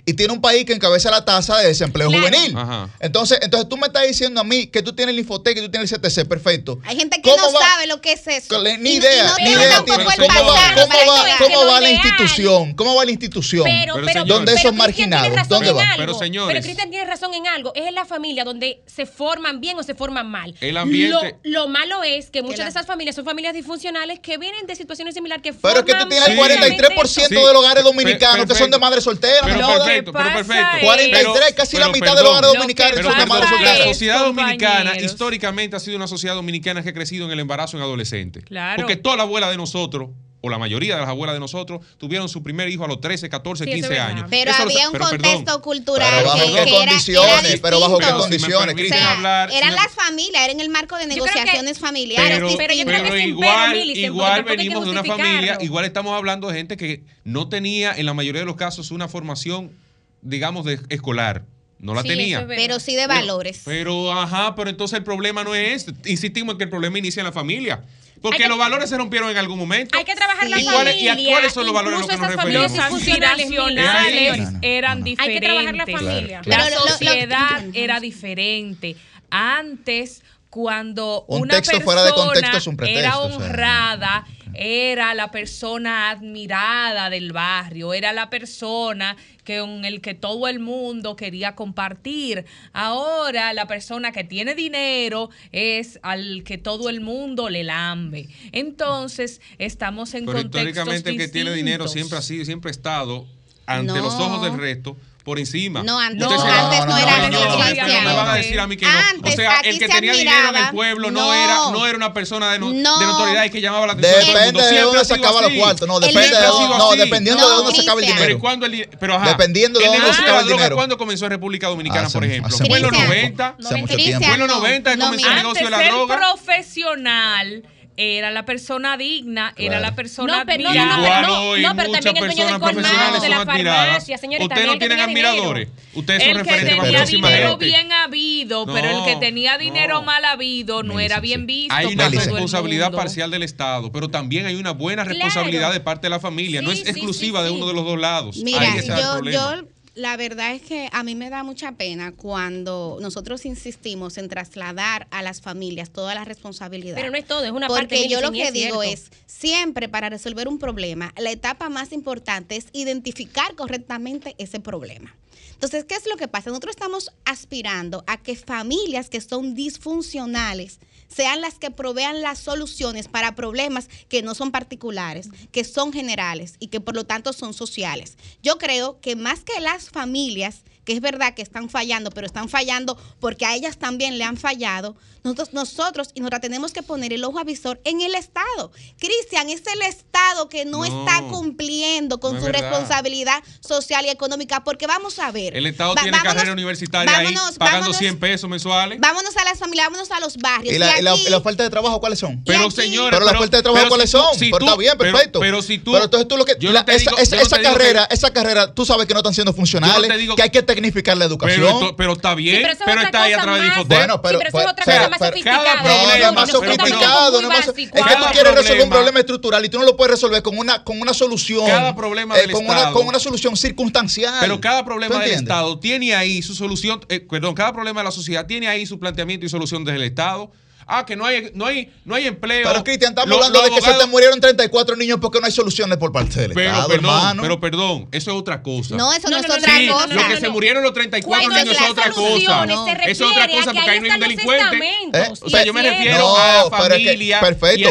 [0.06, 2.28] Y tiene un país que encabeza la tasa de desempleo Claro.
[2.28, 2.58] juvenil.
[2.58, 2.90] Ajá.
[3.00, 5.70] Entonces, entonces tú me estás diciendo a mí que tú tienes el Infotec, que tú
[5.70, 6.80] tienes el CTC, perfecto.
[6.86, 8.62] Hay gente que ¿Cómo no va- sabe lo que es eso.
[8.64, 9.76] Ni Y- y idea, no ni tiene idea.
[9.78, 10.26] tampoco tiene.
[10.26, 12.74] el ¿Cómo va, va, va la institución?
[12.74, 13.64] ¿Cómo va la institución?
[13.66, 14.26] Pero, Pero, pero.
[14.26, 15.48] ¿Dónde pero esos marginados?
[15.48, 15.82] ¿Dónde algo.
[15.98, 16.54] Pero, señores.
[16.54, 17.74] Pero Cristian tiene razón en algo.
[17.76, 20.54] Es en la familia donde se forman bien o se forman mal.
[20.62, 24.38] El ambiente- Lo, lo malo es que muchas de esas familias son familias disfuncionales que
[24.38, 26.40] vienen de situaciones similares que Pero es que tú tienes el Sí.
[26.40, 27.36] 43% Sí.
[27.36, 29.46] de los hogares dominicanos que son de madres solteras.
[29.90, 30.78] Perfecto, pero perfecto.
[30.78, 33.80] es- 43, casi la mitad de los hogares dominicanos son de madres perdón, solteras.
[33.80, 37.78] la sociedad dominicana históricamente ha sido una sociedad dominicana que ha crecido en el embarazo
[37.78, 38.44] en adolescentes.
[38.46, 38.78] Claro.
[38.82, 40.10] Porque toda la abuela de nosotros,
[40.42, 43.28] o la mayoría de las abuelas de nosotros, tuvieron su primer hijo a los 13,
[43.28, 44.16] 14, Sí, eso 15 es verdad.
[44.16, 44.28] años.
[44.30, 45.32] Pero Eso había un pero perdón.
[45.34, 48.64] contexto cultural Pero bajo que, qué que era- era condiciones, pero bajo qué condiciones, O
[48.64, 49.04] sea, Cristian.
[49.06, 52.38] hablar, eran si me- las familias, era en el marco de que- negociaciones familiares.
[52.40, 55.84] Pero, Pero yo creo que igual, pero, Millicent, porque igual venimos de una familia, igual
[55.84, 59.72] estamos hablando de gente que no tenía, en la mayoría de los casos, una formación,
[60.22, 61.44] digamos, de escolar.
[61.80, 62.40] No la Sí, tenía.
[62.42, 63.62] es pero sí de valores.
[63.64, 65.94] Pero, ajá, pero entonces el problema no es ese.
[66.12, 67.84] Insistimos en que el problema inicia en la familia.
[68.22, 69.98] Porque que- los valores se rompieron en algún momento.
[69.98, 71.32] Hay que trabajar la ¿Y cuáles- y a familia.
[71.36, 72.64] cuáles son los valores a los que nos referimos?
[72.64, 75.06] Los disfuncionales, aspiracionales No, no, no, eran no.
[75.06, 75.96] Hay que trabajar la diferentes.
[76.16, 76.42] familia.
[76.42, 78.96] Claro, La Pero lo- lo- sociedad lo- era diferente.
[79.32, 84.26] Antes, cuando Un una texto persona fuera de contexto es un pretexto, era o sea.
[84.54, 90.60] Era la persona admirada del barrio, era la persona que, con el que todo el
[90.60, 92.46] mundo quería compartir.
[92.74, 98.28] Ahora la persona que tiene dinero es al que todo el mundo le lambe.
[98.52, 101.92] Entonces, estamos en Pero contextos históricamente el que tiene dinero distintos.
[101.94, 103.26] siempre ha sido, siempre ha estado
[103.66, 104.02] ante No.
[104.02, 105.84] los ojos del resto por encima.
[105.84, 108.34] No, antes, no, se- antes no, no, era no, no, no, no me van a
[108.36, 108.92] decir a mí que no.
[109.12, 110.72] Antes, o sea, el que se tenía dinero en el admiraba.
[110.72, 111.34] pueblo no, No.
[111.34, 113.00] era, no era una persona de, no- No.
[113.00, 114.20] de notoriedad y que llamaba la atención.
[114.20, 114.76] de todo el Depende mundo.
[114.76, 115.88] de dónde sacaba los cuartos.
[115.88, 118.06] No, depende de no, dependiendo No, de dónde sacaba el.
[118.08, 118.40] Pero dinero.
[118.40, 120.64] cuando el, di- pero ajá, Dependiendo de el dónde negocio sacaba de el la droga,
[120.64, 120.76] dinero.
[120.78, 122.58] ¿cuándo comenzó en República Dominicana, por ejemplo?
[122.58, 123.56] Fue en los mucho 90.
[123.60, 124.26] Hace mucho Cristian, tiempo.
[124.26, 126.18] Fue en los no, 90 que no, comenzó el negocio de la droga.
[126.18, 127.64] profesional
[128.02, 132.16] era la persona digna, era la persona No, pero no, no, pero no, pero también
[132.18, 135.68] el dueño del colmado, de la farmacia, señores, Ustedes no tienen admiradores.
[135.94, 137.66] Ustedes son el que referentes para tenía muchísima dinero gente.
[137.66, 140.04] bien habido, pero el que tenía dinero no.
[140.04, 141.76] mal habido no era bien visto.
[141.76, 145.18] Hay una responsabilidad parcial del Estado, pero también hay una buena Claro.
[145.20, 146.62] responsabilidad de parte de la familia.
[146.62, 148.38] no es sí, exclusiva sí, de uno de los dos lados.
[148.38, 149.64] Mira, yo
[150.00, 155.08] la verdad es que a mí me da mucha pena cuando nosotros insistimos en trasladar
[155.12, 156.96] a las familias toda la responsabilidad.
[156.96, 159.90] Pero no es todo, es una parte Porque yo lo que es digo es, siempre
[159.90, 165.14] para resolver un problema, la etapa más importante es identificar correctamente ese problema.
[165.52, 166.50] Entonces, ¿qué es lo que pasa?
[166.50, 170.80] Nosotros estamos aspirando a que familias que son disfuncionales
[171.10, 176.56] sean las que provean las soluciones para problemas que no son particulares, que son generales
[176.60, 178.18] y que por lo tanto son sociales.
[178.42, 182.50] Yo creo que más que las familias, que es verdad que están fallando, pero están
[182.50, 187.14] fallando porque a ellas también le han fallado, nosotros, nosotros y nosotras tenemos que poner
[187.14, 188.72] el ojo avisor en el Estado.
[188.98, 192.62] Cristian, es el Estado que no, No, está cumpliendo con no su verdad.
[192.72, 195.56] responsabilidad social y económica, porque vamos a ver.
[195.56, 199.00] El Estado va- tiene vámonos- carrera universitaria vámonos- ahí pagando vámonos- 100 pesos mensuales.
[199.00, 200.74] Vámonos a las familias, vámonos a los barrios.
[200.74, 202.44] ¿Y la, y la- aquí- y la oferta de trabajo cuáles son?
[202.46, 204.40] Pero aquí- señores, Pero las fuentes de trabajo cuáles si tú- son.
[204.40, 205.40] si pero tú- está bien, pero- perfecto.
[205.40, 205.92] Pero, si tú.
[205.92, 206.56] Pero entonces tú lo que.
[206.60, 209.14] yo la- esa digo- esa- esa te digo que- carrera, esa carrera, tú sabes que
[209.14, 211.76] no están siendo funcionales, Yo no te digo- que hay que tecnificar la educación.
[211.80, 213.84] Pero, pero está bien, Sí, pero, es está ahí a través de.
[213.84, 215.64] Bueno, pero- sí, pero eso es otra cosa más sofisticada.
[215.64, 217.98] cada No, problema, no es más sofisticado, no es más- básico.
[217.98, 220.58] es que tú quieres resolver un problema- estructural y tú no lo puedes resolver con
[220.58, 221.66] una, con una solución.
[221.66, 222.94] Cada problema eh, del con, una, Estado.
[222.94, 224.34] con una solución circunstancial.
[224.40, 225.32] Pero cada ¿Tú problema del?
[225.32, 229.00] Estado tiene ahí su solución, eh, perdón, cada problema de la sociedad tiene ahí su
[229.00, 230.52] planteamiento y solución desde el Estado.
[230.92, 232.68] Ah, que no hay, no hay, no hay empleo.
[232.68, 235.46] Pero Cristian, estamos Lo- hablando los de que se te murieron 34 niños porque no
[235.46, 237.42] hay soluciones por parte del Pero Estado, perdón, hermano.
[237.44, 238.96] pero perdón, eso es otra cosa.
[238.96, 240.08] No, eso no, No, es no, otra Sí, cosa.
[240.16, 242.64] lo que se murieron los 34 Cuando niños es otra cosa.
[243.06, 244.78] Eso es otra cosa que porque ahí no hay un delincuente.
[245.14, 245.34] ¿Eh?
[245.42, 247.20] O sea, yo me refiero a pero es que- familia.
[247.20, 247.40] y el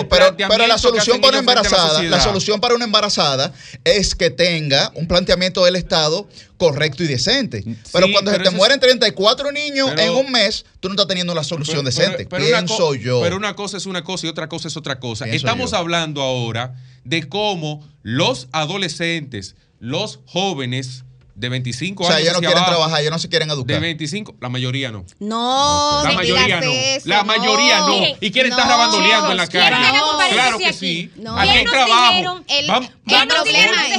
[0.09, 3.53] perfecto, pero, la solución para una la embarazada, la, solución para una embarazada
[3.85, 6.27] es que tenga un planteamiento del Estado
[6.59, 7.63] correcto y decente.
[7.93, 10.95] Pero Sí, cuando pero se te mueren 34 niños Pero- en un mes, tú no
[10.95, 12.27] estás teniendo una solución Pero- decente.
[12.27, 13.21] pero- pienso yo.
[13.23, 15.25] Pero una cosa es una cosa y otra cosa es otra cosa.
[15.25, 15.77] Pienso Estamos yo.
[15.79, 16.75] hablando ahora
[17.05, 21.05] de cómo los adolescentes, los jóvenes
[21.39, 23.55] de 25 o sea, años ellos no quieren abajo, trabajar, ellos no se quieren de
[23.55, 23.81] educar.
[23.81, 25.05] 25, la mayoría no.
[25.21, 26.71] No, La mayoría no.
[26.73, 27.89] eso, la mayoría no.
[27.89, 29.77] Miren, y quieren estar rabandoleando en la calle.
[30.33, 31.11] Claro que sí.
[31.17, 31.39] No.
[31.39, 32.11] Aquí hay trabajo.
[32.13, 33.29] dijeron, el- Vam- el vamos-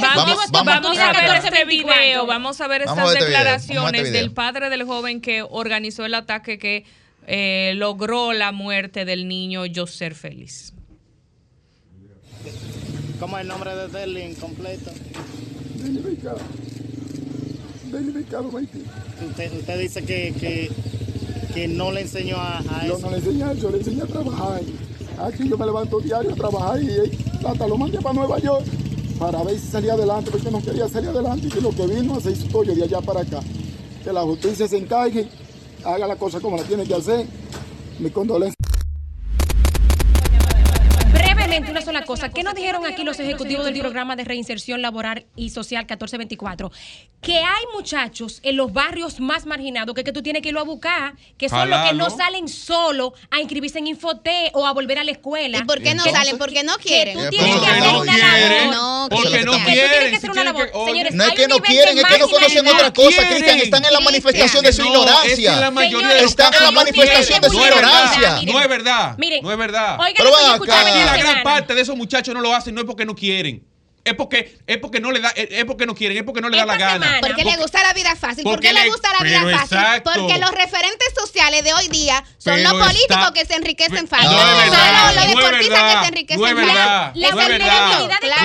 [0.00, 2.02] Vamos, vamos- vamos a ver 14, este 24.
[2.02, 6.14] video, vamos a ver Vamos estas declaraciones este del padre del joven que organizó el
[6.14, 6.84] ataque que
[7.26, 10.72] eh, logró la muerte del niño José Félix.
[13.18, 14.90] ¿Cómo es el nombre de Derlin completo?
[19.28, 20.70] Usted, usted dice que, que,
[21.54, 23.06] que no le enseñó a, a Yo eso.
[23.06, 24.62] no le enseñé a eso, le enseñé a trabajar.
[25.18, 26.90] Aquí yo me levanto diario a trabajar y
[27.46, 28.64] hasta lo mandé para Nueva York
[29.18, 32.16] para ver si salía adelante, porque no quería salir adelante y que lo que vino
[32.16, 33.40] hacer su pollo de allá para acá.
[34.02, 35.28] Que la justicia se encargue,
[35.84, 37.26] haga la cosa como la tiene que hacer.
[37.98, 38.56] Mi condolencia.
[41.50, 42.28] Una sola cosa.
[42.28, 46.70] ¿Qué nos dijeron aquí los ejecutivos del programa de reinserción laboral y social 1424?
[47.20, 50.64] Que hay muchachos en los barrios más marginados que, que tú tienes que irlo a
[50.64, 55.00] buscar, que son los que no salen solo a inscribirse en Infoté o a volver
[55.00, 55.58] a la escuela.
[55.58, 56.38] ¿Y por qué no salen?
[56.38, 57.18] Porque no quieren.
[57.18, 58.76] tú Eh, tienes que hacer no una quieren, labor.
[58.76, 60.70] No, porque no Que tú tienes que quieren.
[60.86, 63.28] Señores, No es que no quieren, es que no conocen otra cosa.
[63.28, 63.58] Cristian.
[63.58, 65.52] Están en la manifestación de su ignorancia.
[66.20, 67.82] Están en la manifestación de su quieren.
[67.82, 68.52] No es verdad, ignorancia.
[68.52, 69.14] No es verdad.
[69.18, 69.98] Miren, no es verdad.
[70.00, 70.26] Oigan,
[71.06, 73.64] la esta gran parte de esos muchachos no lo hacen, no es porque no quieren.
[74.02, 76.56] Es porque, es porque no le da, es porque no quieren, es porque no le
[76.56, 77.04] da la gana.
[77.06, 78.44] semana- Porque le gusta la vida fácil.
[78.44, 79.76] ¿Por porque qué le le- gusta la vida fácil?
[79.76, 80.10] exacto.
[80.16, 84.04] Porque los referentes sociales de hoy día son Pero los políticos está- que se enriquecen
[84.04, 84.30] No fácil.
[84.30, 86.64] es No, son verdad, los, no deportistas verdad, que se enriquecen no fácil.
[86.66, 87.40] verdad, La no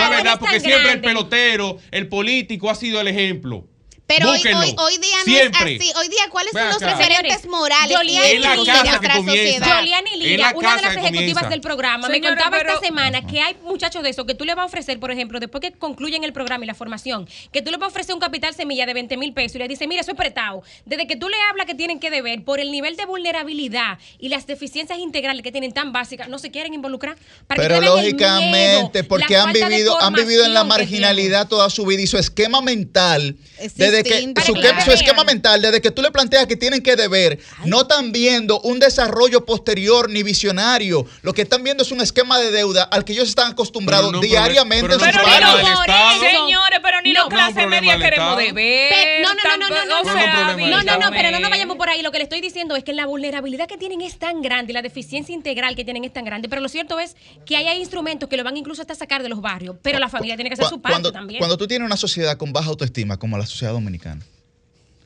[0.03, 3.65] es verdad, no porque siempre el pelotero, el político ha sido el ejemplo.
[4.07, 5.75] Pero hoy, hoy, hoy día no Siempre.
[5.75, 5.91] es así.
[5.97, 6.95] Hoy día, ¿cuáles Ven son los acá.
[6.95, 9.57] referentes morales Yolian y Es la éticos de casa que nuestra comienza.
[9.57, 9.79] sociedad?
[9.79, 11.49] Yoliani Es Lidia, la una de las ejecutivas comienza.
[11.49, 14.53] del programa, me contaba pero- esta semana que hay muchachos de eso que tú le
[14.53, 17.71] vas a ofrecer, por ejemplo, después que concluyen el programa y la formación, que tú
[17.71, 20.01] le vas a ofrecer un capital semilla de 20 mil pesos y le dices, mira,
[20.01, 20.61] eso es prestado.
[20.85, 24.29] Desde que tú le hablas que tienen que deber por el nivel de vulnerabilidad y
[24.29, 27.17] las deficiencias integrales que tienen tan básicas, no se quieren involucrar.
[27.47, 32.03] Para Pero lógicamente, miedo, porque han vivido, han vivido en la marginalidad toda su vida
[32.03, 34.81] y su esquema mental sí, de desde que su, Claro.
[34.81, 38.59] su esquema mental, desde que tú le planteas que tienen que deber, no están viendo
[38.61, 41.05] un desarrollo posterior ni visionario.
[41.21, 44.17] Lo que están viendo es un esquema de deuda al que ellos están acostumbrados Pero
[44.17, 46.19] no, diariamente pero en no sus Estado.
[46.19, 48.89] Señores, pero ni No, los clase media queremos deber.
[48.89, 51.11] Pe- no, no, no, no, no, no, no, no, No, no, no, Estado.
[51.11, 52.01] pero no nos vayamos por ahí.
[52.01, 54.81] Lo que le estoy diciendo es que la vulnerabilidad que tienen es tan grande, la
[54.81, 56.49] deficiencia integral que tienen es tan grande.
[56.49, 57.15] Pero lo cierto es
[57.45, 59.75] que hay, instrumentos que lo van incluso hasta sacar de los barrios.
[59.81, 61.39] Pero la familia tiene que hacer su parte también.
[61.39, 64.21] cuando tú tienes una sociedad con baja autoestima, como la sociedad dominicana,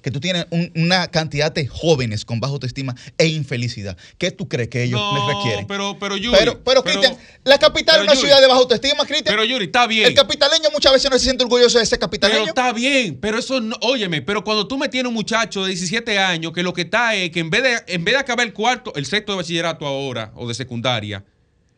[0.01, 4.47] que tú tienes un- una cantidad de jóvenes con baja autoestima e infelicidad, ¿qué tú
[4.47, 5.67] crees que ellos No, les requieren?
[5.67, 6.37] pero, pero Yuri.
[6.39, 9.25] pero, pero, Cristian, la capital pero es una Yuri, ciudad de baja autoestima, Cristian.
[9.35, 10.05] Pero Yuri, está bien.
[10.07, 12.45] El capitaleño muchas veces no se siente orgulloso de ser Pero capitaleño.
[12.47, 16.17] está bien, pero eso no, óyeme, pero cuando tú me tienes un muchacho de 17
[16.17, 18.53] años que lo que está es que en vez de, en vez de acabar el
[18.53, 21.25] cuarto, el sexto de bachillerato ahora o de secundaria,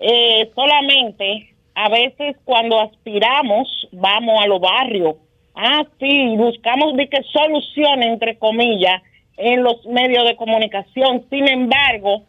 [0.00, 5.16] eh, solamente a veces cuando aspiramos vamos a los barrios,
[5.54, 9.02] ah, sí, buscamos de que soluciones, entre comillas,
[9.36, 11.24] en los medios de comunicación.
[11.30, 12.22] Sin embargo,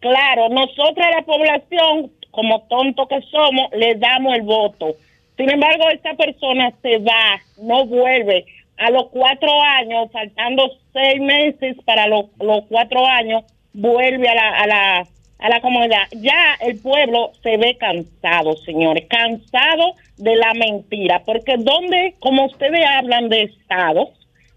[0.00, 4.94] claro, nosotros la población, como tontos que somos, le damos el voto.
[5.36, 8.46] Sin embargo, esta persona se va, no vuelve.
[8.76, 13.42] A los cuatro años, faltando seis meses para los, los cuatro años,
[13.72, 15.06] vuelve a la, a, la,
[15.40, 16.04] a la comunidad.
[16.12, 22.86] Ya el pueblo se ve cansado, señores, cansado de la mentira, porque donde, como ustedes
[22.86, 24.10] hablan de Estado,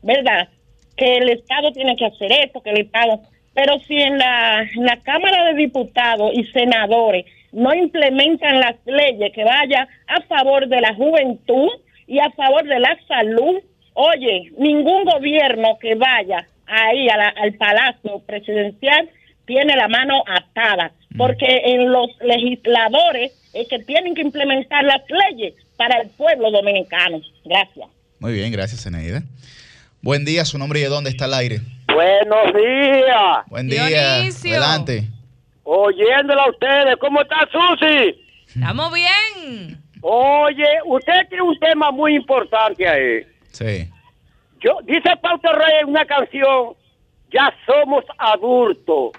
[0.03, 0.49] ¿verdad?
[0.95, 3.21] Que el Estado tiene que hacer esto, que el Estado...
[3.55, 9.31] Pero si en la, en la Cámara de Diputados y Senadores no implementan las leyes
[9.33, 11.69] que vayan a favor de la juventud
[12.07, 13.59] y a favor de la salud,
[13.93, 19.09] oye, ningún gobierno que vaya ahí a la- al Palacio Presidencial
[19.45, 25.53] tiene la mano atada, porque en los legisladores es que tienen que implementar las leyes
[25.77, 27.19] para el pueblo dominicano.
[27.43, 27.87] Gracias.
[28.19, 29.23] Muy bien, gracias, Zeneida.
[30.01, 31.59] Buen día, su nombre y de dónde está el aire.
[31.93, 33.45] Buenos días.
[33.47, 33.87] Buen día.
[33.87, 34.51] Dionisio.
[34.51, 35.07] Adelante.
[35.73, 38.21] Oyéndola a ustedes, ¿cómo está Susi?
[38.45, 39.77] Estamos bien.
[40.01, 43.25] Oye, usted tiene un tema muy importante ahí.
[43.51, 43.89] Sí.
[44.59, 46.73] Yo, dice Pauto Rey en una canción,
[47.31, 49.11] ya somos adultos.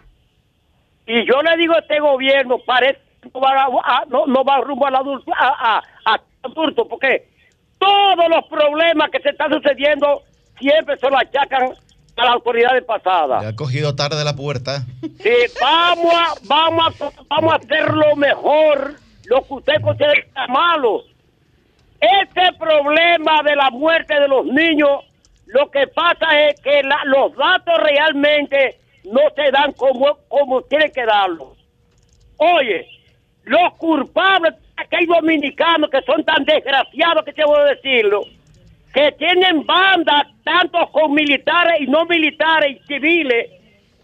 [1.07, 3.67] Y yo le digo a este gobierno, parece que no va, a-
[4.03, 7.29] a- no, no va rumbo al adulto, a, a- a adulto, porque
[7.79, 10.21] todos los problemas que se están sucediendo
[10.61, 11.71] siempre se lo achacan
[12.17, 13.43] a las autoridades pasadas.
[13.43, 14.85] Le ha cogido tarde de la puerta.
[15.23, 15.31] Sí,
[15.61, 18.95] vamos a, vamos a, vamos a hacer lo mejor,
[19.27, 21.03] lo que usted considera malo.
[22.01, 24.91] Este problema de la muerte de los niños,
[25.47, 30.91] lo que pasa es que la- los datos realmente no se dan como, como tienen
[30.93, 31.57] que darlos.
[32.39, 32.89] Oye,
[33.45, 34.55] los culpables,
[34.91, 38.23] que hay dominicanos que son tan desgraciados que te voy a decirlo,
[38.93, 43.51] que tienen bandas, tanto con militares y no militares y civiles,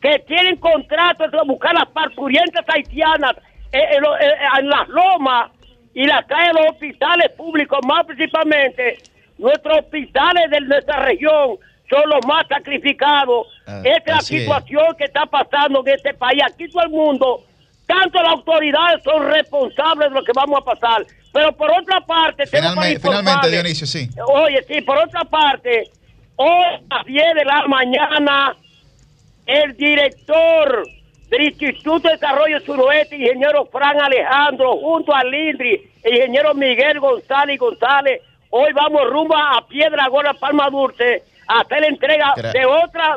[0.00, 3.34] que tienen contratos de buscar las parturientas haitianas
[3.72, 5.50] eh, en, lo- eh, en las lomas
[5.94, 8.98] y la calle de los hospitales públicos, más principalmente
[9.36, 11.56] nuestros hospitales de nuestra región
[11.90, 13.46] son los más sacrificados.
[13.66, 14.26] Ah, Esta es la es.
[14.26, 16.42] situación que está pasando en este país.
[16.44, 17.40] Aquí todo el mundo,
[17.86, 21.04] tanto las autoridades son responsables de lo que vamos a pasar.
[21.32, 24.08] Pero por otra parte, para Finalmente, Dionisio, sí.
[24.26, 25.90] Oye, sí, por otra parte,
[26.36, 28.56] hoy a las 10 de la mañana,
[29.46, 30.82] el director
[31.28, 37.58] del Instituto de Desarrollo Suroeste, ingeniero Fran Alejandro, junto al Lindri, el ingeniero Miguel González
[37.58, 42.64] González, hoy vamos rumbo a Piedra Gorda, Palma Dulce, a hacer la entrega Gra- de
[42.66, 43.16] otra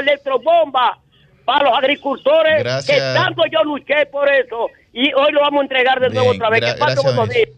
[0.00, 0.98] electrobomba
[1.44, 2.96] para los agricultores, Gracias.
[2.96, 6.36] que tanto yo luché por eso, y hoy lo vamos a entregar de nuevo Bien,
[6.42, 6.60] otra vez.
[6.60, 7.48] gra- gracias, buenos días.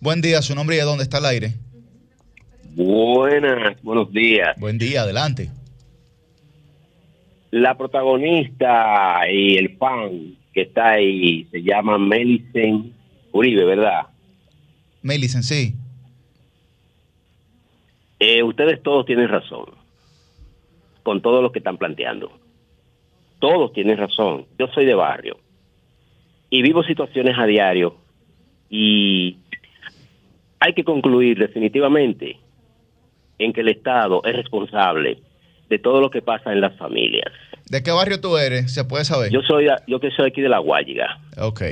[0.00, 1.54] Buen día, su nombre y de dónde está el aire.
[2.74, 4.58] Buenas, buenos días.
[4.58, 5.50] Buen día, adelante.
[7.50, 12.92] La protagonista y el fan que está ahí se llama Melicen
[13.32, 14.06] Uribe, ¿verdad?
[15.02, 15.74] Melicen, sí.
[18.18, 19.66] Eh, ustedes todos tienen razón
[21.02, 22.32] con todo lo que están planteando.
[23.38, 24.46] Todos tienen razón.
[24.58, 25.38] Yo soy de barrio
[26.56, 27.96] y vivo situaciones a diario
[28.70, 29.38] y
[30.60, 32.36] hay que concluir definitivamente
[33.38, 35.18] en que el Estado es responsable
[35.68, 37.32] de todo lo que pasa en las familias.
[37.68, 38.72] ¿De qué barrio tú eres?
[38.72, 39.32] ¿Se puede saber?
[39.32, 41.18] Yo soy yo que soy aquí de la Guayiga.
[41.38, 41.62] Ok.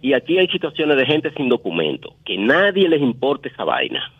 [0.00, 4.12] Y aquí hay situaciones de gente sin documento, que nadie les importa esa vaina.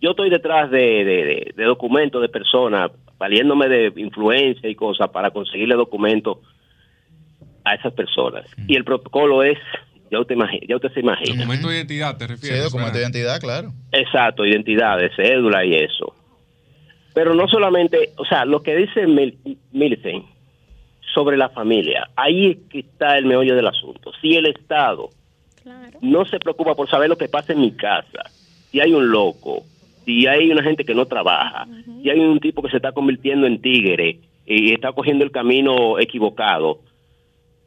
[0.00, 5.08] Yo estoy detrás de, de- de- de documentos de personas, valiéndome de influencia y cosas
[5.10, 6.38] para conseguirle documentos
[7.64, 8.44] a esas personas.
[8.66, 9.58] Y el protocolo es,
[10.10, 11.36] ya usted, imagi- ya usted se imagina.
[11.36, 12.64] Documento de identidad, ¿te Sí, refieres?
[12.64, 13.72] documento de identidad, claro.
[13.92, 16.14] Exacto, identidades, cédula y eso.
[17.14, 19.38] Pero no solamente, o sea, lo que dice Mil
[19.72, 20.24] Millicent
[21.14, 24.12] sobre la familia, ahí es que está el meollo del asunto.
[24.20, 25.10] Si el Estado
[26.00, 28.30] no se preocupa por saber lo que pasa en mi casa,
[28.70, 29.64] si hay un loco,
[30.04, 31.66] si hay una gente que no trabaja,
[32.02, 35.98] si hay un tipo que se está convirtiendo en tigre y está cogiendo el camino
[35.98, 36.80] equivocado.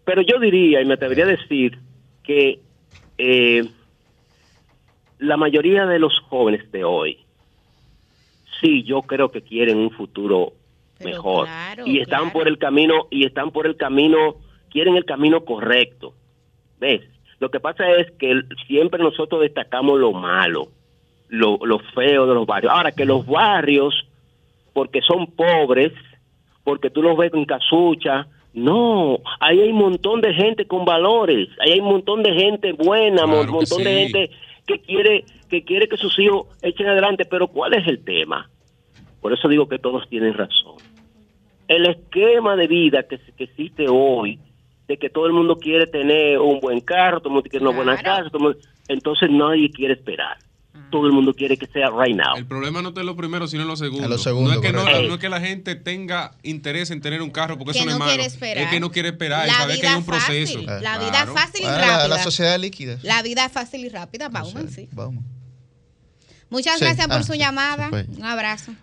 [0.06, 1.78] Pero yo diría, y me atrevería a decir,
[2.24, 2.60] que
[3.18, 3.64] eh,
[5.20, 7.20] la mayoría de los jóvenes de hoy,
[8.60, 10.54] sí, yo creo que quieren un futuro
[11.04, 12.34] mejor claro, y están claro.
[12.34, 14.36] por el camino y están por el camino,
[14.70, 16.14] quieren el camino correcto.
[16.80, 17.02] ¿Ves?
[17.40, 20.68] Lo que pasa es que siempre nosotros destacamos lo malo,
[21.28, 22.72] lo, lo feo de los barrios.
[22.72, 24.08] Ahora que los barrios,
[24.74, 25.92] porque son pobres,
[26.64, 31.48] porque tú los ves en casucha, no, ahí hay un montón de gente con valores,
[31.60, 34.32] ahí hay un montón de gente buena, un Claro montón de gente
[34.68, 38.50] que quiere que quiere que sus hijos echen adelante, pero ¿cuál es el tema?
[39.20, 40.78] Por eso digo que todos tienen razón.
[41.68, 44.40] El esquema de vida que, que existe hoy,
[44.88, 47.76] de que todo el mundo quiere tener un buen carro, todo el mundo quiere una
[47.76, 50.38] buena casa, todo el mundo- entonces nadie quiere esperar.
[50.92, 52.36] Todo el mundo quiere que sea right now.
[52.36, 54.04] El problema no está en lo primero, sino en lo segundo.
[54.04, 57.22] En lo segundo, no, es que no, es que la gente tenga interés en tener
[57.22, 58.12] un carro, porque Que eso no, no es malo.
[58.12, 58.64] quiere esperar.
[58.66, 60.54] Es que no quiere esperar y La saber que vida hay un proceso.
[60.54, 61.06] fácil, La Claro.
[61.06, 62.24] vida es fácil y Ah, la, la rápida.
[62.24, 62.98] sociedad líquida.
[63.04, 64.90] La vida es fácil y rápida, Bauman, sí.
[64.92, 65.24] Vamos.
[66.50, 66.86] Muchas Sí.
[66.86, 67.90] gracias por Ah, su llamada.
[68.18, 68.74] Un abrazo.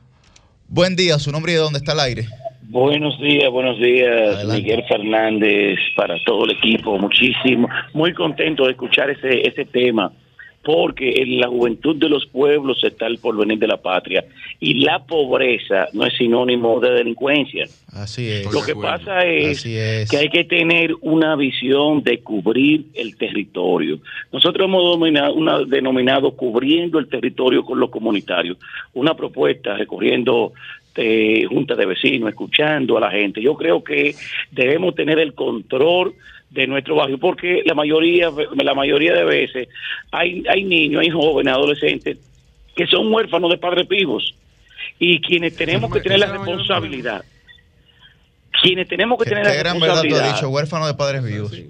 [0.69, 2.27] Buen día, su nombre y de dónde está el aire.
[2.71, 9.09] Buenos días, buenos días, Miguel Fernández, para todo el equipo, muchísimo, muy contento de escuchar
[9.09, 10.13] ese, ese tema,
[10.69, 14.27] porque en la juventud de los pueblos está el porvenir de la patria,
[14.61, 17.65] y la pobreza no es sinónimo de delincuencia.
[17.91, 18.53] Así es.
[18.53, 24.01] Lo que pasa es, que hay que tener una visión de cubrir el territorio.
[24.31, 28.59] Nosotros hemos dominado, una, denominado cubriendo el territorio con lo comunitario,
[28.93, 30.53] una propuesta recorriendo
[30.97, 33.41] eh, juntas de vecinos, escuchando a la gente.
[33.41, 34.15] Yo creo que
[34.51, 36.13] debemos tener el control
[36.51, 39.69] de nuestro barrio porque la mayoría la mayoría de veces
[40.11, 42.19] hay hay niños, hay jóvenes, adolescentes
[42.75, 44.35] que son huérfanos de padres vivos
[44.99, 47.25] y quienes tenemos que tener la responsabilidad.
[48.63, 51.53] Quienes tenemos que tener la gran verdad tú has responsabilidad dicho, huérfano de padres vivos.
[51.53, 51.67] es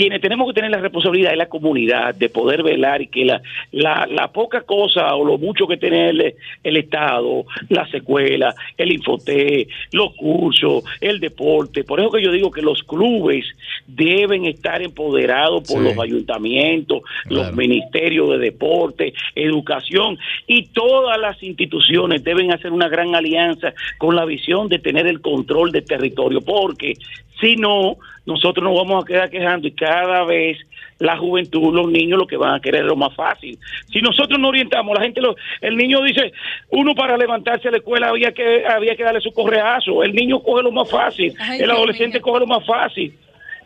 [0.00, 3.42] quienes tenemos que tener la responsabilidad de la comunidad de poder velar y que la,
[3.72, 8.92] la, la poca cosa o lo mucho que tiene el, el Estado, las escuelas, el
[8.92, 11.84] infoté, los cursos, el deporte.
[11.84, 13.44] Por eso que yo digo que los clubes
[13.86, 15.84] deben estar empoderados por Sí.
[15.84, 23.14] los ayuntamientos, los ministerios de deporte, educación y todas las instituciones deben hacer una gran
[23.14, 26.94] alianza con la visión de tener el control del territorio, porque
[27.40, 27.96] si no,
[28.26, 30.58] nosotros nos vamos a quedar quejando y cada vez
[30.98, 33.58] la juventud, los niños lo que van a querer es lo más fácil.
[33.90, 36.32] Si nosotros no orientamos, la gente, lo, el niño dice,
[36.70, 40.40] uno para levantarse a la escuela había que había que darle su correazo, el niño
[40.42, 43.14] coge lo más fácil, Ay, el adolescente coge lo más fácil.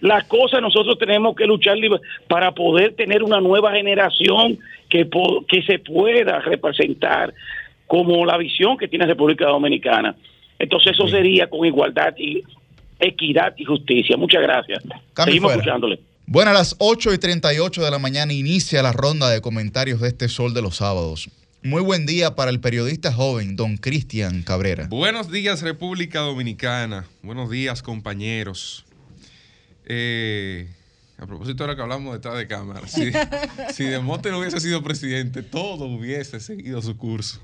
[0.00, 5.44] las cosas nosotros tenemos que luchar libre- para poder tener una nueva generación que, po-
[5.48, 7.32] que se pueda representar
[7.86, 10.14] como la visión que tiene República Dominicana.
[10.58, 12.42] Entonces eso sería con igualdad y
[12.98, 14.16] equidad y justicia.
[14.16, 14.82] Muchas gracias.
[15.12, 15.60] Cambio Seguimos fuera.
[15.62, 16.00] escuchándole.
[16.26, 20.08] Bueno, a las 8 y 38 de la mañana inicia la ronda de comentarios de
[20.08, 21.28] este Sol de los Sábados.
[21.62, 24.86] Muy buen día para el periodista joven, don Cristian Cabrera.
[24.88, 27.06] Buenos días, República Dominicana.
[27.22, 28.84] Buenos días, compañeros.
[29.86, 30.68] Eh,
[31.18, 33.10] a propósito de lo que hablamos detrás de cámara, si,
[33.74, 37.40] si De Monte no hubiese sido presidente, todo hubiese seguido su curso.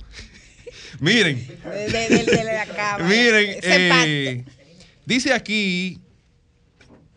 [1.00, 3.04] Miren, De, de- de- de la cámara.
[3.04, 4.44] Miren, eh,
[5.10, 6.00] dice aquí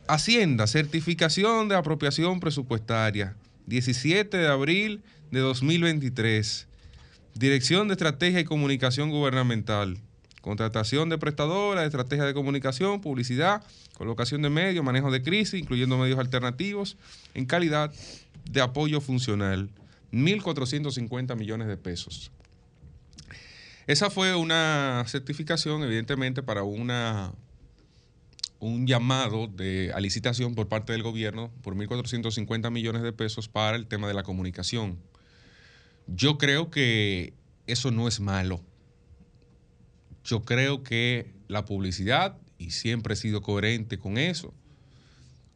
[0.08, 3.36] Hacienda, certificación de apropiación presupuestaria,
[3.68, 5.02] 17 de abril
[5.32, 6.68] de 2023.
[7.36, 9.98] Dirección de Estrategia y Comunicación Gubernamental.
[10.42, 13.64] Contratación de prestadora, estrategia de comunicación, publicidad,
[13.94, 16.98] colocación de medios, manejo de crisis, incluyendo medios alternativos,
[17.34, 17.94] en calidad
[18.44, 19.70] de apoyo funcional.
[20.12, 22.30] 1.450 millones de pesos.
[23.88, 27.32] Esa fue una certificación, evidentemente, para una,
[28.64, 33.76] un llamado de, a licitación por parte del gobierno por 1.450 millones de pesos para
[33.76, 35.00] el tema de la comunicación.
[36.08, 37.34] Yo creo que
[37.68, 38.62] eso no es malo.
[40.24, 44.54] Yo creo que la publicidad, y siempre he sido coherente con eso,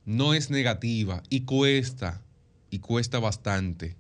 [0.04, 2.22] no es negativa y cuesta,
[2.70, 3.96] y cuesta bastante.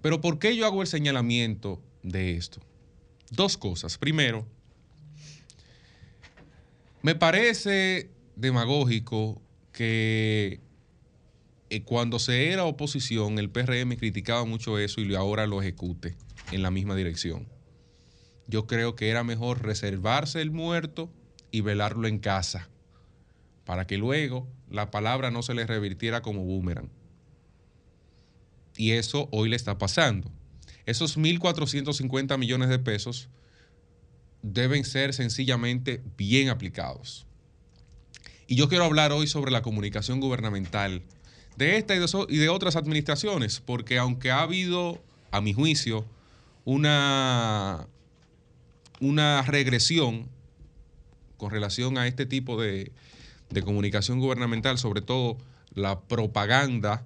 [0.00, 2.60] Pero ¿por qué yo hago el señalamiento de esto?
[3.30, 3.98] Dos cosas.
[3.98, 4.46] Primero,
[7.02, 9.42] me parece demagógico
[9.72, 10.60] que
[11.70, 16.16] eh, cuando se era oposición, el PRM criticaba mucho eso y ahora lo ejecute
[16.52, 17.48] en la misma dirección.
[18.46, 21.12] Yo creo que era mejor reservarse el muerto
[21.50, 22.68] y velarlo en casa,
[23.64, 26.90] para que luego la palabra no se le revirtiera como boomerang.
[28.76, 30.30] Y eso hoy le está pasando.
[30.86, 33.28] Esos 1.450 millones de pesos
[34.42, 37.26] deben ser sencillamente bien aplicados.
[38.46, 41.02] Y yo quiero hablar hoy sobre la comunicación gubernamental
[41.56, 46.04] de esta y de, otras administraciones, porque aunque ha habido, a mi juicio,
[46.64, 47.86] una,
[49.00, 50.28] una regresión
[51.36, 52.92] con relación a este tipo de,
[53.50, 55.38] de comunicación gubernamental, sobre todo
[55.74, 57.04] la propaganda,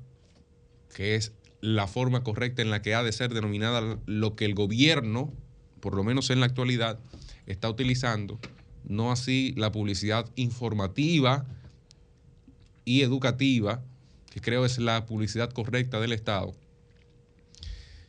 [0.94, 4.54] que es la forma correcta en la que ha de ser denominada lo que el
[4.54, 5.32] gobierno,
[5.80, 6.98] por lo menos en la actualidad,
[7.46, 8.38] está utilizando,
[8.84, 11.46] no así la publicidad informativa
[12.84, 13.82] y educativa,
[14.30, 16.54] que creo es la publicidad correcta del Estado.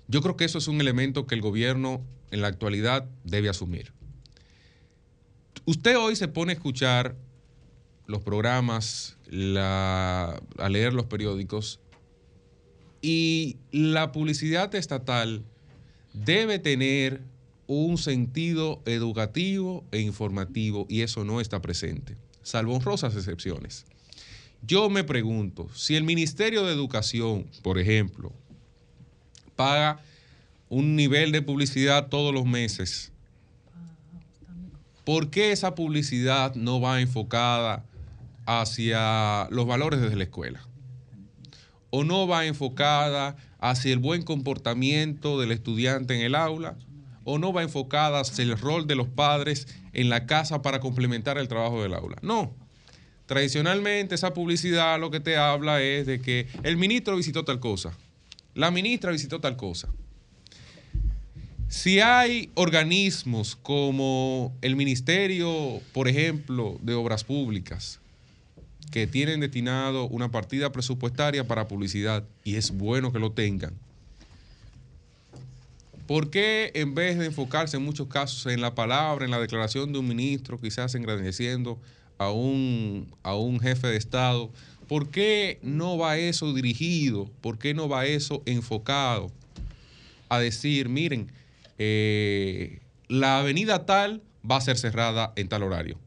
[0.08, 2.02] Yo creo que eso es un elemento que el gobierno
[2.32, 3.94] en la actualidad debe asumir.
[5.66, 7.16] Usted hoy se pone a escuchar
[8.06, 11.82] los programas, a leer los periódicos
[13.02, 15.44] y la publicidad estatal
[16.14, 17.22] debe tener
[17.68, 23.86] un sentido educativo e informativo y eso no está presente, salvo honrosas excepciones.
[24.64, 28.32] Yo me pregunto, si el Ministerio de Educación, por ejemplo,
[29.56, 30.00] paga
[30.70, 33.12] un nivel de publicidad todos los meses,
[35.04, 37.86] ¿por qué esa publicidad no va enfocada
[38.46, 40.62] hacia los valores desde la escuela?
[41.90, 46.78] ¿O no va enfocada hacia el buen comportamiento del estudiante en el aula?
[47.30, 51.50] ¿O no va enfocada el rol de los padres en la casa para complementar el
[51.50, 52.16] trabajo del aula?
[52.22, 52.56] No.
[53.26, 57.92] Tradicionalmente esa publicidad lo que te habla es de que el ministro visitó tal cosa,
[58.54, 59.90] la ministra visitó tal cosa.
[61.68, 68.00] Si hay organismos como el Ministerio, por ejemplo, de Obras Públicas,
[68.90, 73.74] que tienen destinado una partida presupuestaria para publicidad, y es bueno que lo tengan,
[76.08, 79.94] ¿por qué en vez de enfocarse en muchos casos en la palabra, en la declaración
[79.94, 81.80] de un ministro, quizás engrandeciendo
[82.18, 84.52] a un, a un jefe de Estado,
[84.88, 87.30] ¿por qué no va eso dirigido?
[87.42, 89.32] ¿Por qué no va eso enfocado
[90.30, 91.32] a decir, miren,
[91.78, 96.00] eh, la avenida tal va a ser cerrada en tal horario?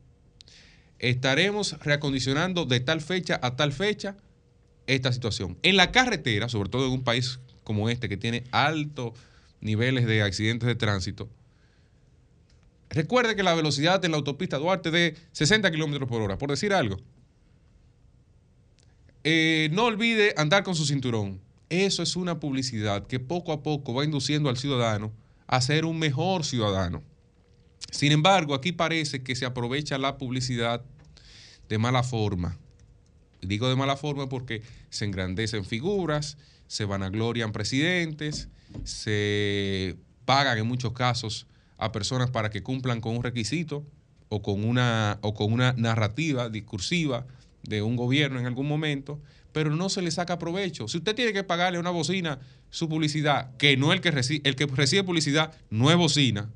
[1.01, 4.17] estaremos reacondicionando de tal fecha a tal fecha
[4.87, 5.59] esta situación.
[5.63, 9.15] En la carretera, sobre todo en un país como este que tiene altos
[9.61, 11.29] niveles de accidentes de tránsito,
[12.89, 16.51] recuerde que la velocidad en la autopista Duarte es de 60 kilómetros por hora, por
[16.51, 16.99] decir algo.
[19.23, 21.41] Eh, no olvide andar con su cinturón.
[21.69, 25.13] Eso es una publicidad que poco a poco va induciendo al ciudadano
[25.47, 27.03] a ser un mejor ciudadano.
[27.91, 30.83] Sin embargo, aquí parece que se aprovecha la publicidad
[31.69, 32.59] de mala forma.
[33.43, 36.37] Digo de mala forma porque se engrandecen figuras,
[36.67, 38.49] se vanaglorian presidentes,
[38.85, 41.47] se pagan en muchos casos
[41.79, 43.85] a personas para que cumplan con un requisito
[44.29, 47.27] o con una, o con una narrativa discursiva
[47.63, 49.21] de un gobierno en algún momento,
[49.53, 50.89] pero no se le saca provecho.
[50.89, 52.39] Si usted tiene que pagarle a una bocina
[52.71, 56.49] su publicidad, que no el que recibe, el que recibe publicidad no es bocina,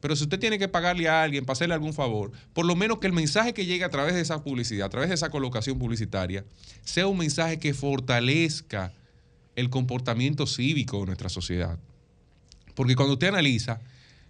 [0.00, 2.98] pero si usted tiene que pagarle a alguien para hacerle algún favor, por lo menos
[2.98, 5.78] que el mensaje que llegue a través de esa publicidad, a través de esa colocación
[5.78, 6.44] publicitaria,
[6.84, 8.92] sea un mensaje que fortalezca
[9.56, 11.78] el comportamiento cívico de nuestra sociedad.
[12.74, 13.80] Porque cuando usted analiza,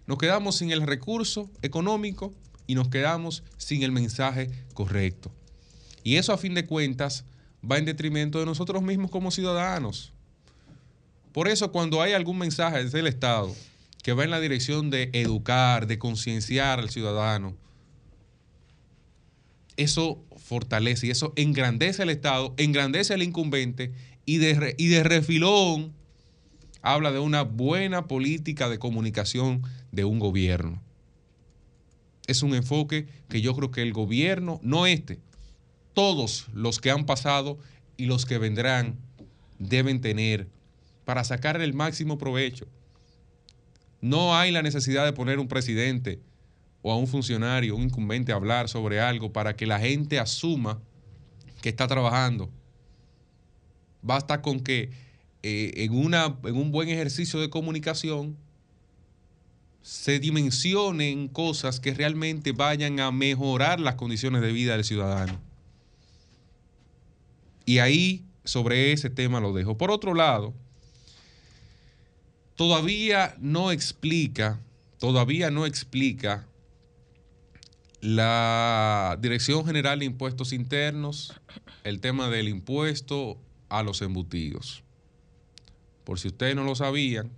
[0.07, 2.33] nos quedamos sin el recurso económico
[2.67, 5.31] y nos quedamos sin el mensaje correcto.
[6.03, 7.23] Y eso a fin de cuentas
[7.69, 10.11] va en detrimento de nosotros mismos como ciudadanos.
[11.31, 13.55] Por eso cuando hay algún mensaje desde el Estado
[14.03, 17.55] que va en la dirección de educar, de concienciar al ciudadano,
[19.77, 23.93] eso fortalece y eso engrandece al Estado, engrandece al incumbente
[24.25, 25.93] y de, y de refilón
[26.81, 29.61] habla de una buena política de comunicación
[29.91, 30.81] de un gobierno.
[32.27, 35.19] Es un enfoque que yo creo que el gobierno, no este,
[35.93, 37.57] todos los que han pasado
[37.97, 38.97] y los que vendrán
[39.59, 40.47] deben tener
[41.05, 42.67] para sacar el máximo provecho.
[44.01, 46.19] No hay la necesidad de poner un presidente
[46.81, 50.81] o a un funcionario, un incumbente a hablar sobre algo para que la gente asuma
[51.61, 52.49] que está trabajando.
[54.01, 54.89] Basta con que
[55.43, 58.35] eh, en, una, en un buen ejercicio de comunicación
[59.83, 65.39] se dimensionen cosas que realmente vayan a mejorar las condiciones de vida del ciudadano.
[67.65, 69.77] Y ahí sobre ese tema lo dejo.
[69.77, 70.53] Por otro lado,
[72.55, 74.59] todavía no explica,
[74.99, 76.47] todavía no explica
[78.01, 81.33] la Dirección General de Impuestos Internos
[81.83, 83.37] el tema del impuesto
[83.69, 84.83] a los embutidos.
[86.03, 87.31] Por si ustedes no lo sabían,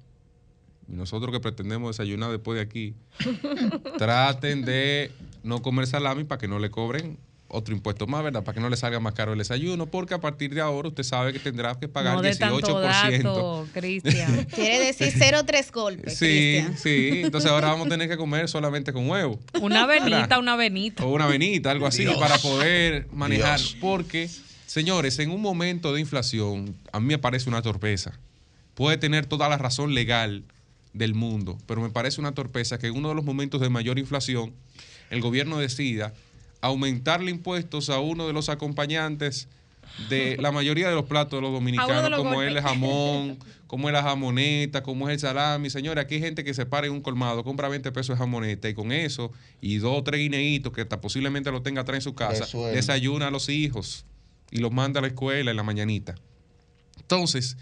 [0.88, 2.96] nosotros que pretendemos desayunar después de aquí,
[3.98, 5.12] traten de
[5.44, 7.18] no comer salami para que no le cobren
[7.54, 8.44] otro impuesto más, ¿verdad?
[8.44, 11.04] Para que no le salga más caro el desayuno, porque a partir de ahora usted
[11.04, 13.22] sabe que tendrá que pagar no de 18%.
[13.22, 14.46] Tanto Cristian.
[14.54, 16.18] Quiere decir 0,3 golpes.
[16.18, 17.22] Sí, sí.
[17.24, 19.40] Entonces ahora vamos a tener que comer solamente con huevo.
[19.62, 21.06] Una venita, una venita.
[21.06, 22.18] O una venita, algo así, Dios.
[22.18, 23.60] para poder manejar.
[23.60, 23.78] Dios.
[23.80, 24.30] Porque,
[24.66, 28.20] señores, en un momento de inflación, a mí me parece una torpeza.
[28.74, 30.44] Puede tener toda la razón legal
[30.94, 34.00] del mundo, pero me parece una torpeza que en uno de los momentos de mayor
[34.00, 34.54] inflación,
[35.12, 36.14] el gobierno decida
[36.64, 39.50] aumentarle impuestos a uno de los acompañantes
[40.10, 43.38] de la mayoría de los platos de los dominicanos, los como es el jamón,
[43.68, 45.70] como es la jamoneta, como es el salami.
[45.70, 48.70] Señores, aquí hay gente que se para en un colmado, compra 20 pesos de jamoneta
[48.70, 52.02] y con eso, y dos o tres guineitos que hasta posiblemente lo tenga atrás en
[52.02, 52.76] su casa, Resuelve.
[52.76, 54.06] desayuna a los hijos
[54.50, 56.16] y los manda a la escuela en la mañanita.
[56.98, 57.58] Entonces,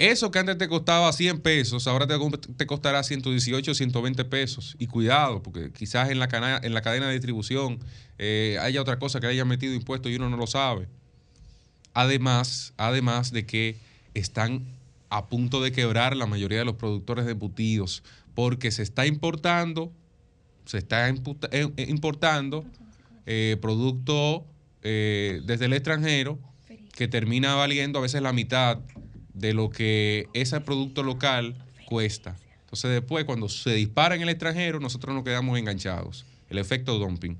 [0.00, 2.14] eso que antes te costaba 100 pesos, ahora te,
[2.56, 4.74] te costará 118, 120 pesos.
[4.78, 7.78] Y cuidado, porque quizás en la, en la cadena de distribución
[8.18, 10.88] eh, haya otra cosa que le haya metido impuestos y uno no lo sabe.
[11.92, 13.76] Además, además de que
[14.14, 14.64] están
[15.10, 18.02] a punto de quebrar la mayoría de los productores de embutidos,
[18.34, 19.92] porque se está importando,
[20.64, 21.14] se está eh,
[21.52, 22.64] eh, importando
[23.60, 24.46] producto
[24.82, 26.38] desde el extranjero
[26.96, 28.78] que termina valiendo a veces la mitad
[29.34, 32.36] de lo que ese producto local cuesta.
[32.62, 36.26] Entonces después cuando se dispara en el extranjero nosotros nos quedamos enganchados.
[36.48, 37.38] El efecto dumping.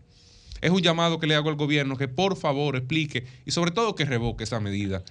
[0.61, 3.95] Es un llamado que le hago al gobierno que por favor explique y sobre todo
[3.95, 5.03] que revoque esa medida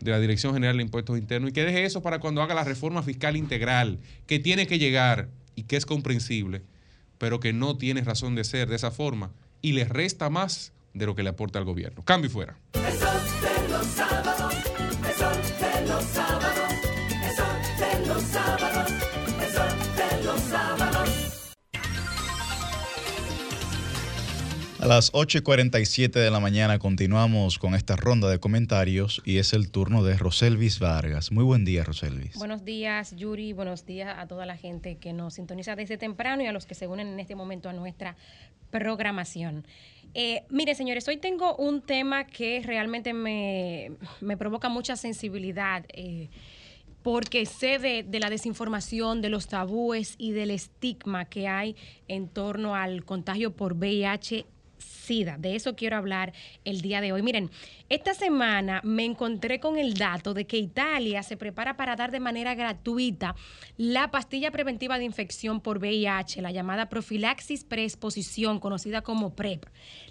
[0.00, 2.64] de la Dirección General de Impuestos Internos y que deje eso para cuando haga la
[2.64, 6.62] reforma fiscal integral, que tiene que llegar y que es comprensible,
[7.18, 9.30] pero que no tiene razón de ser de esa forma
[9.62, 12.04] y le resta más de lo que le aporta al gobierno.
[12.04, 12.56] Cambio fuera.
[24.84, 29.38] A las 8 y 47 de la mañana continuamos con esta ronda de comentarios y
[29.38, 31.32] es el turno de Roselvis Vargas.
[31.32, 32.36] Muy buen día, Roselvis.
[32.36, 33.54] Buenos días, Yuri.
[33.54, 36.74] Buenos días a toda la gente que nos sintoniza desde temprano y a los que
[36.74, 38.14] se unen en este momento a nuestra
[38.70, 39.66] programación.
[40.12, 45.86] Eh, mire, señores, hoy tengo un tema que realmente me, me provoca mucha sensibilidad.
[45.94, 46.28] eh,
[47.02, 51.76] porque sé de, de la desinformación, de los tabúes y del estigma que hay
[52.08, 54.46] en torno al contagio por VIH
[54.84, 55.38] SIDA.
[55.38, 56.32] De eso quiero hablar
[56.64, 57.22] el día de hoy.
[57.22, 57.50] Miren,
[57.94, 62.18] esta semana me encontré con el dato de que Italia se prepara para dar de
[62.18, 63.36] manera gratuita
[63.76, 69.66] la pastilla preventiva de infección por VIH, la llamada profilaxis preexposición, conocida como PrEP.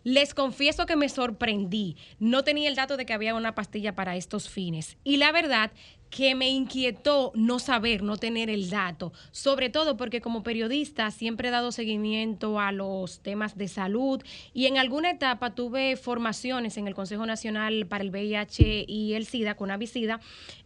[0.06, 1.98] Les confieso que me sorprendí.
[2.20, 4.98] No tenía el dato de que había una pastilla para estos fines.
[5.04, 5.72] Y la verdad
[6.16, 11.48] que me inquietó no saber, no tener el dato, sobre todo porque como periodista siempre
[11.48, 14.22] he dado seguimiento a los temas de salud
[14.54, 19.26] y en alguna etapa tuve formaciones en el Consejo Nacional para el VIH y el
[19.26, 20.20] SIDA, con Avicida,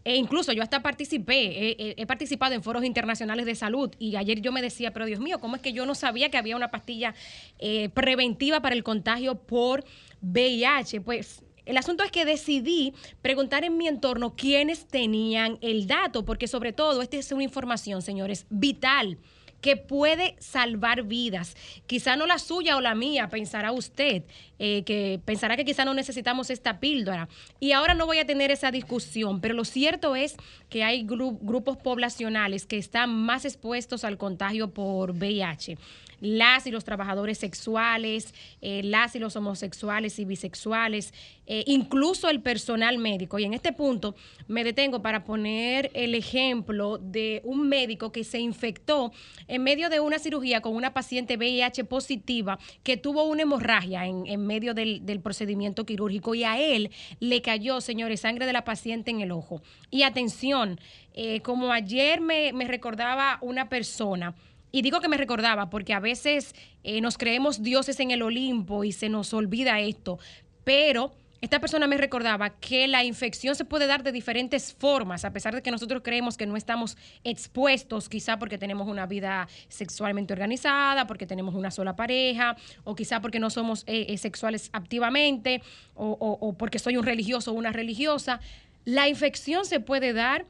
[0.04, 4.42] e incluso yo hasta participé, he- he participado en foros internacionales de salud y ayer
[4.42, 6.70] yo me decía, pero Dios mío, ¿cómo es que yo no sabía que había una
[6.70, 7.14] pastilla
[7.60, 9.84] eh, preventiva para el contagio por
[10.22, 11.02] VIH?
[11.02, 16.48] Pues el asunto es que decidí preguntar en mi entorno quiénes tenían el dato, porque
[16.48, 19.18] sobre todo esta es una información, señores, vital
[19.62, 21.56] que puede salvar vidas.
[21.88, 24.24] Quizá no la suya o la mía, pensará usted,
[24.60, 27.28] eh, que pensará que quizá no necesitamos esta píldora.
[27.60, 30.36] Y ahora no voy a tener esa discusión, pero lo cierto es
[30.70, 35.78] que hay gru- grupos poblacionales que están más expuestos al contagio por VIH
[36.20, 41.14] las y los trabajadores sexuales, eh, las y los homosexuales y bisexuales,
[41.46, 43.40] eh, incluso el personal médico.
[43.40, 44.16] Y en este punto
[44.48, 49.12] me detengo para poner el ejemplo de un médico que se infectó
[49.48, 54.26] en medio de una cirugía con una paciente VIH positiva que tuvo una hemorragia en,
[54.28, 58.64] en medio del, del procedimiento quirúrgico y a él le cayó, señores, sangre de la
[58.64, 59.62] paciente en el ojo.
[59.90, 60.80] Y atención,
[61.14, 64.36] eh, como ayer me, me recordaba una persona,
[64.78, 68.84] y digo que me recordaba porque a veces eh, nos creemos dioses en el Olimpo
[68.84, 70.20] y se nos olvida esto,
[70.64, 75.32] pero esta persona me recordaba que la infección se puede dar de diferentes formas, a
[75.34, 80.34] pesar de que nosotros creemos que no estamos expuestos, quizá porque tenemos una vida sexualmente
[80.34, 85.62] organizada, porque tenemos una sola pareja, o quizá porque no somos eh, eh, sexuales activamente,
[85.96, 88.40] o, o- o porque soy un religioso o una religiosa.
[88.86, 90.46] La infección se puede dar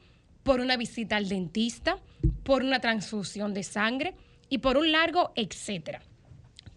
[0.47, 1.97] por una visita al dentista,
[2.43, 4.13] por una transfusión de sangre
[4.47, 6.01] y por un largo etcétera.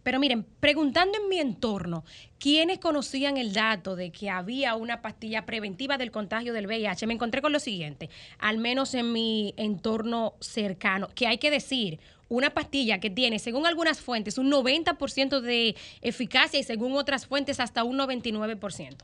[0.02, 2.04] Pero miren, preguntando en mi entorno,
[2.40, 7.06] ¿quiénes conocían el dato de que había una pastilla preventiva del contagio del VIH?
[7.06, 8.10] Me encontré con lo siguiente,
[8.40, 13.66] al menos en mi entorno cercano, que hay que decir, una pastilla que tiene, según
[13.66, 18.96] algunas fuentes, un 90% de eficacia y según otras fuentes hasta un 99%.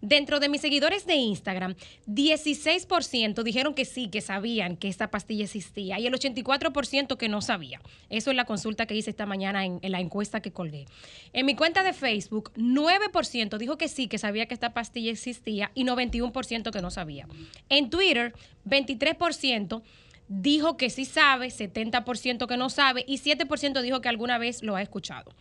[0.00, 1.74] Dentro de mis seguidores de Instagram,
[2.06, 7.42] 16% dijeron que sí, que sabían que esta pastilla existía y el 84% que no
[7.42, 7.80] sabía.
[8.10, 10.86] Eso es la consulta que hice esta mañana en, en la encuesta que colgué.
[11.32, 15.72] En mi cuenta de Facebook, 9% dijo que sí, que sabía que esta pastilla existía
[15.74, 17.26] y 91% que no sabía.
[17.68, 18.34] En Twitter,
[18.66, 19.82] 23%
[20.28, 24.76] dijo que sí sabe, 70% que no sabe y 7% dijo que alguna vez lo
[24.76, 25.34] ha escuchado.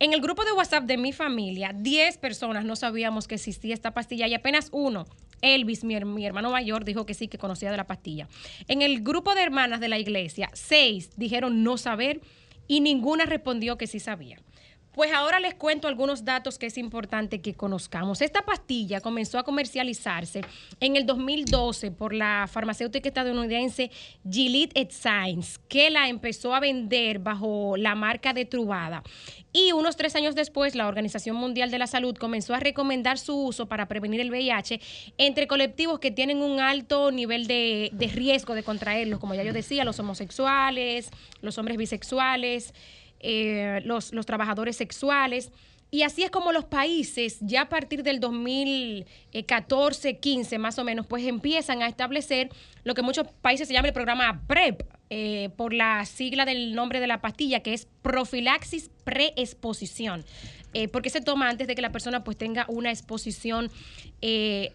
[0.00, 3.94] En el grupo de WhatsApp de mi familia, 10 personas no sabíamos que existía esta
[3.94, 5.06] pastilla y apenas uno,
[5.40, 8.28] Elvis, mi, mi hermano mayor, dijo que sí, que conocía de la pastilla.
[8.68, 12.20] En el grupo de hermanas de la iglesia, 6 dijeron no saber
[12.68, 14.38] y ninguna respondió que sí sabía.
[14.92, 18.20] Pues ahora les cuento algunos datos que es importante que conozcamos.
[18.20, 20.40] Esta pastilla comenzó a comercializarse
[20.80, 23.90] en el 2012 por la farmacéutica estadounidense
[24.28, 29.02] Gilead Science, que la empezó a vender bajo la marca de Truvada.
[29.52, 33.34] Y unos tres años después, la Organización Mundial de la Salud comenzó a recomendar su
[33.34, 34.80] uso para prevenir el VIH
[35.16, 39.52] entre colectivos que tienen un alto nivel de, de riesgo de contraerlo, como ya yo
[39.52, 41.10] decía, los homosexuales,
[41.40, 42.74] los hombres bisexuales,
[43.20, 45.50] eh, los, los trabajadores sexuales.
[45.90, 51.06] Y así es como los países, ya a partir del 2014, 15 más o menos,
[51.06, 52.50] pues empiezan a establecer
[52.84, 57.00] lo que muchos países se llama el programa PrEP, eh, por la sigla del nombre
[57.00, 60.26] de la pastilla, que es profilaxis preexposición.
[60.74, 63.70] Eh, porque se toma antes de que la persona pues tenga una exposición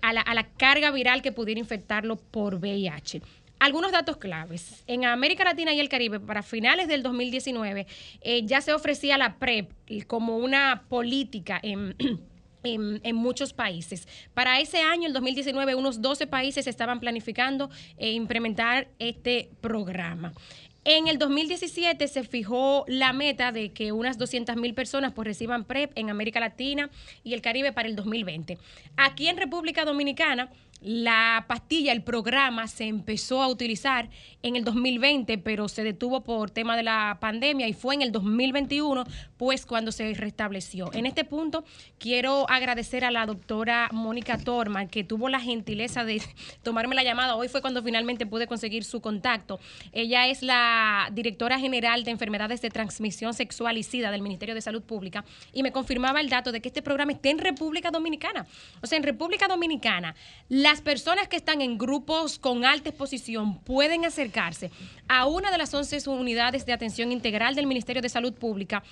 [0.01, 3.21] a, la, a la carga viral que pudiera infectarlo por VIH.
[3.63, 4.83] Algunos datos claves.
[4.87, 7.87] En América Latina y el Caribe, para finales del 2019,
[8.19, 9.71] eh, ya se ofrecía la PrEP
[10.05, 11.95] como una política en,
[12.63, 14.05] en, muchos países.
[14.33, 20.33] Para ese año, el 2019, unos 12 países estaban planificando eh, implementar este programa.
[20.83, 25.63] En el 2017 se fijó la meta de que unas 200 mil personas pues reciban
[25.63, 26.89] PrEP en América Latina
[27.23, 28.57] y el Caribe para el 2020.
[28.97, 30.51] Aquí en República Dominicana
[30.83, 34.09] La pastilla, el programa, se empezó a utilizar
[34.41, 38.11] en el 2020, pero se detuvo por tema de la pandemia y fue en el
[38.11, 39.05] 2021,
[39.43, 40.89] pues cuando se restableció.
[40.93, 41.65] En este punto,
[41.99, 46.21] quiero agradecer a la doctora Mónica Torman, que tuvo la gentileza de
[46.63, 47.35] tomarme la llamada.
[47.35, 49.59] Hoy fue cuando finalmente pude conseguir su contacto.
[49.91, 54.61] Ella es la directora general de enfermedades de transmisión sexual y SIDA del Ministerio de
[54.61, 58.47] Salud Pública y me confirmaba el dato de que este programa está en República Dominicana.
[58.81, 60.15] O sea, en República Dominicana,
[60.47, 64.71] las personas que están en grupos con alta exposición pueden acercarse
[65.09, 68.83] a una de las 11 unidades de atención integral del Ministerio de Salud Pública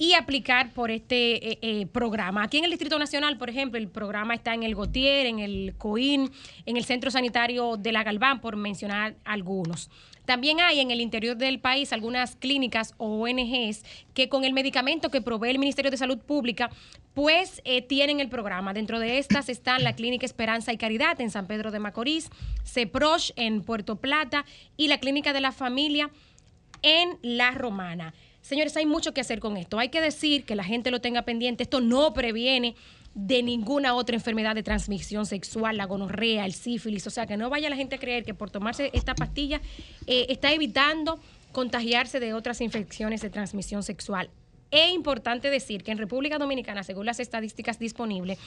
[0.00, 2.42] y aplicar por este eh, eh, programa.
[2.42, 5.74] Aquí en el Distrito Nacional, por ejemplo, el programa está en el Gotier, en el
[5.76, 6.30] COIN,
[6.64, 9.90] en el Centro Sanitario de la Galván, por mencionar algunos.
[10.24, 15.10] También hay en el interior del país algunas clínicas o ONGs que con el medicamento
[15.10, 16.70] que provee el Ministerio de Salud Pública,
[17.12, 18.72] pues eh, tienen el programa.
[18.72, 22.30] Dentro de estas están la Clínica Esperanza y Caridad en San Pedro de Macorís,
[22.64, 24.46] CEPROSH en Puerto Plata
[24.78, 26.10] y la Clínica de la Familia
[26.80, 28.14] en La Romana.
[28.42, 29.78] Señores, hay mucho que hacer con esto.
[29.78, 31.62] Hay que decir que la gente lo tenga pendiente.
[31.62, 32.74] Esto no previene
[33.14, 37.06] de ninguna otra enfermedad de transmisión sexual, la gonorrea, el sífilis.
[37.06, 39.60] O sea, que no vaya la gente a creer que por tomarse esta pastilla
[40.06, 41.20] eh, está evitando
[41.52, 44.30] contagiarse de otras infecciones de transmisión sexual.
[44.70, 48.38] Es importante decir que en República Dominicana, según las estadísticas disponibles,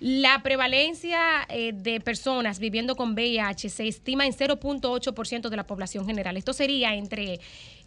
[0.00, 6.06] la prevalencia eh, de personas viviendo con VIH se estima en 0.8% de la población
[6.06, 6.36] general.
[6.36, 7.38] Esto sería entre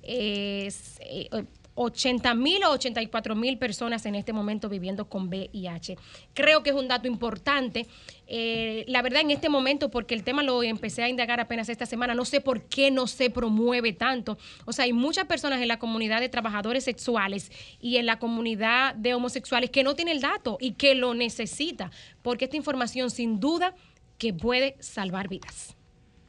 [0.05, 1.29] eh, eh,
[1.75, 5.97] 80 mil o 84 mil personas en este momento viviendo con VIH.
[6.33, 7.85] Creo que es un dato importante.
[8.27, 11.85] Eh, la verdad, en este momento, porque el tema lo empecé a indagar apenas esta
[11.85, 14.37] semana, no sé por qué no se promueve tanto.
[14.65, 18.95] O sea, hay muchas personas en la comunidad de trabajadores sexuales y en la comunidad
[18.95, 21.91] de homosexuales que no tienen el dato y que lo necesita,
[22.21, 23.75] porque esta información sin duda
[24.17, 25.75] que puede salvar vidas.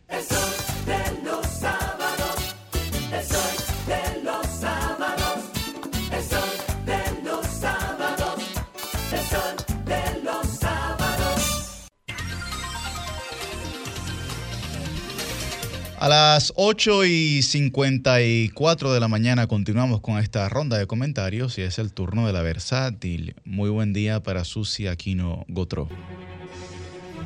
[0.09, 0.39] El sol
[0.87, 2.55] de los sábados,
[3.13, 3.56] el sol
[16.07, 21.63] A las 8 y 54 de la mañana continuamos con esta ronda de comentarios y
[21.63, 23.35] es el turno de la versátil.
[23.45, 25.89] Muy buen día para Susi Aquino Gotró.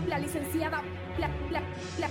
[0.08, 0.82] La licenciada,
[1.18, 1.60] la, la,
[1.98, 2.08] la,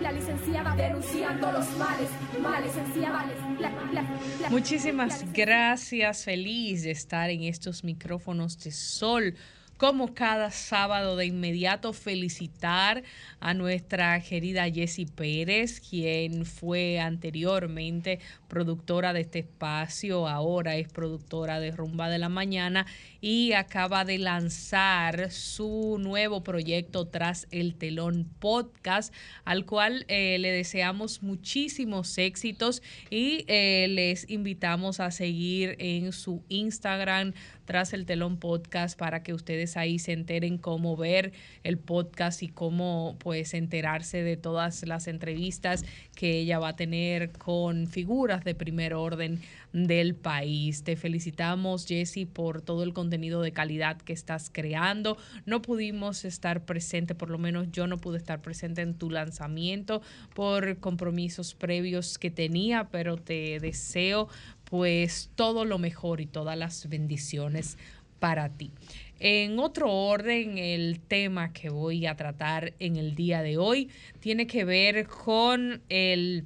[0.00, 2.08] la licenciada denunciando los males,
[2.42, 3.26] males, licenciada,
[3.60, 4.02] la, la,
[4.40, 9.34] la- Muchísimas gracias, feliz de estar en estos micrófonos de sol.
[9.76, 13.02] Como cada sábado de inmediato felicitar
[13.40, 21.60] a nuestra querida Jessie Pérez, quien fue anteriormente productora de este espacio, ahora es productora
[21.60, 22.86] de Rumba de la Mañana
[23.26, 29.12] y acaba de lanzar su nuevo proyecto Tras el Telón Podcast,
[29.44, 36.44] al cual eh, le deseamos muchísimos éxitos y eh, les invitamos a seguir en su
[36.48, 37.32] Instagram
[37.66, 41.32] tras el telón podcast para que ustedes ahí se enteren cómo ver
[41.64, 45.84] el podcast y cómo pues enterarse de todas las entrevistas
[46.16, 49.40] que ella va a tener con figuras de primer orden
[49.72, 50.82] del país.
[50.82, 55.16] Te felicitamos Jessy por todo el contenido de calidad que estás creando.
[55.44, 60.02] No pudimos estar presente, por lo menos yo no pude estar presente en tu lanzamiento
[60.34, 64.28] por compromisos previos que tenía, pero te deseo
[64.64, 67.76] pues todo lo mejor y todas las bendiciones
[68.18, 68.72] para ti.
[69.18, 73.90] En otro orden, el tema que voy a tratar en el día de hoy
[74.20, 76.44] tiene que ver con el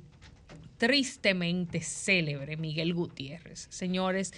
[0.79, 3.67] tristemente célebre Miguel Gutiérrez.
[3.71, 4.33] Señores,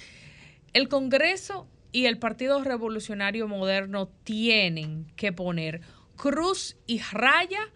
[0.72, 5.82] el Congreso y el Partido Revolucionario Moderno tienen que poner
[6.16, 7.70] cruz y raya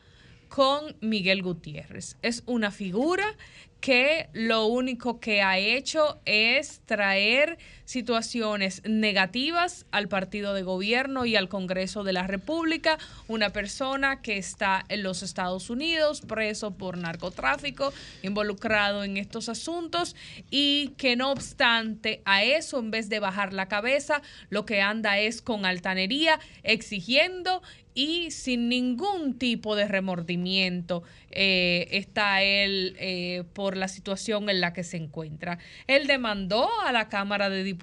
[0.49, 2.17] con Miguel Gutiérrez.
[2.23, 3.37] Es una figura
[3.81, 11.37] que lo único que ha hecho es traer situaciones negativas al partido de gobierno y
[11.37, 12.99] al Congreso de la República.
[13.29, 20.15] Una persona que está en los Estados Unidos preso por narcotráfico, involucrado en estos asuntos
[20.51, 25.19] y que no obstante a eso, en vez de bajar la cabeza, lo que anda
[25.19, 27.63] es con altanería, exigiendo
[27.97, 34.75] y sin ningún tipo de remordimiento eh, está él eh, por la situación en la
[34.75, 35.59] que se encuentra.
[35.87, 37.76] Él demandó a la Cámara de Diputados,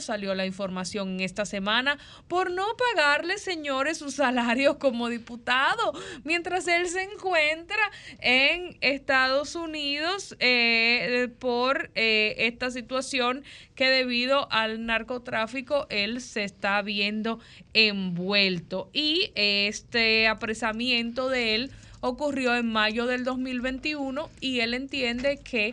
[0.00, 1.98] salió la información en esta semana,
[2.28, 5.92] por no pagarle, señores, sus salarios como diputado,
[6.24, 7.90] mientras él se encuentra
[8.20, 13.44] en Estados Unidos eh, por eh, esta situación
[13.74, 17.40] que debido al narcotráfico él se está viendo
[17.72, 18.90] envuelto.
[18.92, 25.72] Y este apresamiento de él ocurrió en mayo del 2021 y él entiende que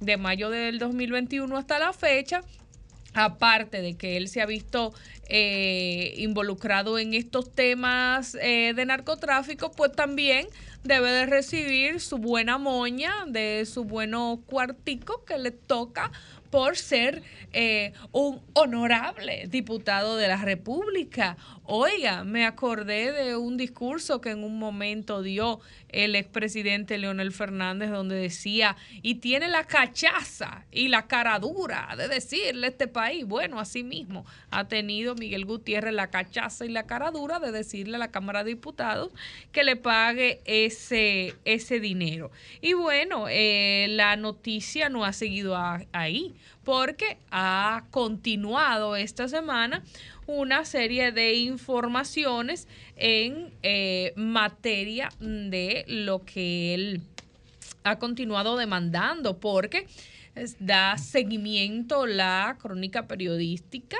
[0.00, 2.42] de mayo del 2021 hasta la fecha,
[3.14, 4.92] aparte de que él se ha visto
[5.28, 10.46] eh, involucrado en estos temas eh, de narcotráfico, pues también
[10.84, 16.10] debe de recibir su buena moña, de su bueno cuartico que le toca
[16.50, 17.22] por ser
[17.54, 21.38] eh, un honorable diputado de la República.
[21.64, 25.60] Oiga, me acordé de un discurso que en un momento dio
[25.90, 32.08] el expresidente Leonel Fernández donde decía, y tiene la cachaza y la cara dura de
[32.08, 36.86] decirle a este país, bueno, así mismo ha tenido Miguel Gutiérrez la cachaza y la
[36.86, 39.12] cara dura de decirle a la Cámara de Diputados
[39.52, 42.32] que le pague ese, ese dinero.
[42.60, 45.56] Y bueno, eh, la noticia no ha seguido
[45.92, 46.34] ahí
[46.64, 49.82] porque ha continuado esta semana
[50.38, 57.00] una serie de informaciones en eh, materia de lo que él
[57.84, 59.86] ha continuado demandando, porque
[60.58, 63.98] da seguimiento la crónica periodística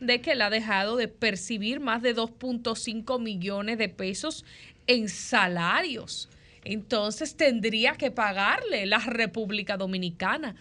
[0.00, 4.44] de que él ha dejado de percibir más de 2.5 millones de pesos
[4.86, 6.28] en salarios.
[6.64, 10.56] Entonces tendría que pagarle la República Dominicana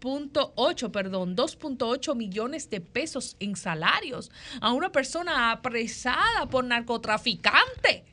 [0.00, 4.30] 2.8, perdón, 2.8 millones de pesos en salarios
[4.60, 8.04] a una persona apresada por narcotraficante.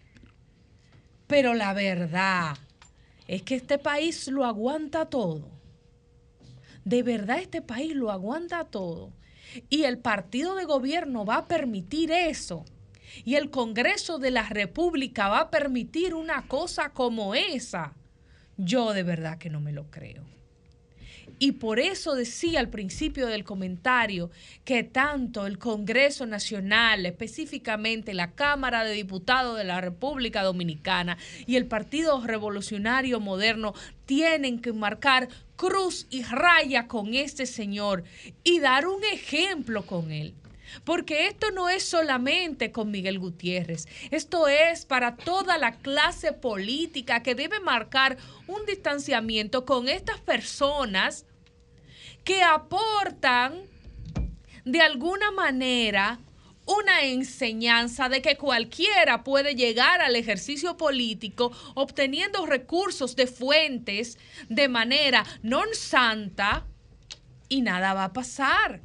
[1.27, 2.57] Pero la verdad
[3.27, 5.49] es que este país lo aguanta todo.
[6.83, 9.11] De verdad este país lo aguanta todo.
[9.69, 12.65] Y el partido de gobierno va a permitir eso.
[13.23, 17.93] Y el Congreso de la República va a permitir una cosa como esa.
[18.57, 20.23] Yo de verdad que no me lo creo.
[21.37, 24.31] Y por eso decía al principio del comentario
[24.63, 31.57] que tanto el Congreso Nacional, específicamente la Cámara de Diputados de la República Dominicana y
[31.57, 33.73] el Partido Revolucionario Moderno
[34.05, 38.03] tienen que marcar cruz y raya con este señor
[38.43, 40.33] y dar un ejemplo con él.
[40.83, 47.23] Porque esto no es solamente con Miguel Gutiérrez, esto es para toda la clase política
[47.23, 51.25] que debe marcar un distanciamiento con estas personas
[52.23, 53.67] que aportan
[54.65, 56.19] de alguna manera
[56.65, 64.17] una enseñanza de que cualquiera puede llegar al ejercicio político obteniendo recursos de fuentes
[64.49, 66.65] de manera non santa
[67.47, 68.81] y nada va a pasar.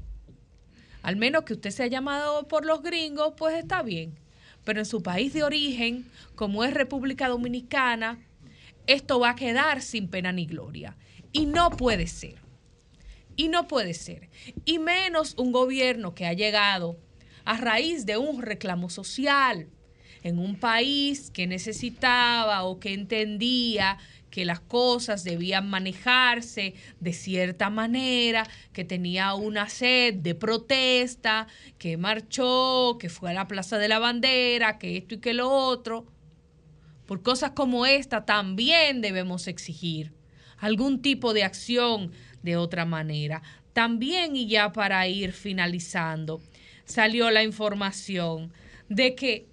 [1.03, 4.19] Al menos que usted sea llamado por los gringos, pues está bien.
[4.65, 8.19] Pero en su país de origen, como es República Dominicana,
[8.87, 10.97] esto va a quedar sin pena ni gloria.
[11.33, 12.37] Y no puede ser.
[13.37, 14.29] Y no puede ser.
[14.65, 16.99] Y menos un gobierno que ha llegado
[17.45, 19.69] a raíz de un reclamo social
[20.23, 23.99] en un país que necesitaba o que entendía
[24.31, 31.49] que las cosas debían manejarse de cierta manera, que tenía una sed de protesta,
[31.79, 35.51] que marchó, que fue a la Plaza de la Bandera, que esto y que lo
[35.51, 36.07] otro.
[37.07, 40.13] Por cosas como esta también debemos exigir
[40.59, 42.13] algún tipo de acción
[42.43, 43.43] de otra manera.
[43.73, 46.41] También, y ya para ir finalizando,
[46.85, 48.53] salió la información
[48.89, 49.50] de que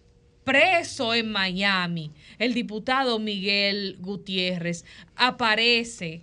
[0.47, 2.09] preso en Miami,
[2.39, 4.85] el diputado Miguel Gutiérrez
[5.17, 6.21] aparece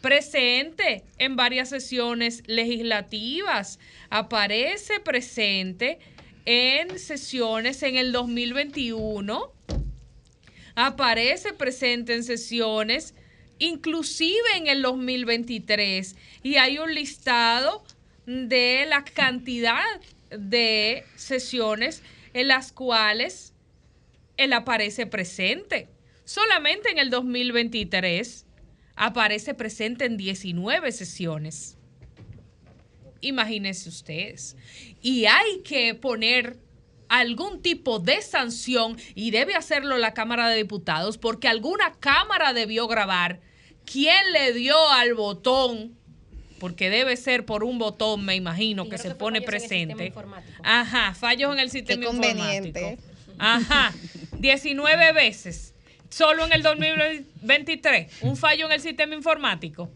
[0.00, 3.78] presente en varias sesiones legislativas,
[4.10, 6.00] aparece presente
[6.44, 9.52] en sesiones en el 2021,
[10.74, 13.14] aparece presente en sesiones
[13.60, 17.84] inclusive en el 2023 y hay un listado
[18.26, 19.84] de la cantidad
[20.30, 22.02] de sesiones
[22.36, 23.54] en las cuales
[24.36, 25.88] él aparece presente.
[26.26, 28.44] Solamente en el 2023
[28.94, 31.78] aparece presente en 19 sesiones.
[33.22, 34.54] Imagínense ustedes.
[35.00, 36.58] Y hay que poner
[37.08, 42.86] algún tipo de sanción y debe hacerlo la Cámara de Diputados porque alguna Cámara debió
[42.86, 43.40] grabar
[43.86, 45.96] quién le dio al botón
[46.58, 50.12] porque debe ser por un botón, me imagino, que se pone presente.
[50.62, 52.98] Ajá, fallos en el sistema conveniente.
[52.98, 53.36] informático.
[53.38, 53.94] Ajá,
[54.38, 55.74] 19 veces
[56.10, 59.90] solo en el 2023, un fallo en el sistema informático,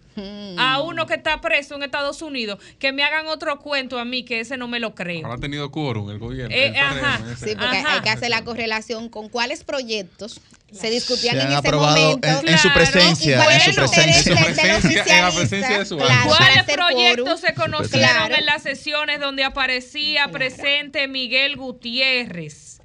[0.59, 4.23] a uno que está preso en Estados Unidos, que me hagan otro cuento a mí,
[4.24, 5.24] que ese no me lo creo.
[5.24, 6.55] Ahora ha tenido quórum el gobierno.
[6.55, 7.20] Eh, el ajá.
[7.39, 7.95] Sí, porque Ajá.
[7.95, 10.41] hay que hacer la correlación con cuáles proyectos
[10.73, 12.28] se discutían Se en ese aprobado momento.
[12.28, 15.23] en- en su Claro, presencia, en su presencia.
[15.23, 18.35] la presencia de su claro, ¿Cuáles proyectos se conocieron Claro.
[18.37, 22.80] en las sesiones donde aparecía presente Miguel Gutiérrez?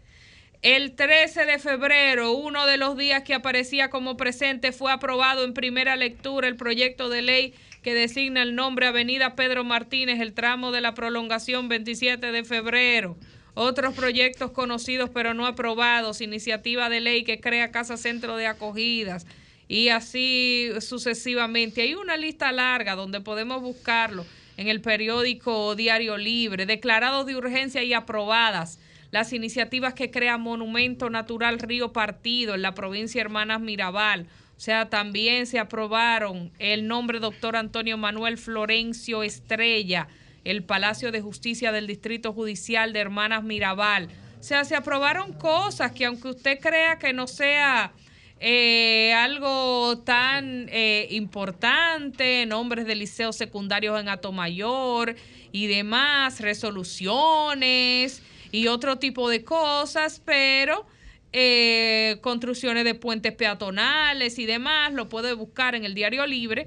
[0.66, 5.54] El 13 de febrero, uno de los días que aparecía como presente, fue aprobado en
[5.54, 10.72] primera lectura el proyecto de ley que designa el nombre Avenida Pedro Martínez, el tramo
[10.72, 13.16] de la prolongación 27 de febrero.
[13.54, 19.28] Otros proyectos conocidos pero no aprobados, iniciativa de ley que crea Casa Centro de Acogidas
[19.68, 21.84] y así sucesivamente.
[21.84, 24.26] Hay una lista larga donde podemos buscarlo
[24.58, 28.80] en el periódico Diario Libre, declarados de urgencia y aprobadas
[29.12, 34.28] las iniciativas que crea Monumento Natural Río Partido en la provincia Hermanas Mirabal.
[34.58, 40.08] O sea, también se aprobaron el nombre doctor Antonio Manuel Florencio Estrella,
[40.44, 44.10] el Palacio de Justicia del Distrito Judicial de Hermanas Mirabal.
[44.40, 47.92] O sea, se aprobaron cosas que aunque usted crea que no sea
[48.40, 55.16] eh, algo tan eh, importante, nombres de liceos secundarios en Atomayor
[55.52, 58.22] y demás, resoluciones
[58.56, 60.86] y otro tipo de cosas, pero
[61.34, 66.66] eh, construcciones de puentes peatonales y demás, lo puede buscar en el diario libre.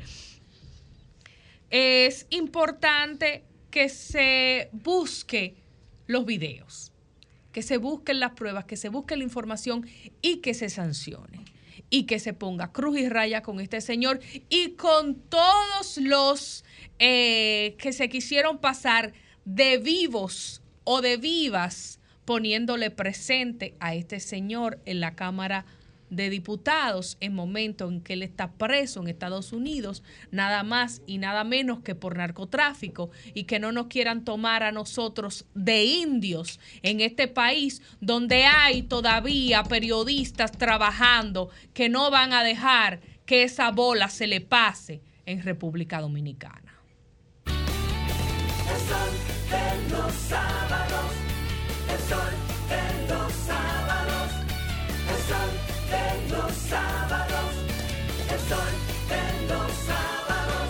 [1.71, 5.57] Es importante que se busque
[6.07, 6.93] los videos,
[7.53, 9.89] que se busquen las pruebas, que se busque la información
[10.21, 11.41] y que se sancione
[11.89, 14.21] y que se ponga cruz y raya con este señor
[14.51, 16.67] y con todos los
[16.99, 19.15] eh, que se quisieron pasar
[19.47, 20.61] de vivos
[20.91, 25.67] o de vivas poniéndole presente a este señor en la Cámara
[26.09, 31.19] de Diputados en momento en que él está preso en Estados Unidos, nada más y
[31.19, 36.59] nada menos que por narcotráfico y que no nos quieran tomar a nosotros de indios
[36.81, 43.73] en este país donde hay todavía periodistas trabajando que no van a dejar que esa
[43.73, 46.79] bola se le pase en República Dominicana.
[51.93, 52.33] El sol
[52.69, 54.31] de los sábados,
[55.09, 55.51] el sol
[55.91, 57.51] de los sábados,
[58.33, 58.73] el sol
[59.09, 60.69] de los sábados.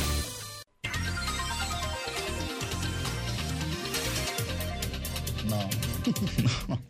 [5.48, 5.60] No.
[6.68, 6.80] No.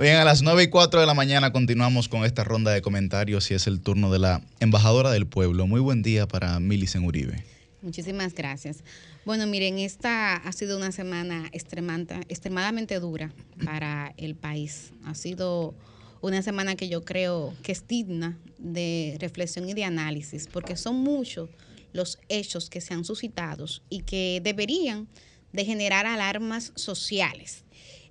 [0.00, 3.50] Bien, a las 9 y 4 de la mañana continuamos con esta ronda de comentarios
[3.50, 5.66] y es el turno de la embajadora del pueblo.
[5.66, 7.42] Muy buen día para Milicen Uribe.
[7.82, 8.84] Muchísimas gracias.
[9.28, 13.30] Bueno, miren, esta ha sido una semana extremadamente dura
[13.62, 14.94] para el país.
[15.04, 15.74] Ha sido
[16.22, 20.96] una semana que yo creo que es digna de reflexión y de análisis, porque son
[20.96, 21.50] muchos
[21.92, 25.08] los hechos que se han suscitado y que deberían
[25.52, 27.64] de generar alarmas sociales.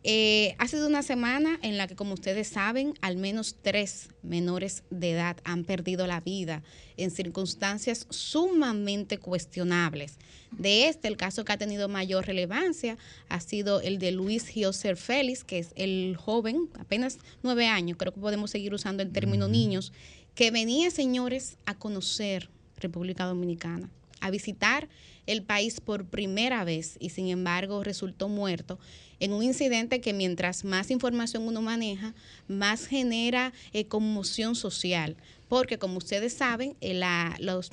[0.04, 4.84] Eh, ha sido una semana en la que, como ustedes saben, al menos tres menores
[4.90, 6.64] de edad han perdido la vida
[6.98, 10.18] en circunstancias sumamente cuestionables.
[10.52, 12.98] De este, el caso que ha tenido mayor relevancia
[13.28, 18.14] ha sido el de Luis Gioser Félix, que es el joven, apenas nueve años, creo
[18.14, 19.92] que podemos seguir usando el término niños,
[20.36, 23.90] que venía, señores, a conocer República Dominicana,
[24.22, 24.88] a visitar
[25.26, 28.80] el país por primera vez y sin embargo resultó muerto
[29.20, 32.14] en un incidente que mientras más información uno maneja,
[32.48, 35.16] más genera eh, conmoción social.
[35.48, 37.00] Porque como ustedes saben, eh,
[37.40, 37.72] los,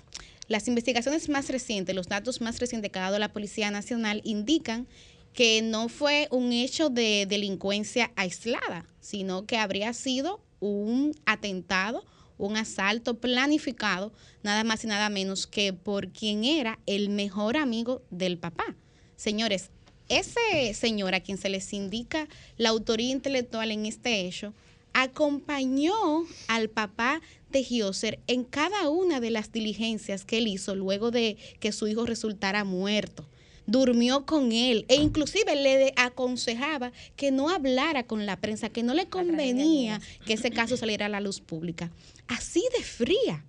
[0.48, 4.86] las investigaciones más recientes, los datos más recientes que ha dado la Policía Nacional indican
[5.32, 12.04] que no fue un hecho de delincuencia aislada, sino que habría sido un atentado,
[12.38, 14.12] un asalto planificado,
[14.42, 18.76] nada más y nada menos que por quien era el mejor amigo del papá.
[19.16, 19.70] Señores,
[20.08, 24.52] ese señor a quien se les indica la autoría intelectual en este hecho,
[24.92, 27.20] acompañó al papá
[27.50, 31.86] de Gioser en cada una de las diligencias que él hizo luego de que su
[31.88, 33.26] hijo resultara muerto.
[33.66, 38.92] Durmió con él e inclusive le aconsejaba que no hablara con la prensa, que no
[38.92, 41.90] le convenía que ese caso saliera a la luz pública.
[42.28, 43.44] Así de fría,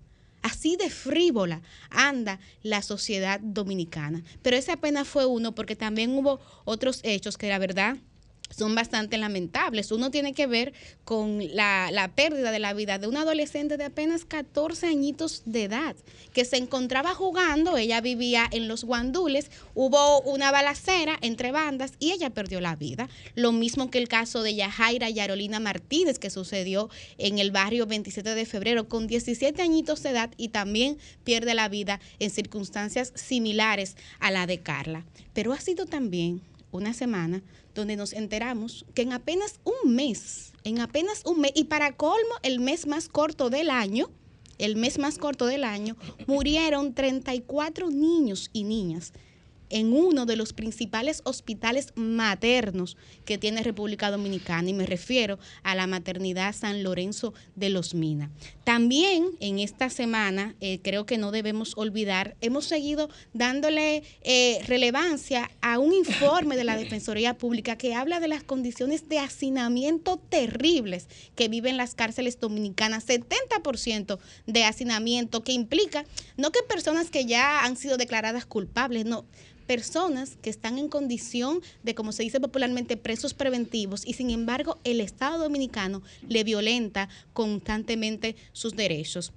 [0.45, 4.23] así de frívola anda la sociedad dominicana.
[4.43, 7.97] Pero ese apenas fue uno porque también hubo otros hechos que la verdad
[8.49, 9.91] son bastante lamentables.
[9.91, 10.73] Uno tiene que ver
[11.03, 15.63] con la, la pérdida de la vida de una adolescente de apenas 14 añitos de
[15.63, 15.95] edad,
[16.34, 22.11] que se encontraba jugando, ella vivía en los guandules, hubo una balacera entre bandas y
[22.11, 23.09] ella perdió la vida.
[23.35, 28.35] Lo mismo que el caso de Yajaira Yarolina Martínez, que sucedió en el barrio 27
[28.35, 33.95] de febrero, con 17 añitos de edad y también pierde la vida en circunstancias similares
[34.19, 35.05] a la de Carla.
[35.34, 36.41] Pero ha sido también
[36.72, 37.41] una semana
[37.76, 42.35] donde nos enteramos que en apenas un mes, en apenas un mes, y para colmo
[42.41, 44.10] el mes más corto del año,
[44.57, 49.14] el mes más corto del año, murieron 34 niños y niñas
[49.76, 52.95] en uno de los principales hospitales maternos
[53.26, 58.30] que tiene República Dominicana y me refiero a la maternidad San Lorenzo de los Minas.
[58.64, 65.52] También en esta semana, eh, creo que no debemos olvidar, hemos seguido dándole eh, relevancia
[65.60, 71.10] a un informe de la Defensoría Pública que habla de las condiciones de hacinamiento terribles
[71.35, 76.06] que viven las cárceles dominicanas, 70% de hacinamiento que implica
[76.38, 79.26] no que personas que ya han sido declaradas culpables, no,
[79.66, 84.78] personas que están en condición de, como se dice popularmente, presos preventivos y sin embargo
[84.84, 89.32] el Estado dominicano le violenta constantemente sus derechos.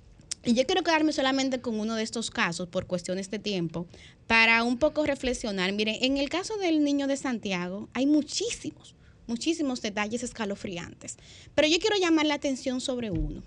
[0.44, 3.86] Y yo quiero quedarme solamente con uno de estos casos por cuestiones de tiempo
[4.26, 5.72] para un poco reflexionar.
[5.72, 8.94] Miren, en el caso del niño de Santiago hay muchísimos,
[9.26, 11.16] muchísimos detalles escalofriantes,
[11.54, 13.42] pero yo quiero llamar la atención sobre uno,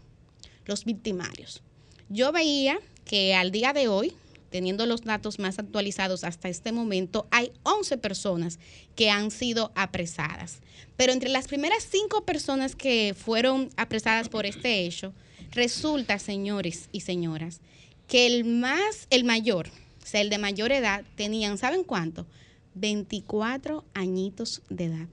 [0.66, 1.62] los victimarios.
[2.10, 4.14] Yo veía que al día de hoy,
[4.52, 8.60] teniendo los datos más actualizados hasta este momento, hay 11 personas
[8.96, 10.60] que han sido apresadas.
[10.98, 15.14] Pero entre las primeras cinco personas que fueron apresadas por este hecho,
[15.52, 17.62] resulta, señores y señoras,
[18.08, 19.70] que el más, el mayor,
[20.04, 22.28] o sea, el de mayor edad, tenían, ¿saben cuánto?
[22.76, 25.08] 24 añitos de edad.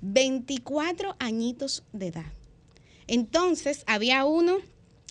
[0.00, 2.32] 24 añitos de edad.
[3.06, 4.58] Entonces, había uno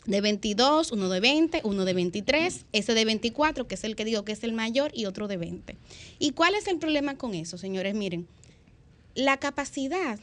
[0.07, 4.05] de 22, uno de 20, uno de 23, ese de 24, que es el que
[4.05, 5.77] digo que es el mayor, y otro de 20.
[6.17, 7.93] ¿Y cuál es el problema con eso, señores?
[7.93, 8.27] Miren,
[9.15, 10.17] la capacidad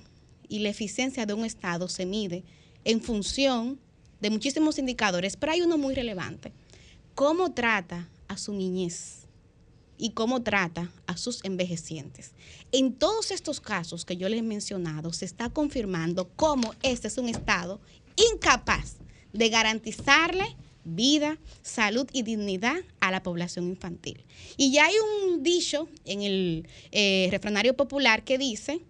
[0.49, 2.45] y la eficiencia de un Estado se mide
[2.85, 3.79] en función
[4.21, 6.53] de muchísimos indicadores, pero hay uno muy relevante.
[7.15, 9.21] ¿Cómo trata a su niñez?
[9.97, 12.33] y cómo trata a sus envejecientes.
[12.73, 17.17] En todos estos casos que yo les he mencionado, se está confirmando cómo este es
[17.17, 17.81] un Estado
[18.17, 18.97] incapaz
[19.35, 24.25] de garantizarle vida, salud y dignidad a la población infantil.
[24.57, 28.81] Y ya hay un dicho en el eh, refranario popular que dice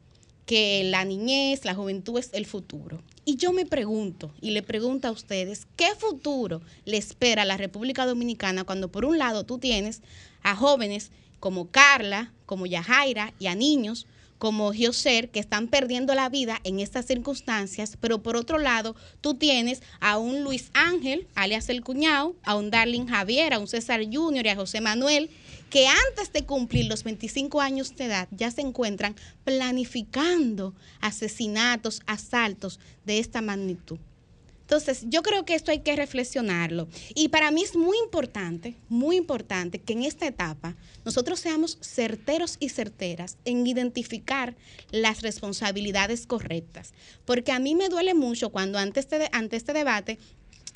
[0.47, 3.03] que la niñez, la juventud es el futuro.
[3.25, 7.57] Y yo me pregunto, y le pregunto a ustedes, ¿qué futuro le espera a la
[7.57, 10.03] República Dominicana cuando por un lado tú tienes
[10.43, 11.11] a jóvenes
[11.41, 14.07] como Carla, como Yajaira y a niños
[14.39, 19.35] como Gioser que están perdiendo la vida en estas circunstancias, pero por otro lado tú
[19.35, 24.03] tienes a un Luis Ángel, alias el cuñado, a un Darling Javier, a un César
[24.11, 25.31] Junior y a José Manuel,
[25.71, 32.79] que antes de cumplir los 25 años de edad ya se encuentran planificando asesinatos, asaltos
[33.05, 33.99] de esta magnitud.
[34.65, 36.89] Entonces, yo creo que esto hay que reflexionarlo.
[37.15, 40.75] Y para mí es muy importante, muy importante que en esta etapa
[41.05, 44.57] nosotros seamos certeros y certeras en identificar
[44.91, 46.95] las responsabilidades correctas.
[47.27, 50.19] Porque a mí me duele mucho cuando ante este, este debate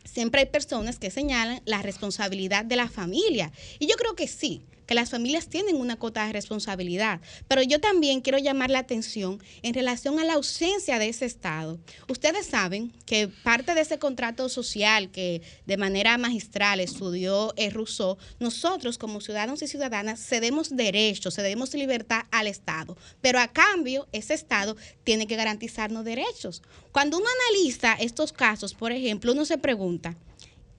[0.05, 3.53] siempre hay personas que señalan la responsabilidad de la familia.
[3.79, 7.21] Y yo creo que sí, que las familias tienen una cota de responsabilidad.
[7.47, 11.79] Pero yo también quiero llamar la atención en relación a la ausencia de ese Estado.
[12.09, 18.17] Ustedes saben que parte de ese contrato social que de manera magistral estudió eh, Rousseau,
[18.41, 22.97] nosotros como ciudadanos y ciudadanas cedemos derechos, cedemos libertad al Estado.
[23.21, 24.75] Pero a cambio, ese Estado
[25.05, 26.63] tiene que garantizarnos derechos.
[26.93, 30.17] Cuando uno analiza estos casos, por ejemplo, uno se pregunta,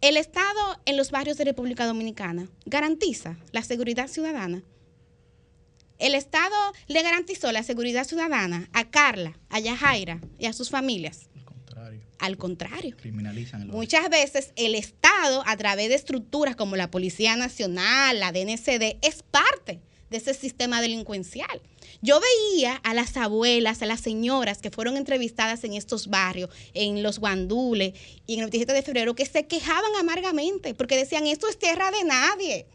[0.02, 4.64] el Estado en los barrios de República Dominicana garantiza la seguridad ciudadana.
[5.98, 6.56] El Estado
[6.88, 11.30] le garantizó la seguridad ciudadana a Carla, a Yajaira y a sus familias.
[12.20, 12.96] Al contrario.
[12.98, 18.32] Criminalizan el Muchas veces el Estado, a través de estructuras como la Policía Nacional, la
[18.32, 21.62] DNCD, es parte de ese sistema delincuencial.
[22.02, 27.04] Yo veía a las abuelas, a las señoras que fueron entrevistadas en estos barrios, en
[27.04, 27.94] los guandules
[28.26, 31.92] y en el 27 de febrero, que se quejaban amargamente porque decían, esto es tierra
[31.92, 32.68] de nadie.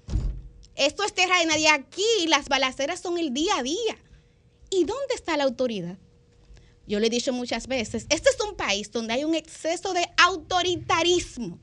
[0.74, 1.68] Esto es tierra de nadie.
[1.68, 3.96] Aquí las balaceras son el día a día.
[4.70, 5.96] ¿Y dónde está la autoridad?
[6.86, 10.06] Yo le he dicho muchas veces, este es un país donde hay un exceso de
[10.18, 11.58] autoritarismo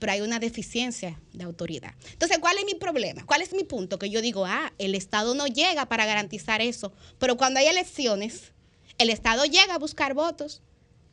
[0.00, 1.94] pero hay una deficiencia de autoridad.
[2.10, 3.24] Entonces, ¿cuál es mi problema?
[3.24, 3.98] ¿Cuál es mi punto?
[4.00, 8.52] Que yo digo, ah, el Estado no llega para garantizar eso, pero cuando hay elecciones,
[9.00, 10.60] El Estado llega a buscar votos.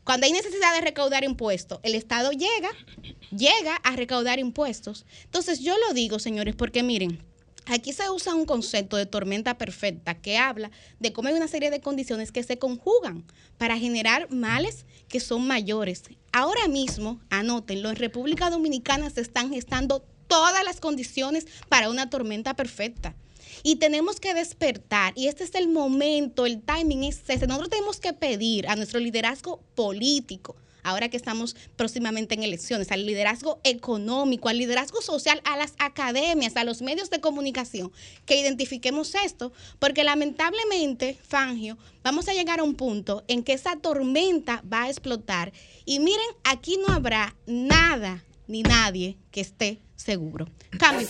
[0.03, 2.69] Cuando hay necesidad de recaudar impuestos, el Estado llega,
[3.31, 5.05] llega a recaudar impuestos.
[5.23, 7.23] Entonces yo lo digo, señores, porque miren,
[7.65, 10.69] aquí se usa un concepto de tormenta perfecta que habla
[10.99, 13.26] de cómo hay una serie de condiciones que se conjugan
[13.57, 16.03] para generar males que son mayores.
[16.39, 22.55] Ahora mismo, anótenlo, en República Dominicana se están gestando todas las condiciones para una tormenta
[22.55, 23.15] perfecta.
[23.64, 27.47] Y tenemos que despertar, y este es el momento, el timing es ese.
[27.47, 30.55] Nosotros tenemos que pedir a nuestro liderazgo político,
[30.88, 36.55] ahora que estamos próximamente en elecciones, al liderazgo económico, al liderazgo social, a las academias,
[36.55, 37.91] a los medios de comunicación,
[38.26, 43.76] que identifiquemos esto, porque lamentablemente, Fangio, vamos a llegar a un punto en que esa
[43.76, 45.51] tormenta va a explotar.
[45.85, 50.47] Y miren, aquí no habrá nada ni nadie que esté seguro.
[50.77, 51.07] Cambio.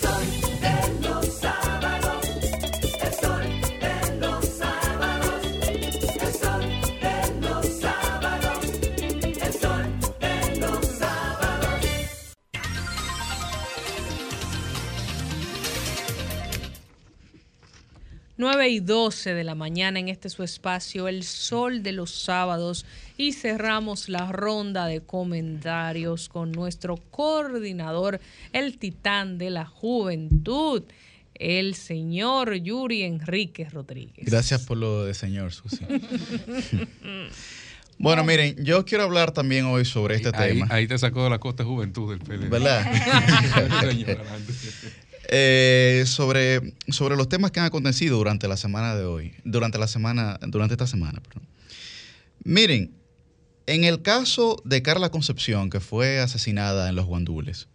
[18.38, 22.86] 9 y 12 de la mañana en este su espacio, El Sol de los Sábados,
[23.18, 28.20] y cerramos la ronda de comentarios con nuestro coordinador,
[28.54, 30.84] el titán de la juventud,
[31.34, 34.26] el señor Yuri Enrique Rodríguez.
[34.26, 35.86] Gracias por lo de señor, Susi.
[38.00, 40.68] Bueno, miren, yo quiero hablar también hoy sobre este Ahí, tema.
[40.70, 42.48] ahí te sacó de la costa juventud del PLD.
[42.48, 42.86] ¿Verdad?
[45.30, 49.88] Eh, sobre, sobre los temas que han acontecido durante la semana de hoy, durante la
[49.88, 51.46] semana, durante esta semana, perdón.
[52.44, 52.92] Miren,
[53.66, 57.68] en el caso de Carla Concepción, que fue asesinada en los Guandules,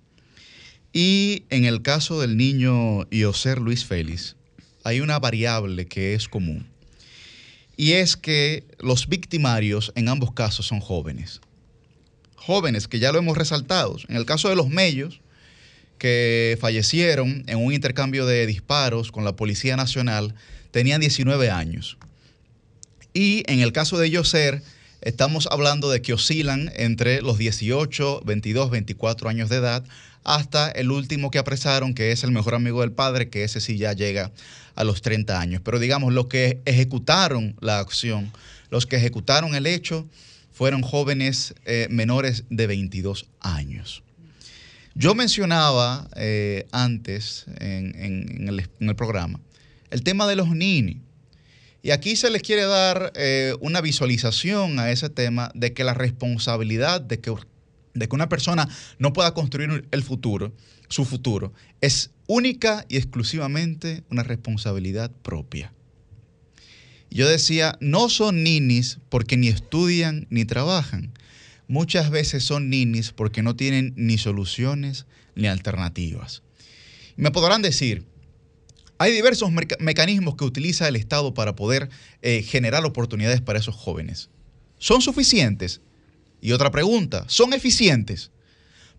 [0.92, 4.36] y en el caso del niño Ioser Luis Félix,
[4.84, 6.66] hay una variable que es común.
[7.76, 11.40] Y es que los victimarios en ambos casos son jóvenes.
[12.36, 13.96] Jóvenes que ya lo hemos resaltado.
[14.08, 15.21] En el caso de los Mellos,
[16.02, 20.34] que fallecieron en un intercambio de disparos con la Policía Nacional,
[20.72, 21.96] tenían 19 años.
[23.14, 24.64] Y en el caso de Yoser,
[25.00, 29.84] estamos hablando de que oscilan entre los 18, 22, 24 años de edad,
[30.24, 33.78] hasta el último que apresaron, que es el mejor amigo del padre, que ese sí
[33.78, 34.32] ya llega
[34.74, 35.62] a los 30 años.
[35.64, 38.32] Pero digamos, los que ejecutaron la acción,
[38.70, 40.08] los que ejecutaron el hecho,
[40.50, 44.02] fueron jóvenes eh, menores de 22 años.
[44.94, 49.40] Yo mencionaba eh, antes en, el, programa
[49.90, 51.00] el tema de los nini.
[51.82, 55.94] Y aquí se les quiere dar eh, una visualización a ese tema de que la
[55.94, 57.30] responsabilidad de que
[58.10, 60.52] una persona no pueda construir el futuro,
[60.88, 65.72] su futuro, es única y exclusivamente una responsabilidad propia.
[67.10, 71.11] Yo decía, no son ninis porque ni estudian ni trabajan.
[71.72, 76.42] Muchas veces son ninis porque no tienen ni soluciones ni alternativas.
[77.16, 78.04] Me podrán decir,
[78.98, 81.88] hay diversos mecanismos que utiliza el Estado para poder
[82.20, 84.28] eh, generar oportunidades para esos jóvenes.
[84.76, 85.80] ¿Son suficientes?
[86.42, 88.32] Y otra pregunta, ¿son eficientes?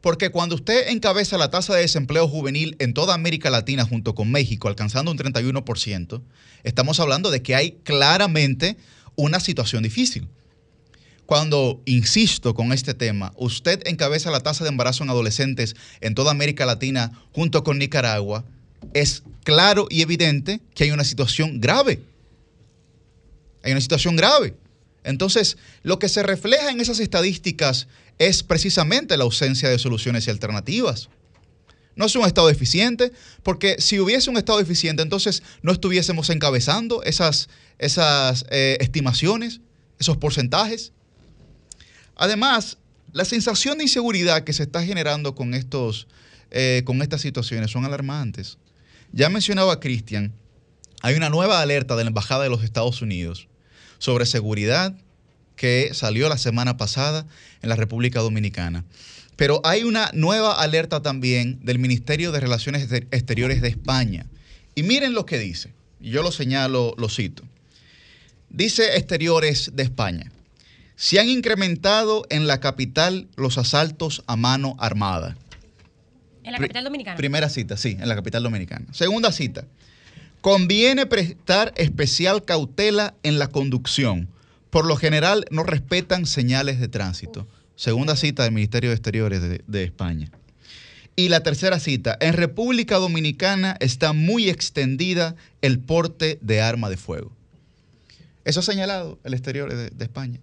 [0.01, 4.31] Porque cuando usted encabeza la tasa de desempleo juvenil en toda América Latina junto con
[4.31, 6.23] México, alcanzando un 31%,
[6.63, 8.77] estamos hablando de que hay claramente
[9.15, 10.27] una situación difícil.
[11.25, 16.31] Cuando, insisto con este tema, usted encabeza la tasa de embarazo en adolescentes en toda
[16.31, 18.43] América Latina junto con Nicaragua,
[18.93, 22.01] es claro y evidente que hay una situación grave.
[23.63, 24.55] Hay una situación grave.
[25.03, 27.87] Entonces, lo que se refleja en esas estadísticas
[28.19, 31.09] es precisamente la ausencia de soluciones y alternativas.
[31.95, 33.11] No es un Estado eficiente,
[33.43, 39.61] porque si hubiese un Estado eficiente, entonces no estuviésemos encabezando esas, esas eh, estimaciones,
[39.99, 40.91] esos porcentajes.
[42.15, 42.77] Además,
[43.11, 46.07] la sensación de inseguridad que se está generando con, estos,
[46.51, 48.57] eh, con estas situaciones son alarmantes.
[49.11, 50.33] Ya mencionaba Cristian,
[51.01, 53.47] hay una nueva alerta de la Embajada de los Estados Unidos
[53.99, 54.95] sobre seguridad
[55.55, 57.27] que salió la semana pasada
[57.61, 58.83] en la República Dominicana.
[59.35, 64.25] Pero hay una nueva alerta también del Ministerio de Relaciones Exter- Exteriores de España.
[64.75, 65.73] Y miren lo que dice.
[65.99, 67.43] Yo lo señalo, lo cito.
[68.49, 70.31] Dice Exteriores de España.
[70.95, 75.35] Se han incrementado en la capital los asaltos a mano armada.
[76.43, 77.17] En la capital dominicana.
[77.17, 78.85] Primera cita, sí, en la capital dominicana.
[78.91, 79.65] Segunda cita.
[80.41, 84.27] Conviene prestar especial cautela en la conducción.
[84.69, 87.47] Por lo general no respetan señales de tránsito.
[87.75, 90.31] Segunda cita del Ministerio de Exteriores de, de España.
[91.15, 92.17] Y la tercera cita.
[92.19, 97.31] En República Dominicana está muy extendida el porte de arma de fuego.
[98.45, 100.39] Eso ha señalado el exterior de, de España.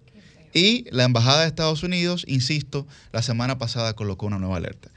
[0.53, 4.91] Y la Embajada de Estados Unidos, insisto, la semana pasada colocó una nueva alerta.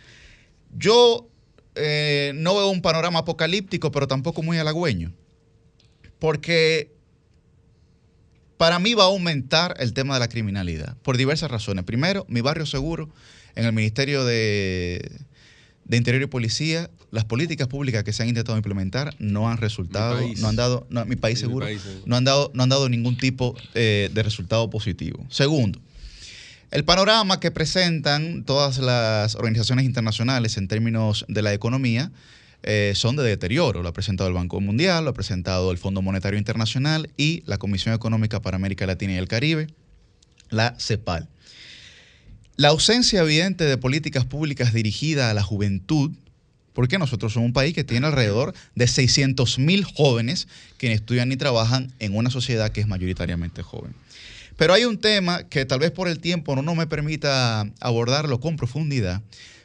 [0.76, 1.28] Yo
[1.74, 5.12] eh, no veo un panorama apocalíptico, pero tampoco muy halagüeño.
[6.18, 6.93] Porque
[8.56, 11.85] para mí va a aumentar el tema de la criminalidad por diversas razones.
[11.85, 13.10] Primero, mi barrio seguro
[13.55, 15.20] en el Ministerio de,
[15.85, 20.20] de Interior y Policía, las políticas públicas que se han intentado implementar no han resultado,
[20.39, 21.66] no han dado, no, mi país seguro.
[22.06, 25.24] no han dado, no han dado ningún tipo eh, de resultado positivo.
[25.28, 25.81] Segundo,
[26.70, 32.11] el panorama que presentan todas las organizaciones internacionales en términos de la economía
[32.65, 33.82] eh, son de deterioro.
[33.82, 37.59] Lo ha presentado el Banco Mundial, lo ha presentado el Fondo Monetario Internacional y la
[37.59, 39.69] Comisión Económica para América Latina y el Caribe,
[40.48, 41.28] la CEPAL.
[42.56, 46.12] La ausencia evidente de políticas públicas dirigidas a la juventud,
[46.72, 50.47] porque nosotros somos un país que tiene alrededor de 600 mil jóvenes
[50.78, 53.93] que estudian ni trabajan en una sociedad que es mayoritariamente joven.
[54.56, 58.39] Pero hay un tema que tal vez por el tiempo no, no me permita abordarlo
[58.39, 59.20] con profundidad,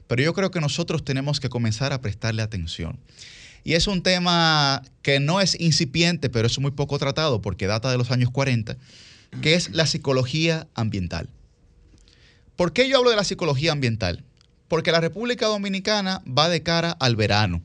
[0.08, 2.98] pero yo creo que nosotros tenemos que comenzar a prestarle atención.
[3.64, 7.92] Y es un tema que no es incipiente, pero es muy poco tratado porque data
[7.92, 8.78] de los años 40,
[9.44, 11.30] que es la psicología ambiental.
[12.60, 14.26] ¿Por qué yo hablo de la psicología ambiental?
[14.68, 17.62] Porque la República Dominicana va de cara al verano.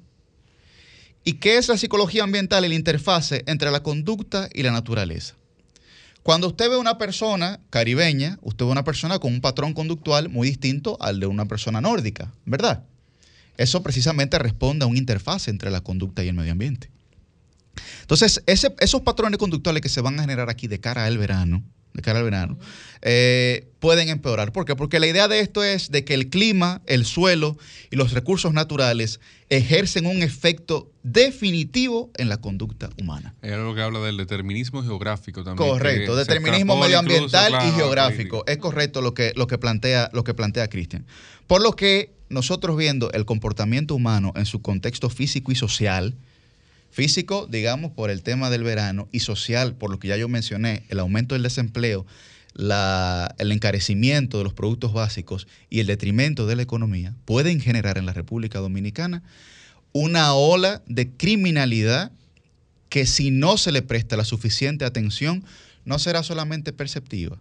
[1.24, 2.64] ¿Y qué es la psicología ambiental?
[2.64, 5.34] El interfase entre la conducta y la naturaleza.
[6.22, 10.46] Cuando usted ve una persona caribeña, usted ve una persona con un patrón conductual muy
[10.46, 12.84] distinto al de una persona nórdica, ¿verdad?
[13.56, 16.88] Eso precisamente responde a un interfase entre la conducta y el medio ambiente.
[18.02, 21.64] Entonces, esos patrones conductuales que se van a generar aquí de cara al verano,
[21.94, 22.58] de cara al verano,
[23.02, 24.52] eh, pueden empeorar.
[24.52, 24.74] ¿Por qué?
[24.74, 27.56] Porque la idea de esto es de que el clima, el suelo
[27.90, 33.34] y los recursos naturales ejercen un efecto definitivo en la conducta humana.
[33.42, 35.68] Hay algo que habla del determinismo geográfico también.
[35.68, 38.44] Correcto, determinismo medioambiental incluso, y geográfico.
[38.46, 41.06] Es correcto lo que, lo que plantea, lo que plantea Cristian.
[41.46, 46.16] Por lo que nosotros viendo el comportamiento humano en su contexto físico y social,
[46.94, 50.84] físico, digamos, por el tema del verano, y social, por lo que ya yo mencioné,
[50.88, 52.06] el aumento del desempleo,
[52.56, 58.06] el encarecimiento de los productos básicos y el detrimento de la economía, pueden generar en
[58.06, 59.24] la República Dominicana
[59.92, 62.12] una ola de criminalidad
[62.90, 65.44] que si no se le presta la suficiente atención,
[65.84, 67.38] no será solamente perceptiva,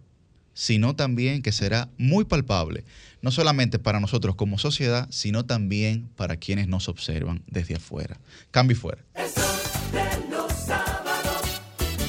[0.52, 2.82] sino también que será muy palpable,
[3.24, 8.20] no solamente para nosotros como sociedad, sino también para quienes nos observan desde afuera.
[8.50, 9.02] Cambio y fuera.
[9.14, 9.44] El sol
[9.92, 11.62] de los sábados,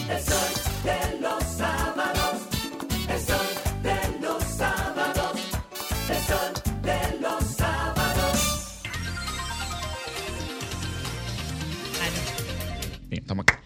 [0.10, 0.52] el sol
[0.84, 2.42] de los sábados,
[3.08, 3.48] el sol
[3.82, 5.40] de los sábados,
[6.10, 8.40] el sol de los sábados.
[13.08, 13.58] Bien, estamos aquí.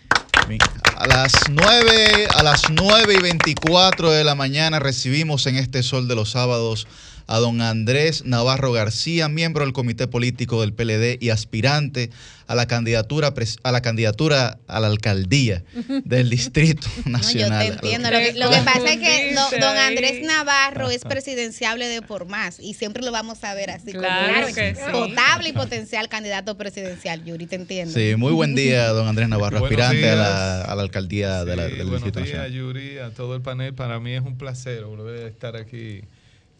[0.47, 0.59] Bien.
[0.97, 6.07] A las 9, a las 9 y 24 de la mañana recibimos en este Sol
[6.07, 6.87] de los Sábados
[7.31, 12.09] a don Andrés Navarro García, miembro del Comité Político del PLD y aspirante
[12.47, 15.63] a la candidatura pres- a la candidatura a la alcaldía
[16.05, 17.67] del Distrito No, yo te Nacional.
[17.67, 18.09] entiendo.
[18.09, 22.25] Lo que, lo que pasa es que do- don Andrés Navarro es presidenciable de por
[22.25, 24.47] más y siempre lo vamos a ver así Claro
[24.91, 25.11] como sí.
[25.11, 27.23] potable y potencial candidato presidencial.
[27.23, 27.93] Yuri, te entiendo.
[27.93, 31.69] Sí, muy buen día, don Andrés Navarro, aspirante a la, a la alcaldía de la-
[31.69, 32.51] Sí, del buenos Distrito días, Nacional.
[32.53, 33.75] Yuri, a todo el panel.
[33.75, 36.01] Para mí es un placer volver a estar aquí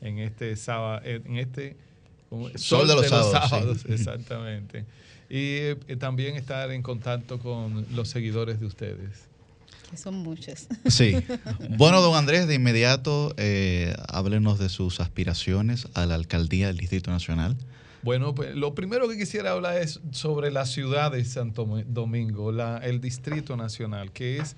[0.01, 1.75] en este sábado, en este
[2.55, 3.93] Sol de los sábados, sí.
[3.93, 4.85] exactamente.
[5.29, 9.27] Y eh, también estar en contacto con los seguidores de ustedes.
[9.89, 10.67] Que son muchos.
[10.87, 11.15] Sí.
[11.77, 17.09] Bueno, don Andrés, de inmediato, eh, háblenos de sus aspiraciones a la alcaldía del Distrito
[17.09, 17.55] Nacional.
[18.01, 22.77] Bueno, pues lo primero que quisiera hablar es sobre la ciudad de Santo Domingo, la,
[22.77, 24.55] el Distrito Nacional, que es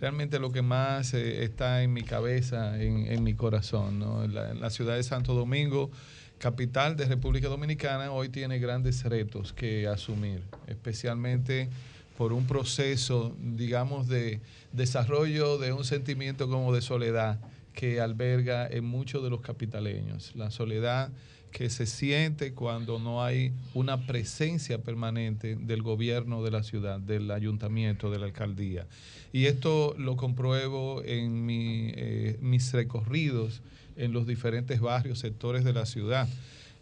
[0.00, 3.98] realmente lo que más eh, está en mi cabeza, en, en mi corazón.
[3.98, 4.26] ¿no?
[4.26, 5.90] La, la ciudad de Santo Domingo,
[6.38, 11.68] capital de República Dominicana, hoy tiene grandes retos que asumir, especialmente
[12.16, 14.40] por un proceso, digamos, de
[14.72, 17.40] desarrollo de un sentimiento como de soledad
[17.72, 20.32] que alberga en muchos de los capitaleños.
[20.36, 21.10] La soledad
[21.54, 27.30] que se siente cuando no hay una presencia permanente del gobierno de la ciudad, del
[27.30, 28.88] ayuntamiento, de la alcaldía.
[29.32, 33.62] Y esto lo compruebo en eh, mis recorridos
[33.96, 36.28] en los diferentes barrios, sectores de la ciudad.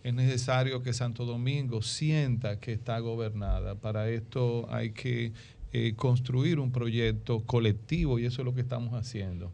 [0.05, 3.74] Es necesario que Santo Domingo sienta que está gobernada.
[3.74, 5.32] Para esto hay que
[5.74, 9.53] eh, construir un proyecto colectivo y eso es lo que estamos haciendo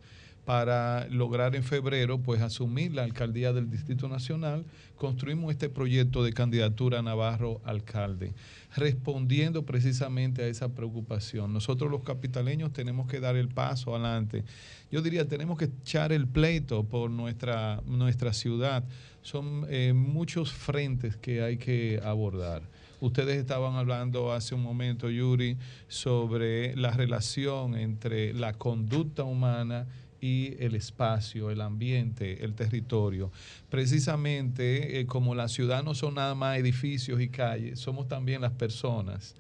[0.48, 4.64] para lograr en febrero pues asumir la alcaldía del Distrito Nacional,
[4.96, 8.32] construimos este proyecto de candidatura a Navarro alcalde,
[8.74, 11.52] respondiendo precisamente a esa preocupación.
[11.52, 14.42] Nosotros los capitaleños tenemos que dar el paso adelante.
[14.90, 18.84] Yo diría, tenemos que echar el pleito por nuestra, nuestra ciudad.
[19.20, 22.62] Son eh, muchos frentes que hay que abordar.
[23.00, 25.58] Ustedes estaban hablando hace un momento, Yuri,
[25.88, 29.86] sobre la relación entre la conducta humana
[30.20, 33.30] y el espacio, el ambiente, el territorio.
[33.70, 38.52] Precisamente eh, como la ciudad no son nada más edificios y calles, somos también las
[38.52, 39.34] personas.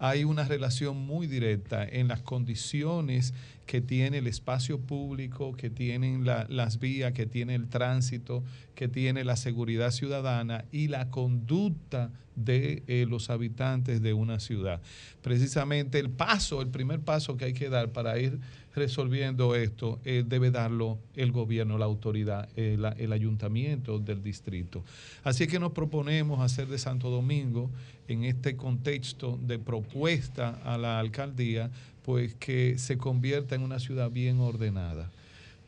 [0.00, 3.32] Hay una relación muy directa en las condiciones
[3.66, 8.42] que tiene el espacio público, que tienen la- las vías, que tiene el tránsito,
[8.74, 14.80] que tiene la seguridad ciudadana y la conducta de eh, los habitantes de una ciudad.
[15.22, 18.40] Precisamente el paso, el primer paso que hay que dar para ir
[18.74, 24.84] resolviendo esto eh, debe darlo el gobierno, la autoridad, eh, el ayuntamiento del distrito.
[25.22, 27.70] Así que nos proponemos hacer de Santo Domingo,
[28.08, 31.70] en este contexto de propuesta a la alcaldía,
[32.02, 35.10] pues que se convierta en una ciudad bien ordenada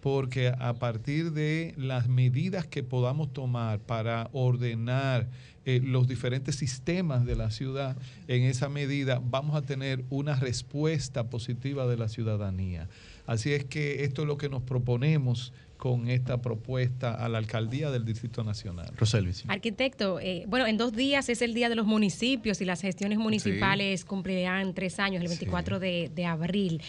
[0.07, 5.27] porque a partir de las medidas que podamos tomar para ordenar
[5.67, 7.97] eh, los diferentes sistemas de la ciudad,
[8.29, 12.89] en esa medida vamos a tener una respuesta positiva de la ciudadanía.
[13.27, 17.91] Así es que esto es lo que nos proponemos con esta propuesta a la alcaldía
[17.91, 18.91] del Distrito Nacional.
[18.97, 19.45] Roselvis.
[19.49, 23.19] Arquitecto, eh, bueno, en dos días es el Día de los Municipios y las gestiones
[23.19, 26.83] municipales cumplirán tres años, el 24 de, de abril.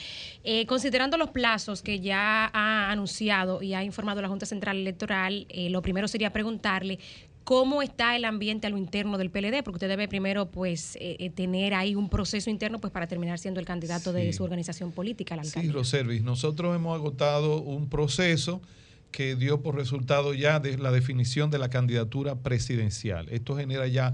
[0.44, 5.46] Eh, considerando los plazos que ya ha anunciado y ha informado la Junta Central Electoral,
[5.50, 7.00] eh, lo primero sería preguntarle
[7.48, 11.16] cómo está el ambiente a lo interno del PLD, porque usted debe primero pues eh,
[11.18, 14.92] eh, tener ahí un proceso interno pues para terminar siendo el candidato de su organización
[14.92, 15.72] política a la Sí.
[15.72, 18.62] Roservis, nosotros hemos agotado un proceso
[19.12, 23.30] que dio por resultado ya de la definición de la candidatura presidencial.
[23.30, 24.14] Esto genera ya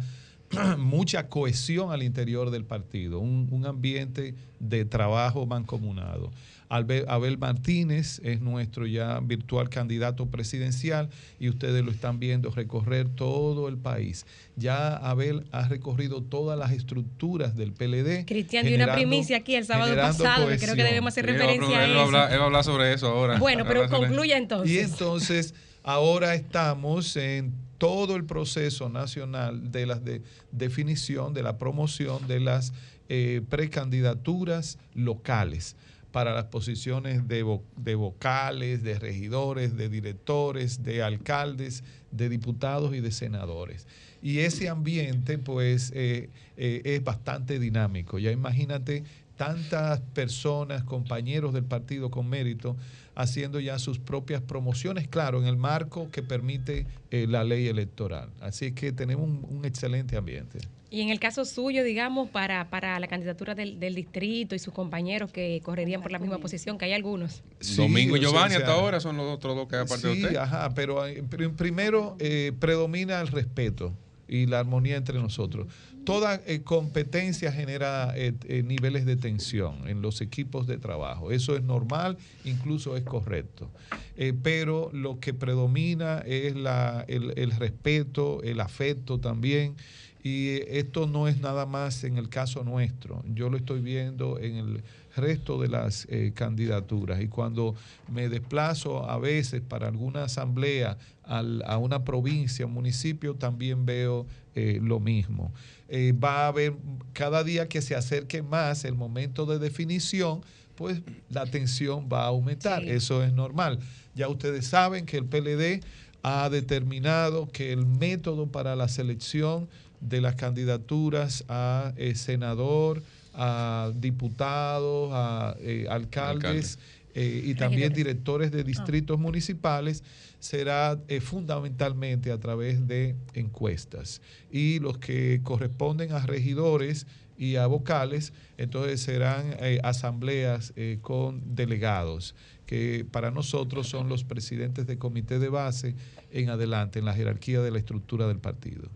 [0.77, 6.30] mucha cohesión al interior del partido, un, un ambiente de trabajo mancomunado.
[6.73, 11.09] Abel Martínez es nuestro ya virtual candidato presidencial
[11.39, 14.25] y ustedes lo están viendo recorrer todo el país.
[14.55, 18.25] Ya Abel ha recorrido todas las estructuras del PLD.
[18.25, 21.43] Cristian dio una primicia aquí el sábado pasado, que creo que debemos hacer Él va
[21.43, 22.09] a referencia a él va a eso.
[22.33, 23.37] él va a hablar sobre eso ahora.
[23.37, 24.71] Bueno, pero concluya entonces.
[24.71, 30.21] Y entonces, ahora estamos en todo el proceso nacional de la de-
[30.51, 32.73] definición, de la promoción de las
[33.09, 35.75] eh, precandidaturas locales
[36.14, 42.94] para las posiciones de, vo- de vocales, de regidores, de directores, de alcaldes, de diputados
[42.95, 43.88] y de senadores.
[44.22, 48.19] Y ese ambiente, pues, eh, eh, es bastante dinámico.
[48.19, 49.03] Ya imagínate
[49.38, 52.77] tantas personas, compañeros del partido con mérito,
[53.15, 58.30] haciendo ya sus propias promociones, claro, en el marco que permite eh, la ley electoral.
[58.40, 60.60] Así que tenemos un excelente ambiente.
[60.93, 64.75] Y en el caso suyo, digamos, para, para la candidatura del, del distrito y sus
[64.75, 67.41] compañeros que correrían por la misma posición, que hay algunos.
[67.75, 70.19] Domingo y Giovanni o sea, hasta ahora son los otros dos que hay aparte sí,
[70.19, 70.35] de usted.
[70.37, 71.23] ajá, pero, eh,
[71.57, 73.91] primero eh, predomina el respeto
[74.27, 75.65] y la armonía entre nosotros.
[76.05, 81.31] Toda eh, competencia genera eh, eh, niveles de tensión en los equipos de trabajo.
[81.31, 83.71] Eso es normal, incluso es correcto.
[84.17, 89.75] Eh, pero lo que predomina es la, el, el respeto, el afecto también.
[90.23, 93.21] Y esto no es nada más en el caso nuestro.
[93.27, 94.83] Yo lo estoy viendo en el
[95.17, 97.21] resto de las eh, candidaturas.
[97.21, 97.75] Y cuando
[98.09, 104.25] me desplazo a veces para alguna asamblea al- a una provincia, un municipio, también veo
[104.55, 105.51] eh, lo mismo.
[105.89, 106.73] Eh, va a haber
[107.11, 110.41] cada día que se acerque más el momento de definición,
[110.75, 112.83] pues la tensión va a aumentar.
[112.83, 113.79] Eso es normal.
[114.15, 115.83] Ya ustedes saben que el PLD
[116.25, 119.67] ha determinado que el método para la selección
[120.03, 123.01] de las candidaturas a eh, senador,
[123.34, 126.77] a diputados, a eh, alcaldes
[127.15, 130.03] eh, y también directores de distritos municipales
[130.39, 134.21] será eh, fundamentalmente a través de encuestas.
[134.51, 137.07] Y los que corresponden a regidores
[137.38, 142.35] y a vocales, entonces serán eh, asambleas eh, con delegados,
[142.65, 145.95] que para nosotros son los presidentes de comité de base
[146.34, 148.89] en adelante, en la jerarquía de la estructura del partido.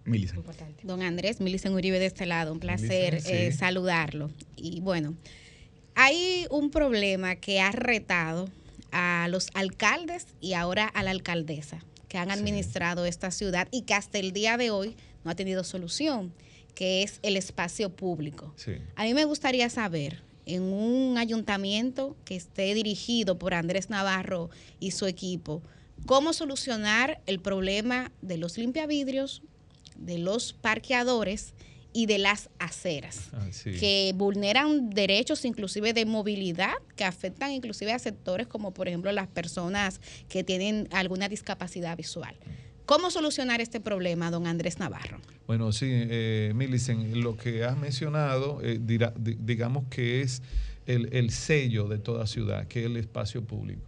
[0.84, 4.32] Don Andrés Milicen Uribe de este lado, un placer Milicen, eh, saludarlo.
[4.56, 5.16] Y bueno,
[5.96, 8.50] hay un problema que ha retado
[8.92, 13.94] a los alcaldes y ahora a la alcaldesa que han administrado esta ciudad y que
[13.94, 16.34] hasta el día de hoy no ha tenido solución,
[16.74, 18.54] que es el espacio público.
[18.56, 18.74] Sí.
[18.96, 24.50] A mí me gustaría saber en un ayuntamiento que esté dirigido por Andrés Navarro
[24.80, 25.62] y su equipo,
[26.06, 29.42] cómo solucionar el problema de los limpiavidrios,
[29.98, 31.54] de los parqueadores
[31.94, 33.72] y de las aceras Ah, sí.
[33.80, 39.28] que vulneran derechos inclusive de movilidad, que afectan inclusive a sectores como por ejemplo las
[39.28, 40.00] personas
[40.30, 42.36] que tienen alguna discapacidad visual.
[42.86, 45.20] ¿Cómo solucionar este problema, don Andrés Navarro?
[45.46, 50.42] Bueno, sí, eh, Millicent, lo que has mencionado, eh, dirá- di- digamos que es
[50.86, 53.82] el, el sello de toda ciudad, que es el espacio público.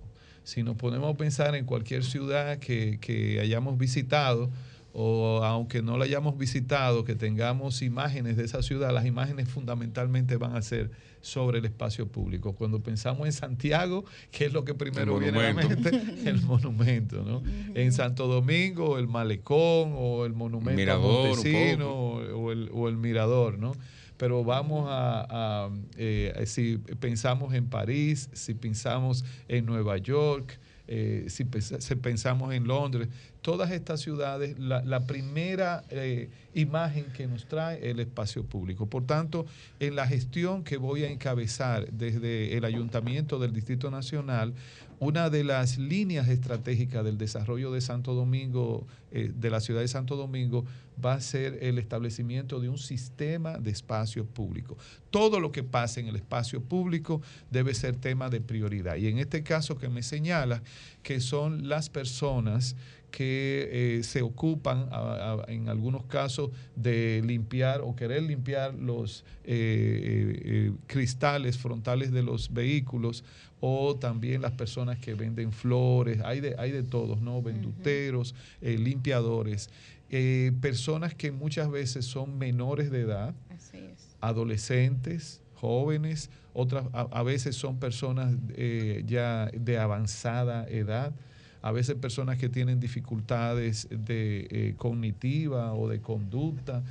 [0.49, 4.49] Si nos ponemos a pensar en cualquier ciudad que, que hayamos visitado,
[4.93, 10.37] o aunque no la hayamos visitado, que tengamos imágenes de esa ciudad, las imágenes fundamentalmente
[10.37, 10.89] van a ser
[11.21, 12.53] sobre el espacio público.
[12.53, 15.91] Cuando pensamos en Santiago, ¿qué es lo que primero El viene a la monumento.
[15.91, 16.13] mente?
[16.27, 17.43] El monumento, ¿no?
[17.75, 21.37] En Santo Domingo, el malecón o el monumento a Mirador,
[21.83, 23.73] o, o el, o el mirador, ¿no?
[24.19, 30.59] Pero vamos a, eh, si pensamos en París, si pensamos en Nueva York,
[30.89, 33.07] eh, si, pens- si pensamos en Londres,
[33.41, 38.87] todas estas ciudades, la, primera eh, imagen que nos trae el espacio público.
[38.87, 39.45] Por tanto,
[39.79, 44.53] en la gestión que voy a encabezar desde el Ayuntamiento del Distrito Nacional,
[44.99, 50.17] una de las líneas estratégicas del desarrollo de Santo Domingo, de la ciudad de Santo
[50.17, 50.65] Domingo,
[51.03, 54.77] va a ser el establecimiento de un sistema de espacio público.
[55.11, 58.95] Todo lo que pase en el espacio público debe ser tema de prioridad.
[58.97, 60.61] Y en este caso que me señala,
[61.03, 62.75] que son las personas
[63.11, 69.23] que eh, se ocupan a- a- en algunos casos de limpiar o querer limpiar los
[69.45, 73.23] eh, eh, cristales frontales de los vehículos
[73.61, 77.41] o también las personas que venden flores, hay de, hay de todos, ¿no?
[77.41, 79.69] Venduteros, limpiadores,
[80.09, 84.07] eh, personas que muchas veces son menores de edad, Así es.
[84.21, 91.13] adolescentes, jóvenes, otras a, a veces son personas eh, ya de avanzada edad,
[91.61, 96.83] a veces personas que tienen dificultades de eh, cognitiva o de conducta.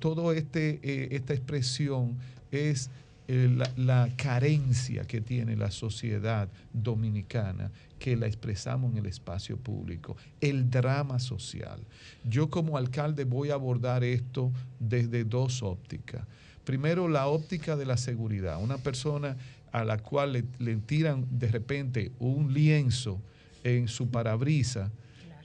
[0.00, 2.16] Todo este eh, esta expresión
[2.50, 2.90] es
[3.30, 10.16] la, la carencia que tiene la sociedad dominicana que la expresamos en el espacio público,
[10.40, 11.80] el drama social.
[12.24, 16.26] Yo como alcalde voy a abordar esto desde dos ópticas.
[16.64, 18.62] Primero, la óptica de la seguridad.
[18.62, 19.36] Una persona
[19.70, 23.20] a la cual le, le tiran de repente un lienzo
[23.64, 24.90] en su parabrisa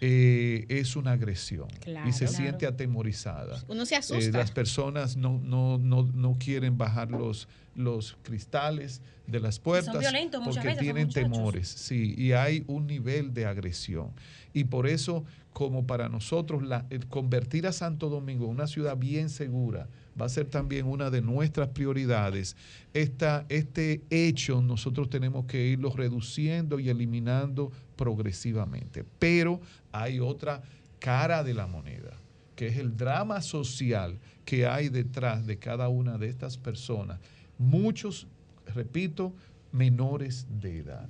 [0.02, 2.08] eh, es una agresión Claro.
[2.08, 2.38] y se Claro.
[2.38, 3.64] siente atemorizada.
[3.68, 4.38] Uno se Eh, asusta.
[4.38, 10.60] las personas no, no, no, no quieren bajar los, los cristales de las puertas porque
[10.68, 14.12] veces, tienen temores, sí, y hay un nivel de agresión.
[14.54, 19.30] Y por eso, como para nosotros, la, convertir a Santo Domingo en una ciudad bien
[19.30, 19.88] segura
[20.20, 22.56] va a ser también una de nuestras prioridades.
[22.94, 29.06] Esta, este hecho nosotros tenemos que irlo reduciendo y eliminando progresivamente.
[29.20, 29.62] Pero
[29.92, 30.64] hay otra
[31.00, 32.14] cara de la moneda,
[32.56, 37.20] que es el drama social que hay detrás de cada una de estas personas.
[37.58, 38.28] Muchos,
[38.74, 39.34] repito,
[39.72, 41.10] menores de edad.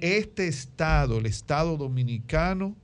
[0.00, 2.76] Este Estado, el Estado dominicano,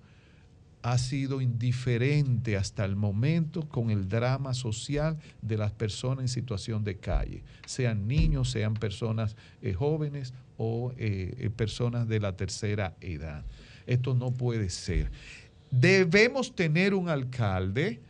[0.82, 6.84] ha sido indiferente hasta el momento con el drama social de las personas en situación
[6.84, 12.94] de calle, sean niños, sean personas eh, jóvenes o eh, eh, personas de la tercera
[13.00, 13.44] edad.
[13.86, 15.10] Esto no puede ser.
[15.70, 18.00] Debemos tener un alcalde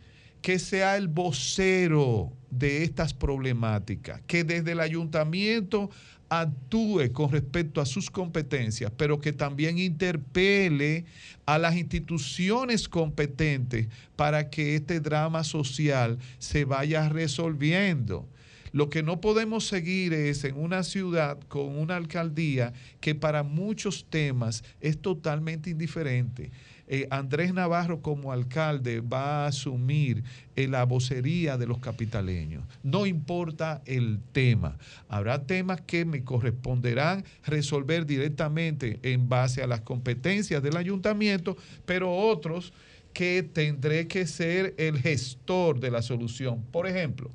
[0.41, 5.89] que sea el vocero de estas problemáticas, que desde el ayuntamiento
[6.29, 11.05] actúe con respecto a sus competencias, pero que también interpele
[11.45, 18.27] a las instituciones competentes para que este drama social se vaya resolviendo.
[18.71, 24.05] Lo que no podemos seguir es en una ciudad con una alcaldía que para muchos
[24.09, 26.51] temas es totalmente indiferente.
[26.91, 30.23] Eh, Andrés Navarro como alcalde va a asumir
[30.55, 32.63] eh, la vocería de los capitaleños.
[32.81, 34.75] No importa el tema.
[35.07, 42.11] Habrá temas que me corresponderán resolver directamente en base a las competencias del ayuntamiento, pero
[42.11, 42.73] otros
[43.13, 46.63] que tendré que ser el gestor de la solución.
[46.71, 47.29] Por ejemplo,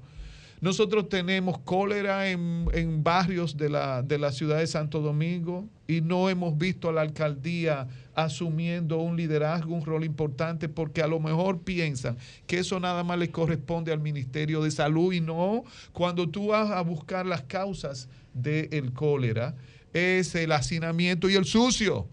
[0.65, 6.01] nosotros tenemos cólera en, en barrios de la, de la ciudad de Santo Domingo y
[6.01, 11.21] no hemos visto a la alcaldía asumiendo un liderazgo, un rol importante, porque a lo
[11.21, 16.29] mejor piensan que eso nada más le corresponde al Ministerio de Salud y no, cuando
[16.29, 19.55] tú vas a buscar las causas del cólera,
[19.93, 22.07] es el hacinamiento y el sucio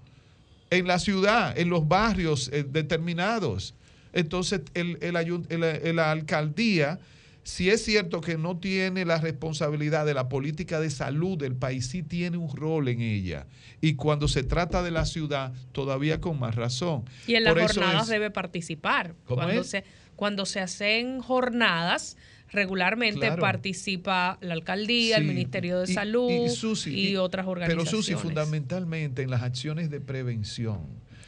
[0.70, 3.74] en la ciudad, en los barrios eh, determinados.
[4.14, 5.16] Entonces, el, el-
[5.50, 7.00] el- la alcaldía
[7.44, 11.88] Si es cierto que no tiene la responsabilidad de la política de salud del país,
[11.88, 13.48] sí tiene un rol en ella.
[13.82, 17.04] Y cuando se trata de la ciudad, todavía con más razón.
[17.26, 19.16] Y en las Por jornadas es- debe participar.
[19.26, 19.68] ¿Cómo Cuando es?
[19.68, 19.84] se,
[20.16, 22.16] cuando se hacen jornadas,
[22.52, 23.42] regularmente Claro.
[23.42, 26.30] participa la alcaldía, el Ministerio de y- Salud
[26.86, 27.90] y y, otras Pero organizaciones.
[27.90, 30.82] Susi, fundamentalmente en las acciones de prevención.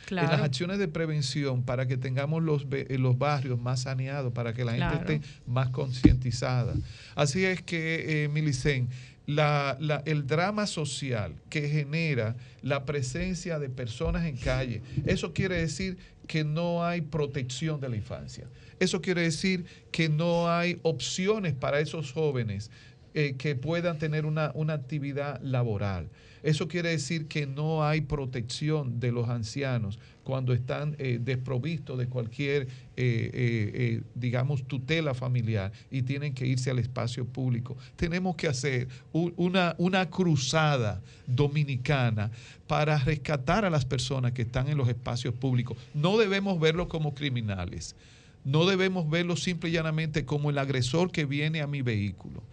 [0.09, 0.43] En las Claro.
[0.43, 4.71] acciones de prevención para que tengamos los, eh, los barrios más saneados, para que la
[4.73, 5.13] gente Claro.
[5.13, 6.73] esté más concientizada.
[7.15, 8.89] Así es que, eh, Milicen,
[9.25, 15.55] la- la- el drama social que genera la presencia de personas en calle, eso quiere
[15.57, 18.47] decir que no hay protección de la infancia.
[18.79, 22.69] Eso quiere decir que no hay opciones para esos jóvenes
[23.15, 26.09] eh, que puedan tener una, una actividad laboral.
[26.41, 32.07] Eso quiere decir que no hay protección de los ancianos cuando están eh, desprovistos de
[32.07, 32.67] cualquier,
[32.97, 37.77] eh, digamos, tutela familiar y tienen que irse al espacio público.
[37.95, 42.31] Tenemos que hacer una, una cruzada dominicana
[42.67, 45.77] para rescatar a las personas que están en los espacios públicos.
[45.93, 47.95] No debemos verlos como criminales.
[48.43, 52.43] No debemos verlos simple y llanamente como el agresor que viene a mi vehículo.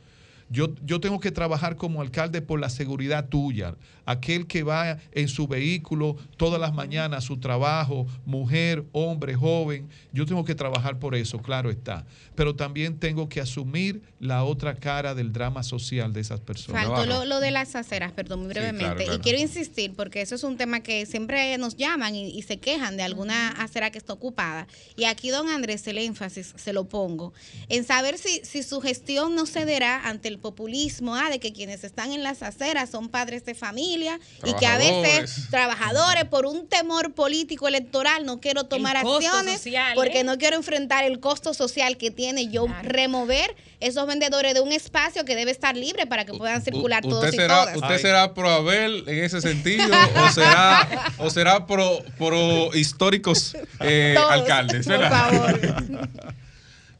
[0.50, 3.76] Yo, yo tengo que trabajar como alcalde por la seguridad tuya.
[4.04, 9.88] Aquel que va en su vehículo todas las mañanas a su trabajo, mujer, hombre, joven,
[10.12, 12.04] yo tengo que trabajar por eso, claro está.
[12.34, 16.84] Pero también tengo que asumir la otra cara del drama social de esas personas.
[16.86, 18.84] Faltó lo, lo de las aceras, perdón, muy Sí, brevemente.
[18.84, 19.14] claro, claro.
[19.14, 22.58] Y quiero insistir, porque eso es un tema que siempre nos llaman y, y se
[22.58, 24.66] quejan de alguna acera que está ocupada.
[24.96, 27.32] Y aquí, don Andrés, el énfasis se lo pongo,
[27.68, 31.84] en saber si, si su gestión no cederá ante el populismo, ah, de que quienes
[31.84, 36.24] están en las aceras son padres de familia y que a veces Trabajadores.
[36.24, 40.24] por un temor político electoral, no quiero tomar acciones social, porque ¿eh?
[40.24, 45.24] no quiero enfrentar el costo social que tiene yo remover esos vendedores de un espacio
[45.24, 47.76] que debe estar libre para que puedan circular todos ¿Usted y será, todas.
[47.76, 49.88] ¿Usted será pro Abel en ese sentido
[50.24, 54.86] o será, o será pro, pro históricos eh, Todos, alcaldes?
[54.86, 55.82] por ¿verdad?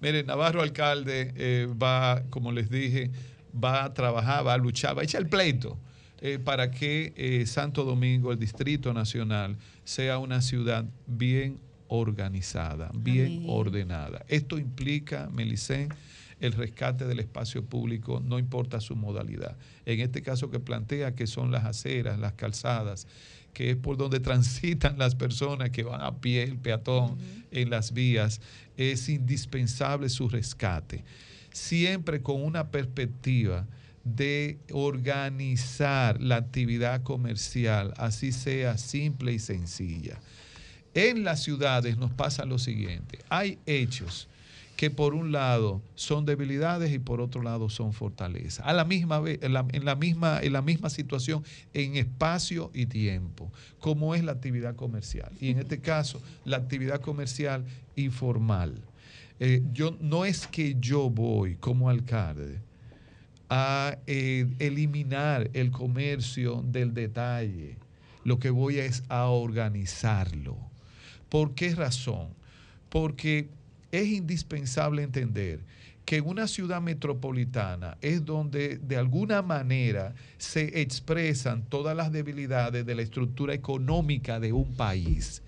[0.01, 3.11] Mire, Navarro alcalde eh, va, como les dije,
[3.53, 5.79] va a trabajar, va a luchar, va a echar el pleito
[6.21, 13.39] eh, para que eh, Santo Domingo, el Distrito Nacional, sea una ciudad bien organizada, bien
[13.39, 13.45] Amén.
[13.49, 14.25] ordenada.
[14.29, 15.89] Esto implica, Melicén,
[16.41, 19.57] el rescate del espacio público, no importa su modalidad.
[19.85, 23.07] En este caso que plantea que son las aceras, las calzadas,
[23.53, 27.19] que es por donde transitan las personas que van a pie, el peatón,
[27.51, 28.41] en las vías,
[28.77, 31.05] es indispensable su rescate.
[31.53, 33.67] Siempre con una perspectiva
[34.05, 40.19] de organizar la actividad comercial, así sea simple y sencilla.
[40.95, 44.29] En las ciudades nos pasa lo siguiente, hay hechos
[44.81, 48.67] que por un lado son debilidades y por otro lado son fortalezas.
[48.67, 49.63] A la misma vez, en la,
[49.95, 55.31] misma, en la misma situación, en espacio y tiempo, como es la actividad comercial.
[55.39, 58.81] Y en este caso, la actividad comercial informal.
[59.43, 62.61] Eh, yo, no es que yo voy como alcalde
[63.49, 67.77] a eh, eliminar el comercio del detalle.
[68.23, 70.59] Lo que voy es a organizarlo.
[71.31, 72.29] ¿Por qué razón?
[72.91, 73.49] Porque
[73.91, 75.61] es indispensable entender
[76.05, 82.95] que una ciudad metropolitana es donde de alguna manera se expresan todas las debilidades de
[82.95, 85.43] la estructura económica de un país.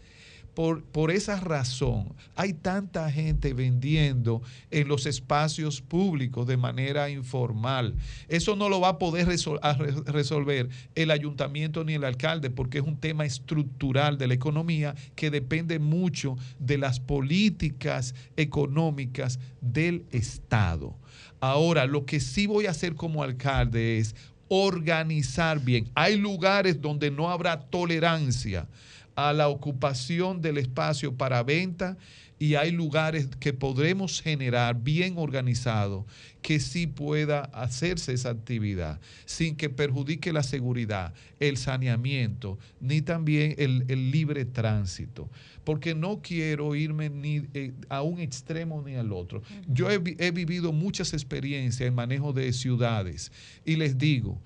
[0.54, 7.94] Por, por esa razón hay tanta gente vendiendo en los espacios públicos de manera informal.
[8.28, 12.98] Eso no lo va a poder resolver el ayuntamiento ni el alcalde porque es un
[12.98, 20.96] tema estructural de la economía que depende mucho de las políticas económicas del Estado.
[21.40, 24.14] Ahora, lo que sí voy a hacer como alcalde es
[24.48, 25.88] organizar bien.
[25.94, 28.68] Hay lugares donde no habrá tolerancia
[29.14, 31.96] a la ocupación del espacio para venta
[32.38, 36.06] y hay lugares que podremos generar bien organizado
[36.40, 43.54] que sí pueda hacerse esa actividad sin que perjudique la seguridad, el saneamiento, ni también
[43.58, 45.30] el, el libre tránsito.
[45.62, 49.42] Porque no quiero irme ni eh, a un extremo ni al otro.
[49.68, 53.30] Yo he, vi- he vivido muchas experiencias en manejo de ciudades
[53.64, 54.40] y les digo,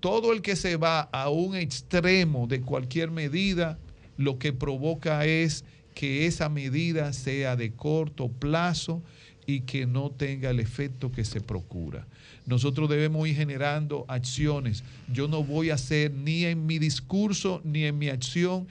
[0.00, 3.78] todo el que se va a un extremo de cualquier medida,
[4.18, 5.64] lo que provoca es
[5.94, 9.02] que esa medida sea de corto plazo
[9.46, 12.06] y que no tenga el efecto que se procura.
[12.44, 14.84] Nosotros debemos ir generando acciones.
[15.12, 18.66] Yo no voy a ser ni en mi discurso ni en mi acción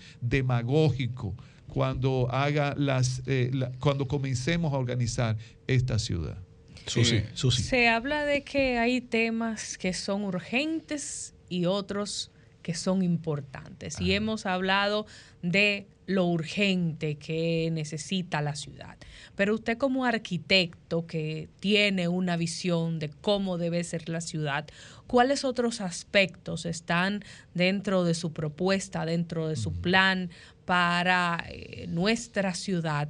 [0.51, 1.35] demagógico
[1.67, 6.37] cuando haga las eh, la- cuando comencemos a organizar esta ciudad.
[6.85, 7.61] Susi, Susi.
[7.63, 12.31] Se habla de que hay temas que son urgentes y otros
[12.67, 14.01] que son importantes.
[14.01, 15.05] Y hemos hablado
[15.41, 18.97] de lo urgente que necesita la ciudad.
[19.37, 24.67] Pero usted como arquitecto que tiene una visión de cómo debe ser la ciudad,
[25.07, 27.23] ¿cuáles otros aspectos están
[27.53, 30.29] dentro de su propuesta, dentro de su plan
[30.65, 33.07] para eh, nuestra ciudad?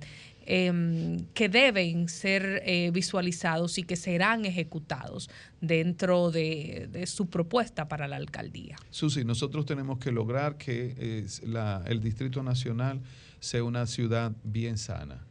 [0.48, 8.08] Em, que deben ser eh, visualizados y que serán ejecutados dentro de, su propuesta para
[8.08, 8.78] la alcaldía.
[8.90, 11.28] Susi, nosotros tenemos que lograr que eh,
[11.86, 13.02] el Distrito Nacional
[13.40, 15.26] sea una ciudad bien sana.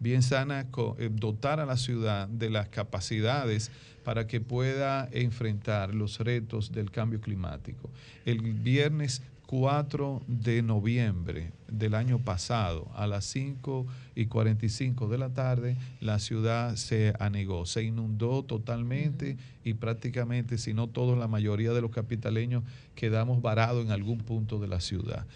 [0.00, 0.66] Bien sana,
[0.98, 3.70] eh, dotar a la ciudad de las capacidades
[4.04, 7.90] para que pueda enfrentar los retos del cambio climático.
[8.24, 15.34] El viernes 4 de noviembre del año pasado, a las 5 y 45 de la
[15.34, 21.74] tarde, la ciudad se anegó, se inundó totalmente y prácticamente, si no todos, la mayoría
[21.74, 22.64] de los capitaleños
[22.94, 25.26] quedamos varados en algún punto de la ciudad.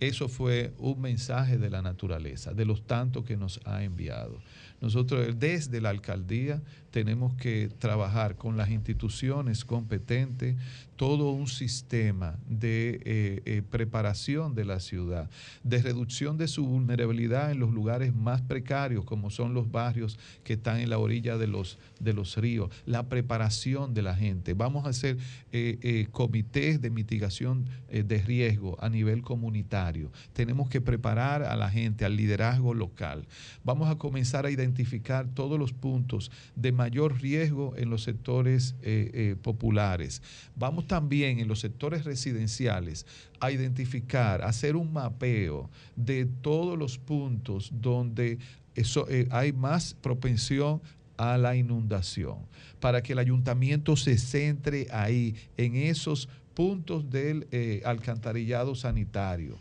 [0.00, 4.40] Eso fue un mensaje de la naturaleza, de los tantos que nos ha enviado.
[4.80, 6.60] Nosotros desde la alcaldía
[6.90, 10.56] tenemos que trabajar con las instituciones competentes,
[10.96, 15.30] todo un sistema de eh, eh, preparación de la ciudad,
[15.64, 20.54] de reducción de su vulnerabilidad en los lugares más precarios, como son los barrios que
[20.54, 24.52] están en la orilla de los, de los ríos, la preparación de la gente.
[24.52, 25.16] Vamos a hacer
[25.52, 30.12] eh, comités de mitigación de riesgo a nivel comunitario.
[30.32, 33.26] Tenemos que preparar a la gente, al liderazgo local.
[33.64, 39.10] Vamos a comenzar a identificar todos los puntos de mayor riesgo en los sectores eh,
[39.12, 40.22] eh, populares.
[40.56, 43.04] Vamos también en los sectores residenciales
[43.38, 48.38] a identificar, a hacer un mapeo de todos los puntos donde
[48.74, 50.80] eso, eh, hay más propensión
[51.18, 52.38] a la inundación,
[52.80, 57.46] para que el ayuntamiento se centre ahí, en esos puntos del
[57.84, 59.58] alcantarillado sanitario.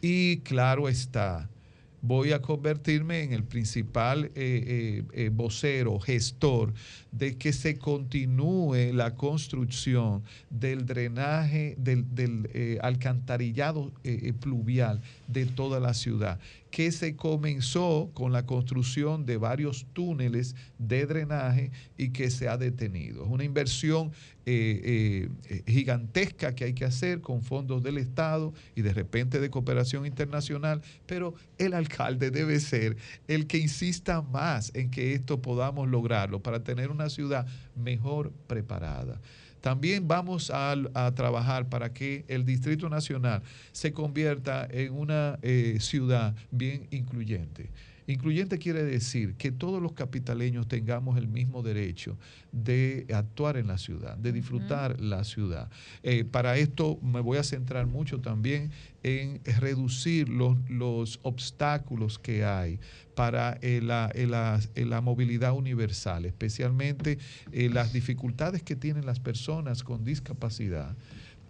[0.00, 1.50] Y claro está,
[2.02, 6.74] voy a convertirme en el principal eh, eh, eh, vocero, gestor,
[7.12, 13.92] de que se continúe la construcción del drenaje, del, alcantarillado
[14.40, 16.40] pluvial de toda la ciudad,
[16.72, 22.56] que se comenzó con la construcción de varios túneles de drenaje y que se ha
[22.56, 23.24] detenido.
[23.24, 24.10] Es una inversión
[24.46, 29.50] eh, eh, gigantesca que hay que hacer con fondos del Estado y de repente de
[29.50, 32.96] cooperación internacional, pero el alcalde debe ser
[33.28, 39.20] el que insista más en que esto podamos lograrlo para tener una ciudad mejor preparada.
[39.62, 40.74] También vamos a,
[41.14, 47.70] trabajar para que el Distrito Nacional se convierta en una eh, ciudad bien incluyente.
[48.06, 52.18] Incluyente quiere decir que todos los capitaleños tengamos el mismo derecho
[52.50, 55.70] de actuar en la ciudad, de disfrutar la ciudad.
[56.02, 58.70] Eh, para esto me voy a centrar mucho también
[59.04, 62.78] en reducir los, los obstáculos que hay
[63.14, 67.18] para eh, la, eh, la- eh, la movilidad universal, especialmente
[67.52, 70.96] las dificultades que tienen las personas con discapacidad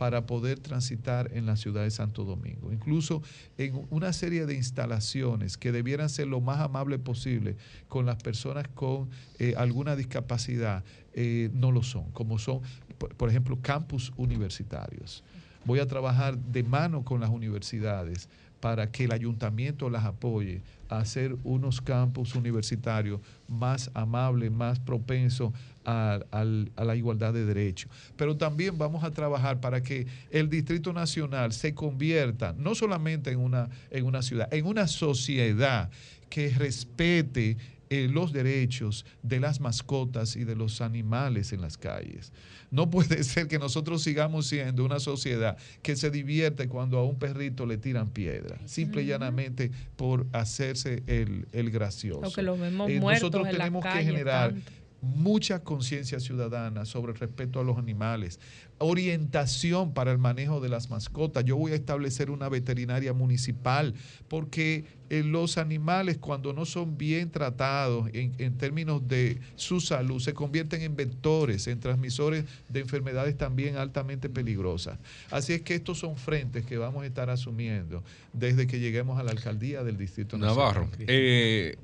[0.03, 2.73] para poder transitar en la ciudad de Santo Domingo.
[2.73, 3.23] Incluso
[3.57, 7.55] en una serie de instalaciones que debieran ser lo más amable posible
[7.87, 10.83] con las personas con eh, alguna discapacidad,
[11.13, 12.63] eh, no lo son, como son,
[12.99, 15.23] por, por ejemplo, campus universitarios.
[15.65, 20.99] Voy a trabajar de mano con las universidades para que el ayuntamiento las apoye a
[20.99, 25.53] hacer unos campus universitarios más amables, más propensos
[25.85, 26.21] a,
[26.77, 27.91] la igualdad de derechos.
[28.17, 33.39] Pero también vamos a trabajar para que el Distrito Nacional se convierta no solamente en
[33.39, 35.91] una, en una ciudad, en una sociedad
[36.29, 37.57] que respete
[37.93, 42.33] eh, los derechos de las mascotas y de los animales en las calles.
[42.71, 47.19] No puede ser que nosotros sigamos siendo una sociedad que se divierte cuando a un
[47.19, 52.33] perrito le tiran piedra, simple y llanamente por hacerse el, el gracioso.
[52.33, 54.73] Que los vemos Eh, muertos nosotros en la tenemos que generar tanto.
[55.03, 58.39] Mucha conciencia ciudadana sobre el respeto a los animales,
[58.79, 61.45] orientación para el manejo de las mascotas.
[61.45, 63.95] Yo voy a establecer una veterinaria municipal
[64.29, 70.21] porque eh, los animales cuando no son bien tratados en, en términos de su salud
[70.21, 74.99] se convierten en vectores, en transmisores de enfermedades también altamente peligrosas.
[75.31, 79.25] Así es que estos son frentes que vamos a estar asumiendo desde que lleguemos a
[79.25, 81.07] la alcaldía del Distrito Navarro, Nacional.
[81.09, 81.77] eh,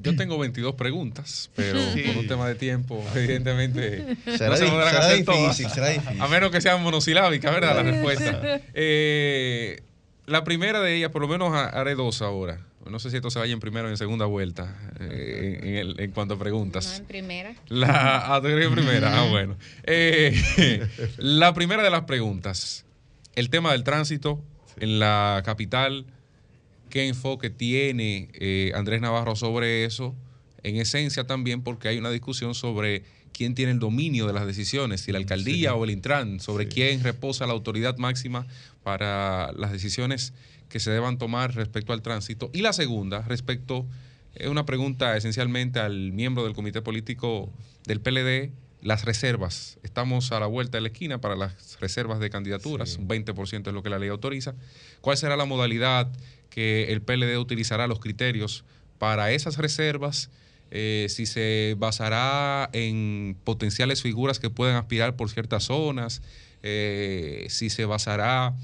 [0.00, 2.02] yo tengo 22 preguntas, pero Sí.
[2.02, 5.56] por un tema de tiempo, evidentemente, Será no se di- podrán será hacer difícil, todas.
[5.74, 6.20] será difícil.
[6.20, 7.76] A menos que sean monosilábicas, ¿verdad?
[7.76, 8.60] La respuesta.
[8.74, 9.80] Eh,
[10.26, 12.58] la primera de ellas, por lo menos ha- haré dos ahora.
[12.88, 16.00] No sé si esto se vaya en primera o en segunda vuelta eh, en, el-
[16.00, 16.86] en cuanto a preguntas.
[16.86, 17.54] No, en primera.
[17.68, 19.20] La, ah, tú querías primera.
[19.20, 19.56] Ah, bueno.
[19.84, 20.86] Eh,
[21.18, 22.84] la primera de las preguntas.
[23.36, 24.42] El tema del tránsito
[24.80, 26.06] en la capital.
[26.92, 30.14] ¿Qué enfoque tiene eh, Andrés Navarro sobre eso?
[30.62, 35.00] En esencia también porque hay una discusión sobre quién tiene el dominio de las decisiones,
[35.00, 38.46] si la alcaldía o el Intran, sobre quién reposa la autoridad máxima
[38.82, 40.34] para las decisiones
[40.68, 42.50] que se deban tomar respecto al tránsito.
[42.52, 43.86] Y la segunda, respecto,
[44.34, 47.50] es una pregunta esencialmente al miembro del comité político
[47.86, 49.78] del PLD, las reservas.
[49.82, 53.72] Estamos a la vuelta de la esquina para las reservas de candidaturas, un 20% es
[53.72, 54.54] lo que la ley autoriza.
[55.00, 56.12] ¿Cuál será la modalidad
[56.54, 58.64] que el PLD utilizará, los criterios
[58.98, 60.30] para esas reservas?
[60.74, 66.22] Eh, si se basará en potenciales figuras que puedan aspirar por ciertas zonas,
[66.62, 68.54] eh, si se basará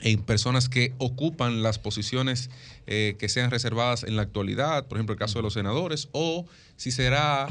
[0.00, 2.50] en personas que ocupan las posiciones
[2.88, 6.46] eh, que sean reservadas en la actualidad, por ejemplo el caso de los senadores, o
[6.76, 7.46] si será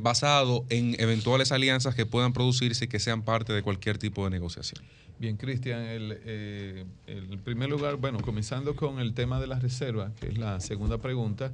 [0.00, 4.30] basado en eventuales alianzas que puedan producirse y que sean parte de cualquier tipo de
[4.30, 4.82] negociación.
[5.20, 10.14] Bien, Cristian, el, eh, el primer lugar, bueno, comenzando con el tema de las reservas,
[10.18, 11.52] que es la segunda pregunta,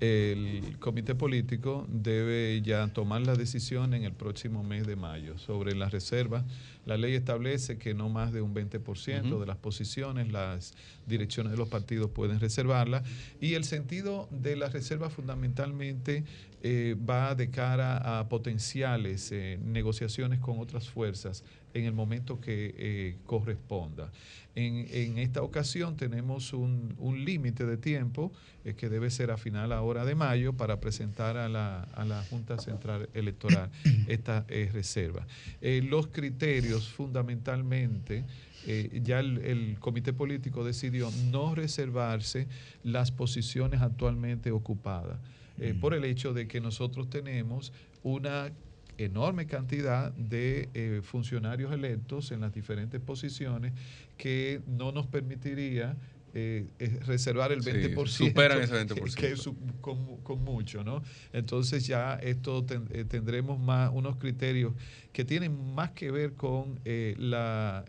[0.00, 5.74] el comité político debe ya tomar la decisión en el próximo mes de mayo sobre
[5.74, 6.44] las reservas.
[6.84, 9.40] La ley establece que no más de un 20% Ujú.
[9.40, 10.74] de las posiciones las
[11.06, 13.04] direcciones de los partidos pueden reservarlas
[13.40, 16.24] y el sentido de las reservas fundamentalmente
[16.68, 22.74] eh, va de cara a potenciales eh, negociaciones con otras fuerzas en el momento que
[22.76, 24.10] eh, corresponda.
[24.56, 28.32] En, en esta ocasión tenemos un, un límite de tiempo
[28.76, 32.58] que debe ser a final ahora de mayo para presentar a la, a la Junta
[32.58, 33.70] Central Electoral
[34.08, 35.24] esta reserva.
[35.60, 38.24] Los criterios fundamentalmente,
[38.66, 42.48] eh, ya el, el comité político decidió no reservarse
[42.82, 45.18] las posiciones actualmente ocupadas
[45.58, 48.52] eh, por el hecho de que nosotros tenemos una
[48.98, 53.72] enorme cantidad de eh, funcionarios electos en las diferentes posiciones
[54.16, 55.96] que no nos permitiría
[56.38, 56.68] eh,
[57.06, 58.06] reservar el Sí, 20%.
[58.06, 59.14] superan ese que- 20%.
[59.16, 61.02] que es su- con, con mucho, ¿no?
[61.32, 64.74] Entonces ya esto ten- eh, tendremos más unos criterios
[65.12, 67.84] que tienen más que ver con eh, la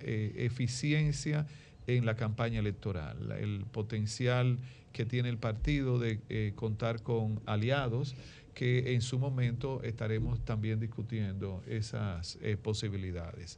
[0.51, 1.45] eficiencia
[1.87, 4.59] en la campaña electoral, el potencial
[4.93, 8.15] que tiene el partido de eh, contar con aliados
[8.53, 13.55] que en su momento estaremos también discutiendo esas eh, posibilidades.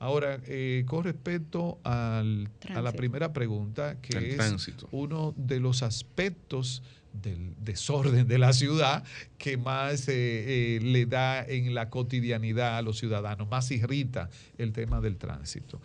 [0.00, 4.88] Ahora, eh, con respecto al- a la primera pregunta, que El es tránsito.
[4.90, 9.04] uno de los aspectos del desorden de la ciudad
[9.38, 14.28] que más eh, eh, le da en la cotidianidad a los ciudadanos, más irrita
[14.58, 15.80] el tema del tránsito.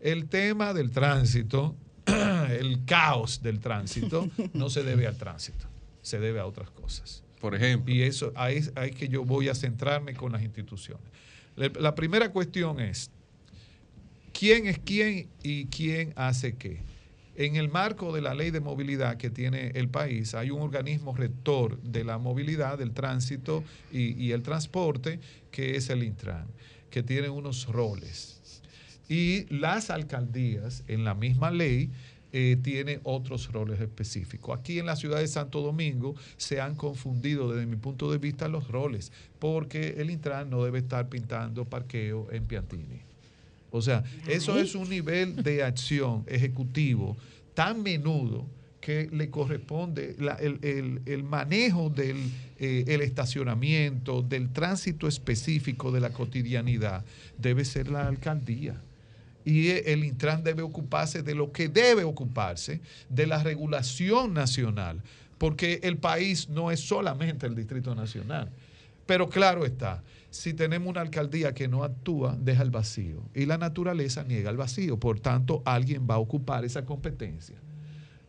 [0.00, 1.76] El tema del tránsito,
[2.60, 5.66] el caos del tránsito, no se debe al tránsito,
[6.02, 7.22] se debe a otras cosas.
[7.40, 7.92] Por ejemplo.
[7.94, 11.04] Y eso, ahí ahí que yo voy a centrarme con las instituciones.
[11.56, 13.10] La- La primera cuestión es,
[14.32, 16.80] ¿quién es quién y quién hace qué?
[17.36, 21.16] En el marco de la ley de movilidad que tiene el país, hay un organismo
[21.16, 25.18] rector de la movilidad, del tránsito y, y el transporte,
[25.50, 26.46] que es el Intran,
[26.90, 28.33] que tiene unos roles.
[29.08, 31.90] Y las alcaldías, en la misma ley,
[32.32, 34.58] eh, tiene otros roles específicos.
[34.58, 38.48] Aquí en la ciudad de Santo Domingo se han confundido desde mi punto de vista
[38.48, 43.00] los roles, porque el Intran no debe estar pintando parqueo en Piantini.
[43.70, 47.16] O sea, eso es un nivel de acción ejecutivo
[47.54, 48.46] tan menudo
[48.80, 52.16] que le corresponde la- el, el- el manejo del
[52.58, 57.04] eh, el estacionamiento, del tránsito específico de la cotidianidad,
[57.36, 58.80] debe ser la alcaldía.
[59.44, 65.02] Y el Intran debe ocuparse de lo que debe ocuparse, de la regulación nacional,
[65.38, 68.50] porque el país no es solamente el Distrito Nacional.
[69.06, 73.22] Pero claro está, si tenemos una alcaldía que no actúa, deja el vacío.
[73.34, 74.98] Y la naturaleza niega el vacío.
[74.98, 77.56] Por tanto, alguien va a ocupar esa competencia.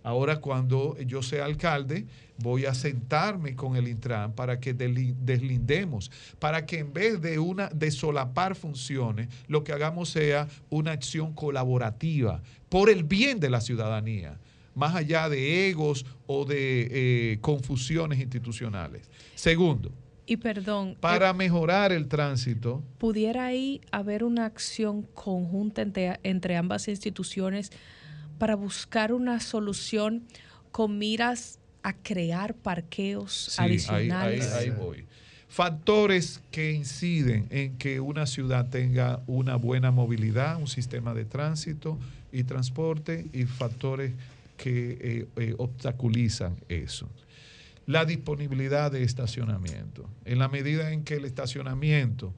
[0.05, 2.05] Ahora, cuando yo sea alcalde,
[2.37, 7.69] voy a sentarme con el Intran para que deslindemos, para que en vez de una
[7.69, 13.61] de solapar funciones, lo que hagamos sea una acción colaborativa por el bien de la
[13.61, 14.37] ciudadanía,
[14.75, 19.09] más allá de egos o de eh, confusiones institucionales.
[19.33, 19.91] Segundo,
[20.27, 26.57] Y perdón, para eh, mejorar el tránsito, ¿pudiera ahí haber una acción conjunta entre, entre
[26.57, 27.71] ambas instituciones
[28.37, 30.23] para buscar una solución
[30.71, 34.51] con miras a crear parqueos Sí, ahí- adicionales?
[34.53, 35.05] Ahí, ahí voy.
[35.47, 41.97] Factores que inciden en que una ciudad tenga una buena movilidad, un sistema de tránsito
[42.33, 44.11] y transporte y factores
[44.57, 47.07] que eh, eh, obstaculizan eso.
[47.87, 50.09] La disponibilidad de estacionamiento.
[50.25, 52.33] En la medida en que el estacionamiento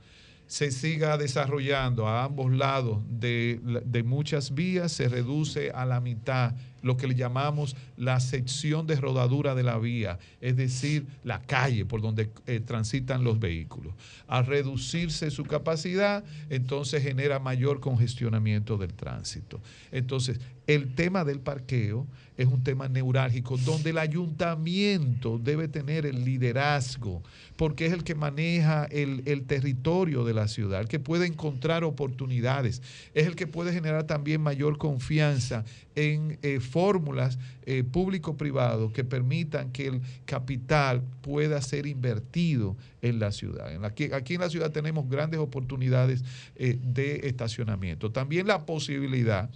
[0.47, 6.53] se siga desarrollando a ambos lados de, de muchas vías, se reduce a la mitad
[6.81, 11.85] lo que le llamamos la sección de rodadura de la vía, es decir, la calle
[11.85, 13.93] por donde eh, transitan los vehículos.
[14.27, 19.61] Al reducirse su capacidad, entonces genera mayor congestionamiento del tránsito.
[19.91, 22.05] Entonces, el tema del parqueo
[22.37, 27.23] es un tema neurálgico donde el ayuntamiento debe tener el liderazgo,
[27.55, 31.83] porque es el que maneja el, el territorio de la ciudad, el que puede encontrar
[31.83, 32.81] oportunidades,
[33.15, 35.65] es el que puede generar también mayor confianza
[35.95, 43.31] en eh, fórmulas eh, público-privado que permitan que el capital pueda ser invertido en la
[43.31, 43.73] ciudad.
[43.73, 46.23] En la- aquí, aquí en la ciudad tenemos grandes oportunidades
[46.55, 48.11] eh, de estacionamiento.
[48.11, 49.49] También la posibilidad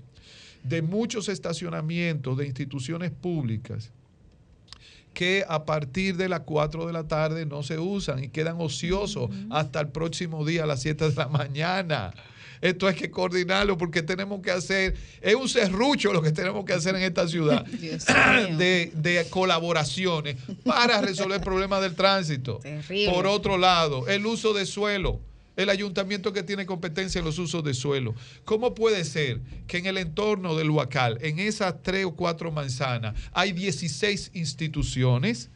[0.64, 3.92] de muchos estacionamientos de instituciones públicas
[5.14, 9.30] que a partir de las 4 de la tarde no se usan y quedan ociosos
[9.50, 12.14] hasta el próximo día a las 7 de la mañana.
[12.62, 16.74] Esto hay que coordinarlo porque tenemos que hacer, es un serrucho lo que tenemos que
[16.74, 17.66] hacer en esta ciudad
[18.58, 22.60] de, de colaboraciones para resolver el problema del tránsito.
[22.60, 23.12] Terrible.
[23.12, 25.20] Por otro lado, el uso de suelo.
[25.56, 28.16] El ayuntamiento que tiene competencia en los usos de suelo.
[28.46, 33.16] ¿Cómo puede ser que en el entorno del Huacal, en esas tres o cuatro manzanas,
[33.32, 35.51] hay 16 instituciones?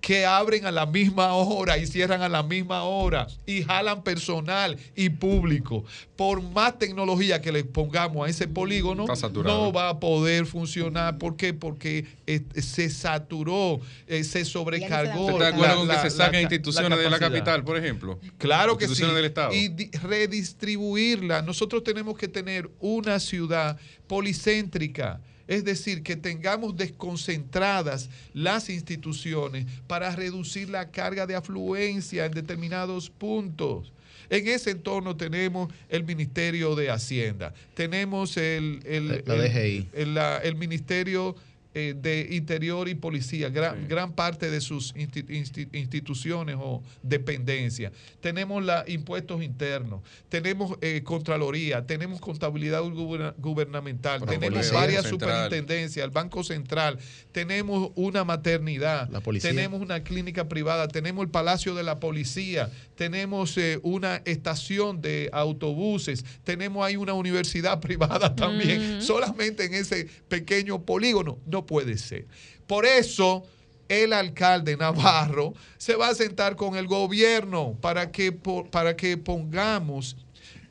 [0.00, 4.78] Que abren a la misma hora y cierran a la misma hora y jalan personal
[4.96, 5.84] y público.
[6.16, 9.04] Por más tecnología que le pongamos a ese polígono,
[9.44, 11.18] no va a poder funcionar.
[11.18, 11.52] ¿Por qué?
[11.52, 15.26] Porque eh, se saturó, eh, se sobrecargó.
[15.30, 18.18] ¿Estás de acuerdo con la- que se la instituciones de la capital, por ejemplo?
[18.38, 18.92] Claro que sí.
[18.92, 19.52] Instituciones del Estado.
[19.54, 21.42] Y di- redistribuirla.
[21.42, 25.20] Nosotros tenemos que tener una ciudad policéntrica.
[25.50, 33.10] Es decir, que tengamos desconcentradas las instituciones para reducir la carga de afluencia en determinados
[33.10, 33.92] puntos.
[34.28, 39.88] En ese entorno tenemos el Ministerio de Hacienda, tenemos el, el, La DGI.
[39.92, 41.34] el- la- el Ministerio
[41.74, 47.92] eh, de Interior y Policía, gran, gran parte de sus insti- insti- instituciones o dependencias.
[48.20, 55.10] Tenemos la, impuestos internos, tenemos eh, Contraloría, tenemos contabilidad guberna- gubernamental, tenemos varias central.
[55.44, 56.98] superintendencias, el Banco Central,
[57.32, 62.70] tenemos una maternidad, La tenemos una clínica privada, tenemos el Palacio de la Policía,
[63.00, 70.06] tenemos eh, una estación de autobuses, tenemos ahí una universidad privada también, solamente en ese
[70.28, 71.38] pequeño polígono.
[71.46, 72.26] No puede ser.
[72.66, 73.42] Por eso
[73.88, 80.18] el alcalde Navarro se va a sentar con el gobierno para que, para que pongamos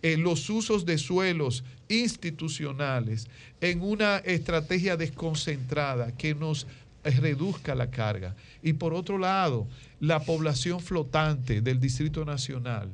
[0.03, 3.27] eh, los usos de suelos institucionales
[3.59, 6.67] en una estrategia desconcentrada que nos
[7.03, 8.35] reduzca la carga.
[8.61, 9.67] Y por otro lado,
[9.99, 12.89] la población flotante del Distrito Nacional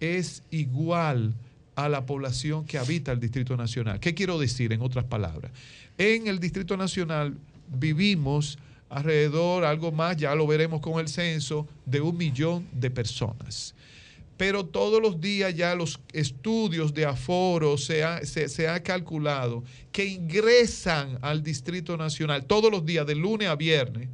[0.00, 1.34] es igual
[1.76, 4.00] a la población que habita el Distrito Nacional.
[4.00, 5.50] ¿Qué quiero decir en otras palabras?
[5.98, 7.36] En el Distrito Nacional
[7.68, 8.58] vivimos
[8.88, 13.74] alrededor, algo más, ya lo veremos con el censo, de un millón de personas.
[14.36, 19.62] Pero todos los días ya los estudios de aforo se ha, se, se ha calculado
[19.92, 24.08] que ingresan al Distrito Nacional todos los días, de lunes a viernes,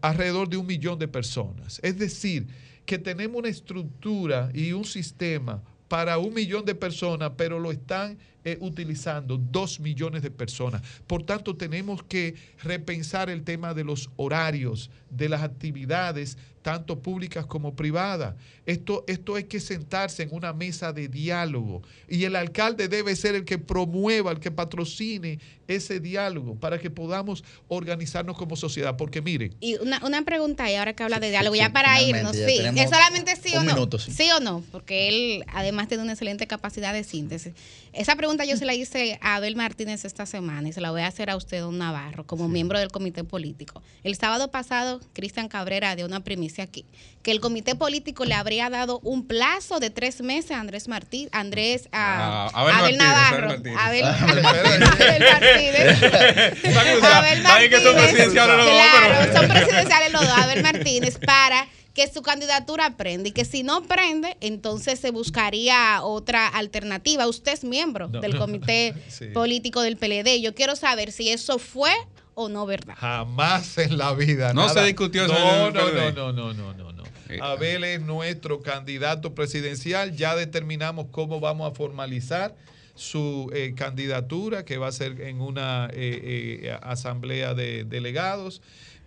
[0.00, 1.80] alrededor de un millón de personas.
[1.82, 2.46] Es decir,
[2.84, 8.18] que tenemos una estructura y un sistema para un millón de personas, pero lo están
[8.44, 10.82] eh, utilizando dos millones de personas.
[11.06, 17.44] Por tanto, tenemos que repensar el tema de los horarios, de las actividades, tanto públicas
[17.44, 18.34] como privadas.
[18.64, 23.34] Esto, esto hay que sentarse en una mesa de diálogo y el alcalde debe ser
[23.34, 28.96] el que promueva, el que patrocine ese diálogo para que podamos organizarnos como sociedad.
[28.96, 32.00] Porque miren, Y una, una pregunta ahí, ahora que habla de diálogo, sí, ya para
[32.00, 33.74] irnos, ya sí, es solamente sí o un no.
[33.74, 34.12] minuto, sí.
[34.12, 37.54] sí o no, porque él además tiene una excelente capacidad de síntesis.
[37.92, 41.02] Esa pregunta yo se la hice a Abel Martínez esta semana y se la voy
[41.02, 43.82] a hacer a usted, don Navarro, como miembro del comité político.
[44.02, 46.86] El sábado pasado, Cristian Cabrera dio una primicia aquí,
[47.22, 51.28] que el comité político le habría dado un plazo de tres meses a Andrés Martínez,
[51.32, 53.78] Andrés, a, Ah, Abel Abel Martínez, Navarro, Abel Martínez.
[53.78, 56.02] Abel, Abel Martínez.
[57.46, 57.94] Abel que Martínez.
[57.94, 62.96] presidenciales los dos, Claro, pero- son presidenciales los dos, Abel Martínez, para que su candidatura
[62.96, 67.26] prenda y que si no prende, entonces se buscaría otra alternativa.
[67.26, 68.20] Usted es miembro No.
[68.20, 69.26] del comité Sí.
[69.26, 70.40] político del PLD.
[70.40, 71.92] Yo quiero saber si eso fue
[72.34, 72.94] o no verdad.
[72.96, 74.54] jamás en la vida.
[74.54, 74.80] No nada.
[74.80, 77.02] se discutió eso no, no, no, no, no, no, no, no.
[77.42, 80.14] Abel es nuestro candidato presidencial.
[80.16, 82.54] Ya determinamos cómo vamos a formalizar
[82.94, 88.60] su eh, candidatura, que va a ser en una eh, eh, asamblea de delegados.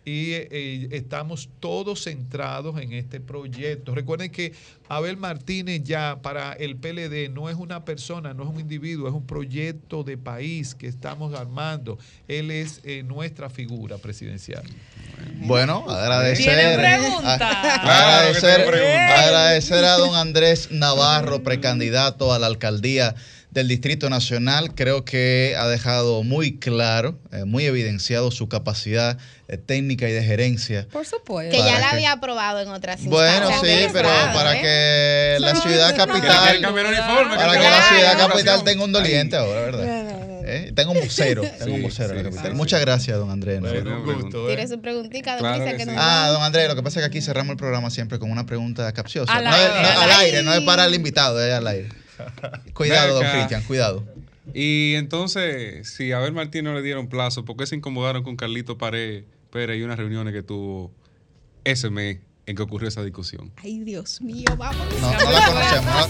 [0.08, 3.95] Y eh, estamos todos centrados en este proyecto.
[3.95, 4.53] Recuerden que
[4.88, 9.16] Abel Martínez ya para el PLD no es una persona, no es un individuo, es
[9.16, 11.98] un proyecto de país que estamos armando.
[12.27, 14.61] Él es eh, nuestra figura presidencial.
[15.40, 16.59] Bueno, agradecer,
[17.25, 17.34] a-
[18.19, 18.61] agradecer,
[19.17, 23.16] agradecer a don Andrés Navarro, precandidato a la alcaldía
[23.56, 24.75] del Distrito Nacional.
[24.75, 29.17] Creo que ha dejado muy claro, eh, muy evidenciado su capacidad
[29.48, 30.88] eh, técnica y de gerencia.
[30.92, 31.51] Por supuesto.
[31.51, 33.80] Que ya la que- había aprobado en otras Bueno, instancias.
[33.85, 34.61] sí, pero Estado, para ¿eh?
[34.61, 40.22] que la ciudad capital, uniforme, para que la ciudad capital tenga un doliente ahora, ¿verdad?
[40.48, 42.53] Eh, Tengo un vocero, tengo un vocero en la capital.
[42.53, 43.61] Muchas gracias, don Andrés.
[43.61, 44.48] Bueno, un gusto.
[44.48, 45.90] Tire su preguntita, don Claro que que sí.
[45.90, 48.30] nos Ah, don Andrés, lo que pasa es que aquí cerramos el programa siempre con
[48.30, 49.34] una pregunta capciosa.
[49.34, 50.43] Al No es- aire, no, al al aire, aire.
[50.43, 51.90] no es para el invitado, es al aire.
[52.74, 53.32] Cuidado, don.
[53.32, 54.03] Cristian, cuidado.
[54.53, 58.35] Y entonces, si a Abel Martín no le dieron plazo, ¿por qué se incomodaron con
[58.35, 60.92] Carlito Pared, Pérez y unas reuniones que tuvo
[61.64, 63.52] ese mes en que ocurrió esa discusión?
[63.58, 64.88] Ay, Dios mío, vamos.
[65.02, 66.10] No, no la conocemos.